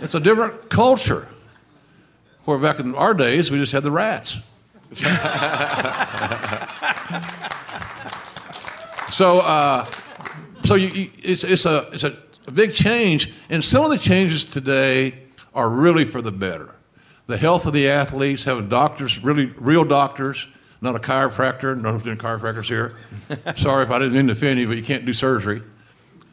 [0.00, 1.28] it's a different culture.
[2.44, 4.40] Where back in our days, we just had the rats.
[9.10, 9.86] so, uh,
[10.64, 12.16] so you, you, it's, it's, a, it's a,
[12.46, 15.18] a big change, and some of the changes today
[15.54, 16.74] are really for the better.
[17.28, 20.48] The health of the athletes, having doctors, really real doctors,
[20.80, 21.80] not a chiropractor.
[21.80, 22.96] No one's doing chiropractors here.
[23.56, 25.62] Sorry if I didn't mean to offend you, but you can't do surgery.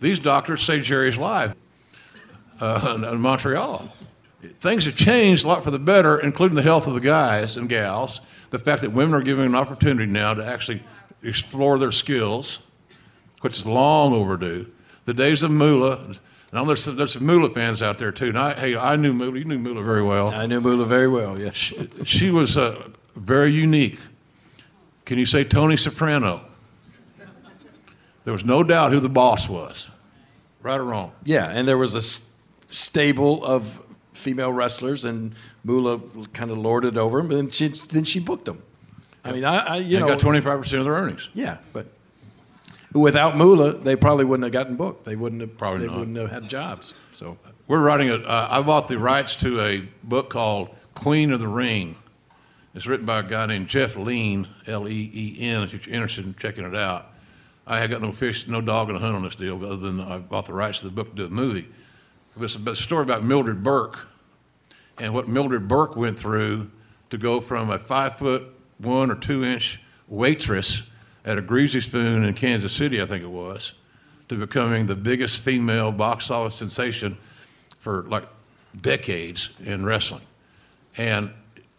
[0.02, 1.54] These doctors saved Jerry's life
[2.60, 3.94] uh, in Montreal
[4.60, 7.68] things have changed a lot for the better, including the health of the guys and
[7.70, 8.22] gals.
[8.50, 10.84] The fact that women are given an opportunity now to actually
[11.22, 12.60] explore their skills,
[13.42, 14.72] which is long overdue.
[15.06, 16.14] The days of Moolah,
[16.52, 18.30] now there's some, there's some Moolah fans out there too.
[18.30, 19.38] And I, hey, I knew Moolah.
[19.38, 20.30] You knew Moolah very well.
[20.32, 21.38] I knew Moolah very well.
[21.40, 24.00] Yes, she, she was uh, very unique.
[25.06, 26.42] Can you say Tony Soprano?
[28.26, 29.90] There was no doubt who the boss was,
[30.62, 31.14] right or wrong.
[31.24, 32.28] Yeah, and there was a s-
[32.68, 33.84] stable of
[34.20, 35.34] female wrestlers, and
[35.64, 36.00] Moolah
[36.34, 38.62] kind of lorded over them, and she, then she booked them.
[39.24, 41.30] I mean, I, I you and know, got 25% of their earnings.
[41.34, 41.88] Yeah, but
[42.94, 45.06] without Moolah, they probably wouldn't have gotten booked.
[45.06, 45.58] They wouldn't have.
[45.58, 46.00] Probably they not.
[46.00, 46.94] wouldn't have had jobs.
[47.14, 47.38] So
[47.68, 48.16] We're writing a.
[48.16, 51.96] Uh, I bought the rights to a book called Queen of the Ring.
[52.76, 55.64] It's written by a guy named Jeff Leen, L E E N.
[55.64, 57.08] If you're interested in checking it out,
[57.68, 60.00] I had got no fish, no dog in the hunt on this deal, other than
[60.00, 61.68] I bought the rights to the book to do a movie.
[62.42, 64.08] It's a story about Mildred Burke
[64.98, 66.70] and what Mildred Burke went through
[67.10, 68.44] to go from a five foot
[68.78, 70.84] one or two inch waitress
[71.26, 73.74] at a Greasy Spoon in Kansas City, I think it was,
[74.30, 77.18] to becoming the biggest female box office sensation
[77.78, 78.24] for like
[78.80, 80.22] decades in wrestling.
[80.98, 81.32] And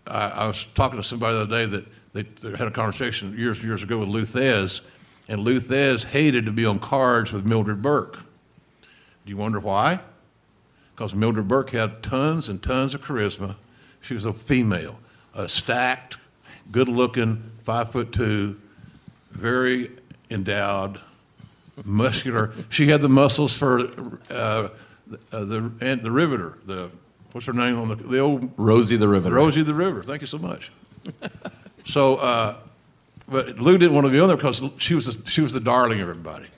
[0.06, 3.36] I, I was talking to somebody the other day that they, they had a conversation
[3.36, 4.82] years and years ago with Lou Thesz,
[5.28, 8.18] and Lou Thesz hated to be on cards with Mildred Burke.
[9.24, 10.00] Do you wonder why?
[11.00, 13.56] Because Mildred Burke had tons and tons of charisma.
[14.02, 14.98] She was a female,
[15.32, 16.18] a stacked,
[16.70, 18.60] good-looking, five foot two,
[19.30, 19.92] very
[20.30, 21.00] endowed,
[21.86, 22.52] muscular.
[22.68, 24.68] She had the muscles for uh, uh,
[25.30, 26.58] the and the Riveter.
[26.66, 26.90] The
[27.32, 29.34] what's her name on the the old Rosie the Riveter.
[29.34, 30.02] Rosie the River.
[30.02, 30.70] Thank you so much.
[31.86, 32.56] so, uh,
[33.26, 35.60] but Lou didn't want to be on there because she was the, she was the
[35.60, 36.48] darling of everybody.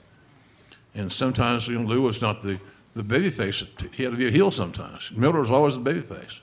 [0.93, 2.59] And sometimes you know Lou was not the
[2.93, 3.63] the baby face.
[3.93, 5.11] He had to be a heel sometimes.
[5.11, 6.41] Miller was always the baby face.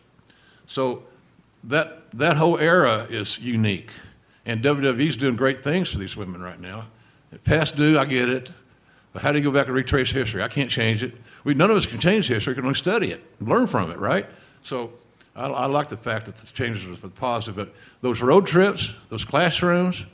[0.67, 1.05] So
[1.65, 3.93] that that whole era is unique.
[4.47, 6.87] And WWE's doing great things for these women right now.
[7.45, 8.51] Past due, I get it.
[9.13, 10.43] But how do you go back and retrace history?
[10.43, 11.15] I can't change it.
[11.45, 13.99] We, none of us can change history, we can only study it, learn from it,
[13.99, 14.27] right?
[14.63, 14.93] So
[15.35, 17.57] I, I like the fact that the changes the positive.
[17.57, 20.07] But those road trips, those classrooms,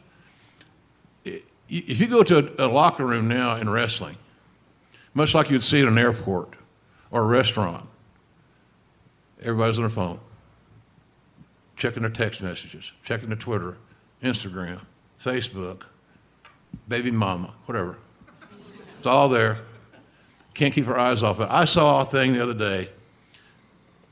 [1.24, 4.16] if you go to a, a locker room now in wrestling,
[5.16, 6.52] much like you'd see at an airport
[7.10, 7.88] or a restaurant,
[9.40, 10.20] everybody's on their phone,
[11.74, 13.78] checking their text messages, checking their Twitter,
[14.22, 14.78] Instagram,
[15.18, 15.84] Facebook,
[16.86, 17.97] baby mama, whatever.
[18.98, 19.60] It's all there.
[20.52, 21.48] Can't keep our eyes off it.
[21.51, 22.90] I saw a thing the other day.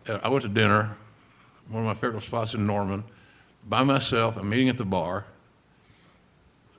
[0.09, 0.97] Uh, I went to dinner,
[1.69, 3.05] one of my favorite spots in Norman,
[3.69, 4.39] by myself.
[4.39, 5.27] I'm eating at the bar,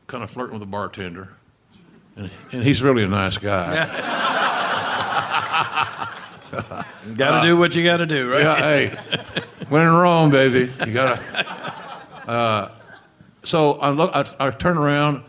[0.08, 1.36] kind of flirting with the bartender.
[2.16, 3.86] And, and he's really a nice guy.
[7.18, 8.42] got to do what you got to do, right?
[8.42, 8.96] Yeah, hey,
[9.70, 11.22] when in Rome, baby, you gotta.
[12.28, 12.72] Uh,
[13.44, 15.24] so I look, I, I turn around.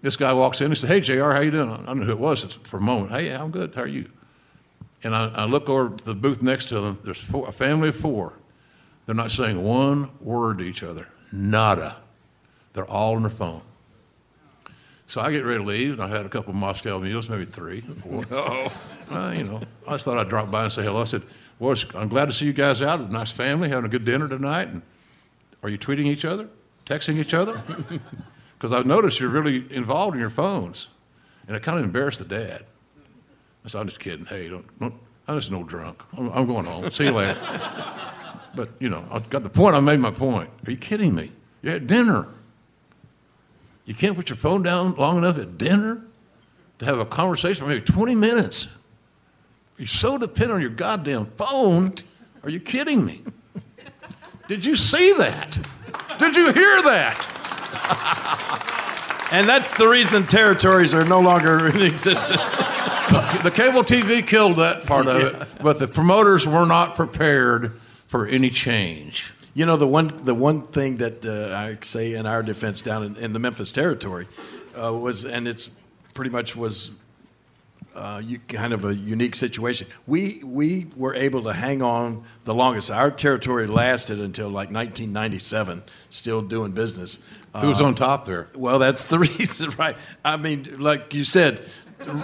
[0.00, 0.70] This guy walks in.
[0.70, 2.80] He said, "Hey, Jr., how you doing?" I don't know who it was for a
[2.80, 3.12] moment.
[3.12, 3.74] Hey, I'm good.
[3.74, 4.10] How are you?
[5.02, 6.98] And I, I look over to the booth next to them.
[7.04, 8.34] There's four, a family of four.
[9.06, 11.08] They're not saying one word to each other.
[11.30, 11.96] Nada.
[12.72, 13.62] They're all on their phone.
[15.14, 17.44] So I get ready to leave, and I had a couple of Moscow mules, maybe
[17.44, 17.84] three.
[18.32, 18.72] Oh.
[19.08, 21.02] Well, you know, I just thought I'd drop by and say hello.
[21.02, 21.22] I said,
[21.60, 22.98] well, I'm glad to see you guys out.
[22.98, 24.70] A nice family, having a good dinner tonight.
[24.70, 24.82] And
[25.62, 26.48] are you tweeting each other?
[26.84, 27.62] Texting each other?
[28.58, 30.88] Because I've noticed you're really involved in your phones.
[31.46, 32.64] And it kind of embarrassed the dad.
[33.64, 34.24] I said, I'm just kidding.
[34.24, 34.94] Hey, don't, don't,
[35.28, 36.02] I'm just no drunk.
[36.16, 36.90] I'm, I'm going home.
[36.90, 37.38] See you later.
[38.56, 39.76] but, you know, I got the point.
[39.76, 40.50] I made my point.
[40.66, 41.30] Are you kidding me?
[41.62, 42.26] You're at dinner.
[43.84, 46.02] You can't put your phone down long enough at dinner
[46.78, 48.76] to have a conversation for maybe 20 minutes.
[49.76, 51.94] You're so dependent on your goddamn phone.
[52.42, 53.22] Are you kidding me?
[54.48, 55.58] Did you see that?
[56.18, 58.60] Did you hear that?
[59.34, 62.40] And that's the reason territories are no longer in existence.
[62.40, 67.72] The cable TV killed that part of it, but the promoters were not prepared
[68.06, 69.32] for any change.
[69.54, 73.04] You know, the one the one thing that uh, I say in our defense down
[73.04, 74.26] in, in the Memphis territory
[74.80, 75.70] uh, was, and it's
[76.12, 76.90] pretty much was
[77.94, 79.86] uh, you, kind of a unique situation.
[80.06, 82.90] We we were able to hang on the longest.
[82.90, 87.20] Our territory lasted until like 1997, still doing business.
[87.56, 88.48] Who was Uh, on top there?
[88.56, 89.96] Well, that's the reason, right?
[90.24, 91.62] I mean, like you said,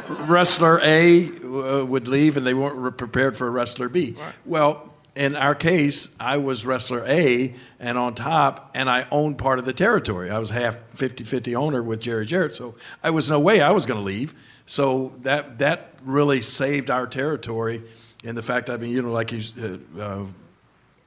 [0.09, 4.17] wrestler A uh, would leave and they weren't prepared for wrestler B.
[4.45, 4.90] Well,
[5.21, 9.67] in our case, I was wrestler A and on top, and I owned part of
[9.67, 10.31] the territory.
[10.31, 12.75] I was half 50 50 owner with Jerry Jarrett, so
[13.05, 14.35] I was no way I was going to leave.
[14.65, 17.83] So that, that really saved our territory.
[18.25, 20.27] And the fact, I mean, you know, like you, uh, uh,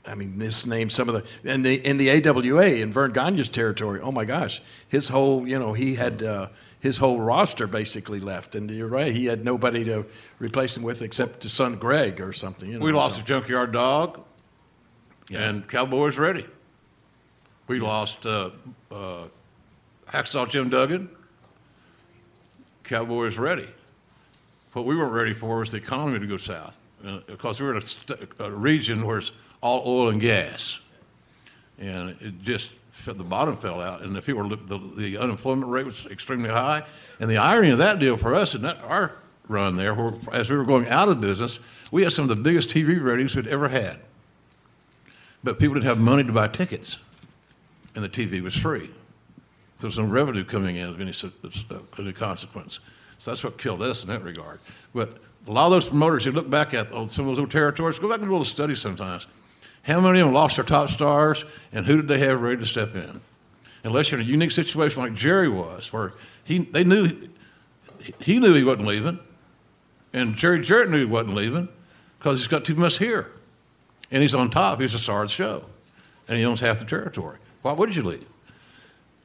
[0.06, 3.50] I mean, this name some of the in the in the AWA in Verne Gagne's
[3.50, 4.00] territory.
[4.00, 6.50] Oh my gosh, his whole you know he had uh,
[6.84, 10.06] his whole roster basically left, and you're right, he had nobody to
[10.40, 12.70] replace him with except his son Greg or something.
[12.70, 13.22] You know, We lost so.
[13.22, 14.22] a junkyard dog,
[15.34, 16.46] and Cowboys ready.
[17.68, 18.50] We lost uh,
[18.92, 19.28] uh,
[20.12, 21.10] Hacksaw Jim Duggan.
[22.84, 23.70] Cowboys ready.
[24.74, 26.78] What we weren't ready for was the economy to go south,
[27.08, 29.32] uh, because we were in a, st- a region where it's
[29.62, 30.80] all oil and gas.
[31.80, 32.74] and it just
[33.06, 36.84] the bottom fell out, and the were, the, the unemployment rate was extremely high.
[37.20, 39.18] And the irony of that deal for us, and that our
[39.48, 41.60] run there, where, as we were going out of business,
[41.92, 44.00] we had some of the biggest TV ratings we'd ever had.
[45.44, 47.00] But people didn't have money to buy tickets,
[47.96, 48.90] and the TV was free.
[49.78, 52.80] So there's no revenue coming in of any, uh, any consequence.
[53.18, 54.60] So that's what killed us in that regard.
[54.94, 55.18] But
[55.48, 58.00] a lot of those promoters, you look back at oh, some of those old territories,
[58.00, 59.28] go back and do a little study sometimes.
[59.84, 62.66] How many of them lost their top stars, and who did they have ready to
[62.66, 63.22] step in?
[63.84, 67.28] Unless you're in a unique situation like Jerry was, where he, they knew
[68.20, 69.20] he knew he wasn't leaving,
[70.14, 71.68] and Jerry Jarrett knew he wasn't leaving
[72.18, 73.32] because he's got too much here,
[74.10, 74.80] and he's on top.
[74.80, 75.66] He's the star of the show,
[76.30, 77.38] and he owns half the territory.
[77.62, 78.26] Why would you leave?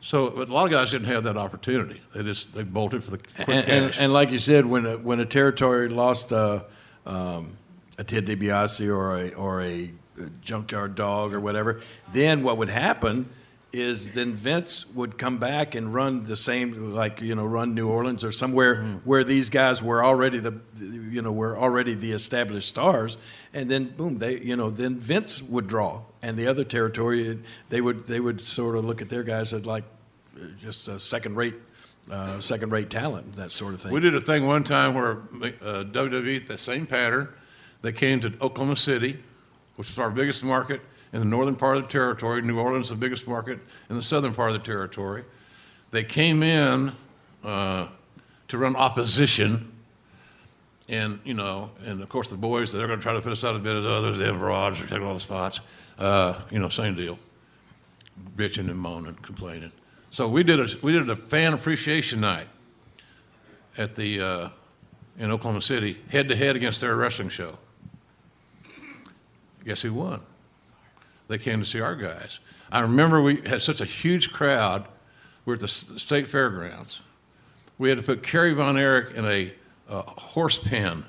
[0.00, 2.00] So, but a lot of guys didn't have that opportunity.
[2.14, 4.00] They just they bolted for the quick And, and, cash.
[4.00, 6.62] and like you said, when a, when a territory lost uh,
[7.06, 7.56] um,
[7.98, 9.90] a Ted DiBiase or a or a
[10.40, 11.80] junkyard dog or whatever,
[12.12, 13.28] then what would happen
[13.72, 17.88] is then Vince would come back and run the same, like you know, run New
[17.88, 22.68] Orleans or somewhere where these guys were already the, you know, were already the established
[22.68, 23.18] stars,
[23.52, 27.38] and then boom, they, you know, then Vince would draw, and the other territory,
[27.68, 29.84] they would they would sort of look at their guys as like
[30.58, 31.54] just a second rate.
[32.10, 33.92] Uh, second-rate talent, that sort of thing.
[33.92, 35.18] We did a thing one time where
[35.60, 37.28] uh, WWE, the same pattern,
[37.82, 39.18] they came to Oklahoma City,
[39.78, 40.80] which is our biggest market
[41.12, 42.42] in the northern part of the territory.
[42.42, 45.22] New Orleans, is the biggest market in the southern part of the territory.
[45.92, 46.90] They came in
[47.44, 47.86] uh,
[48.48, 49.70] to run opposition,
[50.88, 53.44] and you know, and of course the boys they're going to try to put us
[53.44, 53.86] out of business.
[53.86, 55.60] Others, the Everards are taking all the spots.
[55.96, 57.16] Uh, you know, same deal,
[58.36, 59.70] bitching and moaning, complaining.
[60.10, 62.48] So we did a we did a fan appreciation night
[63.76, 64.48] at the uh,
[65.20, 67.58] in Oklahoma City, head to head against their wrestling show.
[69.68, 70.22] Guess who won?
[71.28, 72.38] They came to see our guys.
[72.72, 74.88] I remember we had such a huge crowd.
[75.44, 77.02] We were at the state fairgrounds.
[77.76, 79.52] We had to put Kerry Von Erich in a
[79.86, 81.04] uh, horse pen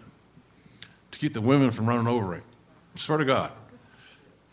[1.11, 2.43] to keep the women from running over him.
[2.95, 3.53] Swear to God.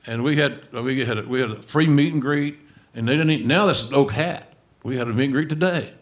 [0.07, 2.61] And we had uh, we had a, we had a free meet and greet,
[2.95, 3.31] and they didn't.
[3.31, 4.53] Even, now that's an oak hat.
[4.85, 5.95] We had a meet and greet today.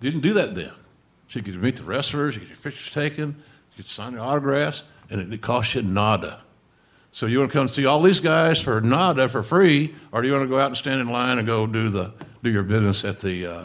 [0.00, 0.72] Didn't do that then.
[1.30, 3.42] So you could meet the wrestlers, you get your pictures taken,
[3.74, 6.42] you could sign their autographs, and it, it cost you nada.
[7.14, 10.28] So you want to come see all these guys for nada for free, or do
[10.28, 12.62] you want to go out and stand in line and go do the do your
[12.62, 13.64] business at the uh,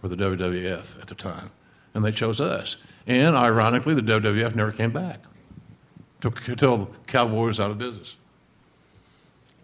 [0.00, 1.50] for the WWF at the time?
[1.94, 2.78] And they chose us.
[3.06, 5.20] And ironically, the WWF never came back
[6.22, 8.16] Took- until the Cowboys out of business.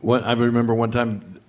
[0.01, 1.40] One, I remember one time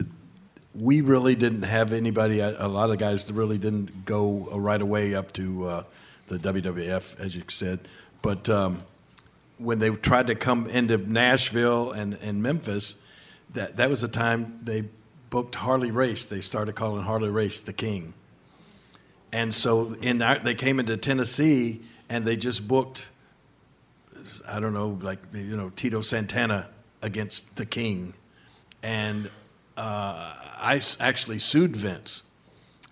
[0.73, 2.39] we really didn't have anybody.
[2.39, 5.83] A lot of guys really didn't go right away up to uh,
[6.29, 7.81] the WWF, as you said.
[8.21, 8.83] But um,
[9.59, 12.99] when they tried to come into Nashville and, and Memphis,
[13.53, 14.85] that that was the time they
[15.29, 16.25] booked Harley Race.
[16.25, 18.13] They started calling Harley Race the King.
[19.31, 23.09] And so in our, they came into Tennessee and they just booked,
[24.47, 26.69] I don't know, like you know Tito Santana
[27.01, 28.13] against the King,
[28.81, 29.29] and
[29.77, 32.23] uh, I actually sued Vince,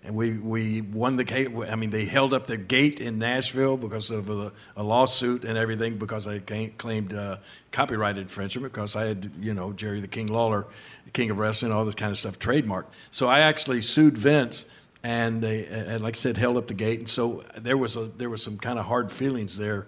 [0.04, 1.48] and we we won the case.
[1.68, 5.58] I mean, they held up the gate in Nashville because of a, a lawsuit and
[5.58, 7.38] everything because I claimed uh,
[7.72, 10.66] copyright infringement because I had you know Jerry the King Lawler,
[11.12, 12.86] King of Wrestling, all this kind of stuff trademarked.
[13.10, 14.66] So I actually sued Vince
[15.04, 16.98] and they, and like I said, held up the gate.
[16.98, 19.86] And so there was a there was some kind of hard feelings there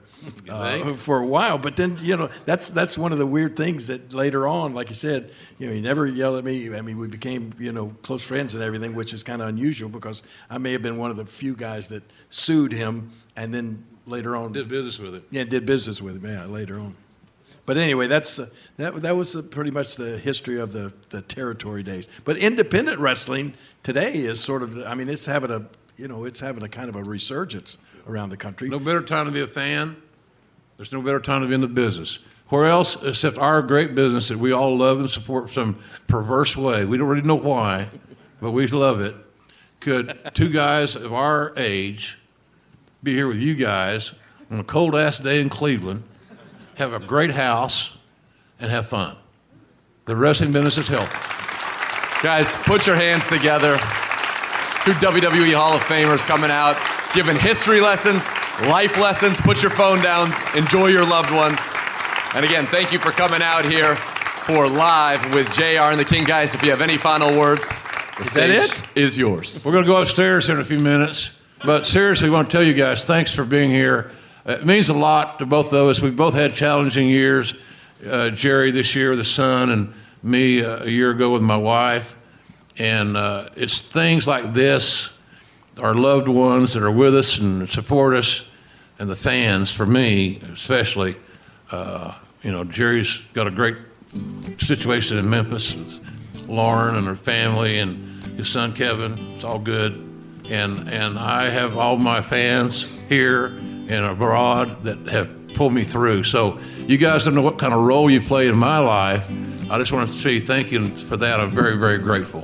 [0.49, 1.59] uh, for a while.
[1.59, 4.89] But then you know that's that's one of the weird things that later on, like
[4.89, 6.73] you said, you know, he never yelled at me.
[6.75, 9.89] I mean, we became you know close friends and everything, which is kind of unusual
[9.89, 13.85] because I may have been one of the few guys that sued him and then
[14.07, 15.25] later on Did business with him.
[15.31, 16.31] yeah, did business with him.
[16.31, 16.95] Yeah, later on.
[17.67, 18.95] But anyway, that's uh, that.
[19.03, 22.09] That was uh, pretty much the history of the the territory days.
[22.25, 24.79] But independent wrestling today is sort of.
[24.85, 25.67] I mean, it's having a
[25.97, 28.69] you know it's having a kind of a resurgence around the country.
[28.69, 29.97] No better time to be a fan.
[30.77, 32.19] There's no better time to be in the business.
[32.49, 35.79] Where else, except our great business that we all love and support some
[36.09, 36.85] perverse way?
[36.85, 37.91] We don't really know why,
[38.41, 39.15] but we love it.
[39.79, 42.19] Could two guys of our age
[43.03, 44.13] be here with you guys
[44.51, 46.03] on a cold ass day in Cleveland,
[46.81, 47.97] have a great house,
[48.59, 49.17] and have fun?
[50.07, 51.15] The wrestling business is healthy.
[52.23, 53.77] Guys, put your hands together.
[54.85, 56.77] Two WWE Hall of Famers coming out,
[57.15, 58.29] giving history lessons,
[58.69, 59.41] life lessons.
[59.41, 61.61] Put your phone down, enjoy your loved ones.
[62.35, 66.25] And again, thank you for coming out here for Live with JR and the King.
[66.25, 67.69] Guys, if you have any final words,
[68.17, 68.85] the Is that it?
[68.95, 69.63] is yours.
[69.65, 71.31] We're going to go upstairs here in a few minutes.
[71.65, 74.11] But seriously, I want to tell you guys, thanks for being here.
[74.47, 76.01] It means a lot to both of us.
[76.01, 77.55] We've both had challenging years.
[78.09, 79.93] Uh, Jerry this year, the son, and
[80.23, 82.17] me uh, a year ago with my wife,
[82.79, 85.11] and uh, it's things like this,
[85.79, 88.49] our loved ones that are with us and support us,
[88.99, 89.71] and the fans.
[89.71, 91.17] For me, especially,
[91.71, 93.77] uh, you know, Jerry's got a great
[94.59, 95.77] situation in Memphis.
[95.77, 96.01] with
[96.49, 99.19] Lauren and her family and his son Kevin.
[99.35, 99.93] It's all good,
[100.49, 103.59] and and I have all my fans here
[103.91, 106.23] and abroad that have pulled me through.
[106.23, 109.29] So you guys don't know what kind of role you play in my life.
[109.71, 111.41] I just want to say thank you for that.
[111.41, 112.43] I'm very very grateful.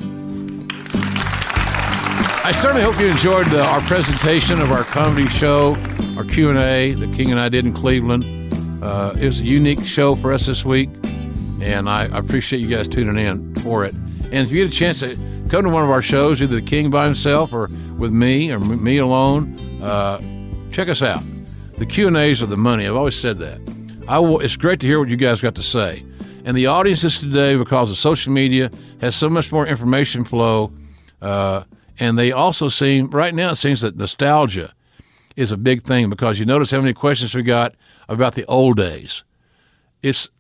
[2.44, 5.76] I certainly hope you enjoyed uh, our presentation of our comedy show,
[6.16, 8.24] our Q and A that King and I did in Cleveland.
[8.84, 10.88] Uh, it was a unique show for us this week,
[11.60, 13.94] and I, I appreciate you guys tuning in for it.
[13.94, 15.16] And if you get a chance to
[15.48, 17.68] come to one of our shows, either the King by himself or
[17.98, 20.20] with me or me alone, uh,
[20.70, 21.22] check us out.
[21.78, 22.86] The Q and A's are the money.
[22.86, 23.60] I've always said that.
[24.08, 26.06] I will, it's great to hear what you guys got to say.
[26.46, 28.70] And the audiences today, because of social media,
[29.02, 30.72] has so much more information flow.
[31.20, 31.64] Uh,
[31.98, 34.72] and they also seem, right now, it seems that nostalgia
[35.36, 37.74] is a big thing because you notice how many questions we got
[38.08, 39.22] about the old days.
[40.02, 40.30] It's,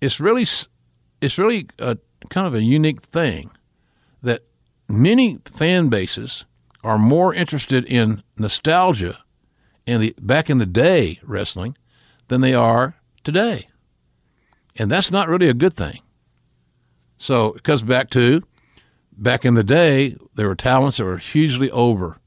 [0.00, 0.46] it's really,
[1.20, 1.98] it's really a,
[2.30, 3.50] kind of a unique thing
[4.22, 4.42] that
[4.88, 6.46] many fan bases
[6.82, 9.18] are more interested in nostalgia
[9.88, 11.76] and the back in the day wrestling
[12.28, 13.68] than they are today.
[14.76, 16.00] And that's not really a good thing.
[17.16, 18.42] So it comes back to
[19.16, 22.18] back in the day, there were talents that were hugely over.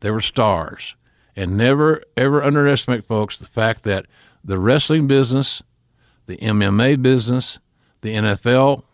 [0.00, 0.96] They were stars.
[1.36, 4.06] And never, ever underestimate, folks, the fact that
[4.42, 5.62] the wrestling business,
[6.24, 7.58] the MMA business,
[8.00, 8.84] the NFL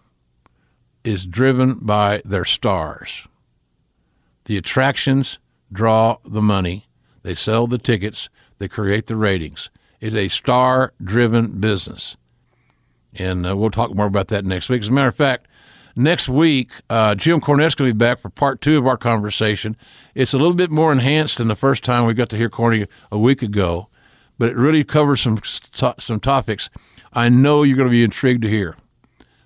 [1.05, 3.29] is driven by their stars.
[4.47, 5.39] The attractions
[5.73, 6.89] draw the money,
[7.23, 8.29] they sell the tickets,
[8.59, 9.71] they create the ratings.
[10.01, 12.17] It's a star driven business.
[13.15, 14.83] And uh, we'll talk more about that next week.
[14.83, 15.47] As a matter of fact,
[15.95, 19.77] next week, uh, Jim Cornette's going to be back for part two of our conversation.
[20.15, 22.87] It's a little bit more enhanced than the first time we got to hear Corny
[23.11, 23.89] a week ago,
[24.39, 26.71] but it really covers some some topics
[27.13, 28.77] I know you're going to be intrigued to hear.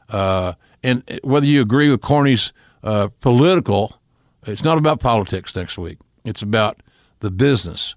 [0.08, 2.52] Uh, and whether you agree with Corny's
[2.84, 4.00] uh, political,
[4.46, 5.98] it's not about politics next week.
[6.24, 6.80] It's about
[7.20, 7.94] the business,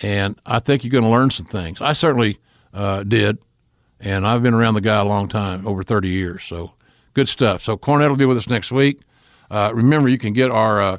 [0.00, 1.80] and I think you're going to learn some things.
[1.80, 2.38] I certainly
[2.72, 3.38] uh, did,
[4.00, 6.44] and I've been around the guy a long time, over 30 years.
[6.44, 6.72] So
[7.14, 7.62] good stuff.
[7.62, 9.00] So Cornette will be with us next week.
[9.50, 10.98] Uh, remember, you can get our uh,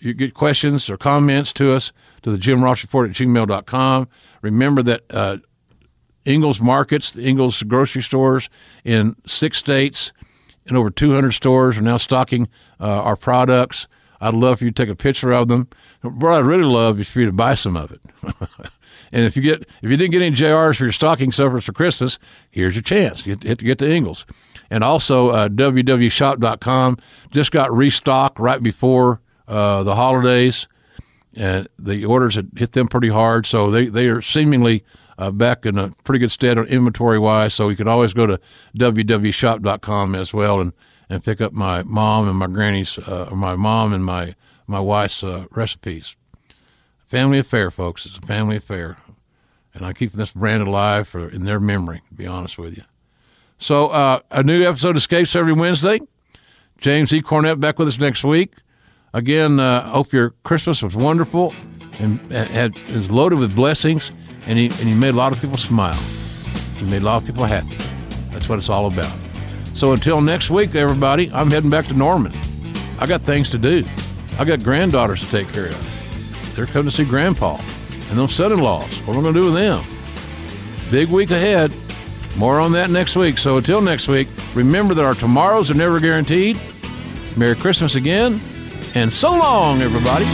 [0.00, 1.92] you get questions or comments to us
[2.22, 4.08] to the Jim Ross Report at gmail.com.
[4.40, 5.38] Remember that uh,
[6.24, 8.48] Ingles Markets, the Ingles grocery stores
[8.84, 10.12] in six states
[10.66, 12.48] and over 200 stores are now stocking
[12.80, 13.86] uh, our products.
[14.22, 15.68] I'd love for you to take a picture of them.
[16.00, 18.00] What I'd really love for you to buy some of it.
[19.12, 21.72] and if you get if you didn't get any JRs for your stocking stuffers for
[21.72, 23.26] Christmas, here's your chance.
[23.26, 24.24] You hit to get to Ingles.
[24.70, 26.98] And also uh, www.shop.com
[27.32, 30.68] just got restocked right before uh, the holidays,
[31.34, 33.44] and the orders had hit them pretty hard.
[33.44, 34.84] So they, they are seemingly
[35.18, 37.54] uh, back in a pretty good stead on inventory wise.
[37.54, 38.40] So you can always go to
[38.78, 40.72] www.shop.com as well and,
[41.12, 44.34] and pick up my mom and my granny's, uh, or my mom and my,
[44.66, 46.16] my wife's uh, recipes.
[47.06, 48.06] Family affair, folks.
[48.06, 48.96] It's a family affair.
[49.74, 52.84] And I keep this brand alive for, in their memory, to be honest with you.
[53.58, 56.00] So uh, a new episode escapes every Wednesday.
[56.78, 57.20] James E.
[57.20, 58.54] Cornette back with us next week.
[59.12, 61.54] Again, uh, hope your Christmas was wonderful
[62.00, 64.12] and had, is loaded with blessings,
[64.46, 65.92] and he, and he made a lot of people smile.
[66.78, 67.76] He made a lot of people happy.
[68.30, 69.14] That's what it's all about.
[69.74, 72.32] So until next week, everybody, I'm heading back to Norman.
[72.98, 73.84] I got things to do.
[74.38, 76.54] I got granddaughters to take care of.
[76.54, 77.58] They're coming to see Grandpa
[78.10, 78.98] and those son-in-laws.
[79.06, 79.82] What am I going to do with them?
[80.90, 81.72] Big week ahead.
[82.36, 83.38] More on that next week.
[83.38, 86.58] So until next week, remember that our tomorrows are never guaranteed.
[87.36, 88.40] Merry Christmas again,
[88.94, 90.26] and so long, everybody.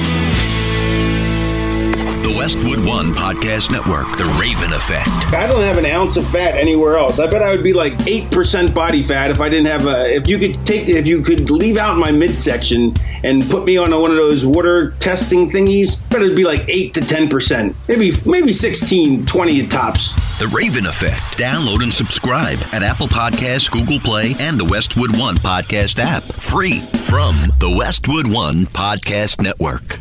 [2.28, 5.32] The Westwood One Podcast Network, The Raven Effect.
[5.32, 7.18] I don't have an ounce of fat anywhere else.
[7.18, 10.14] I bet I would be like eight percent body fat if I didn't have a.
[10.14, 12.92] If you could take, if you could leave out my midsection
[13.24, 16.44] and put me on a, one of those water testing thingies, I bet it'd be
[16.44, 20.38] like eight to ten percent, maybe maybe 16, 20 at tops.
[20.38, 21.38] The Raven Effect.
[21.38, 26.22] Download and subscribe at Apple Podcasts, Google Play, and the Westwood One Podcast app.
[26.22, 30.00] Free from the Westwood One Podcast Network.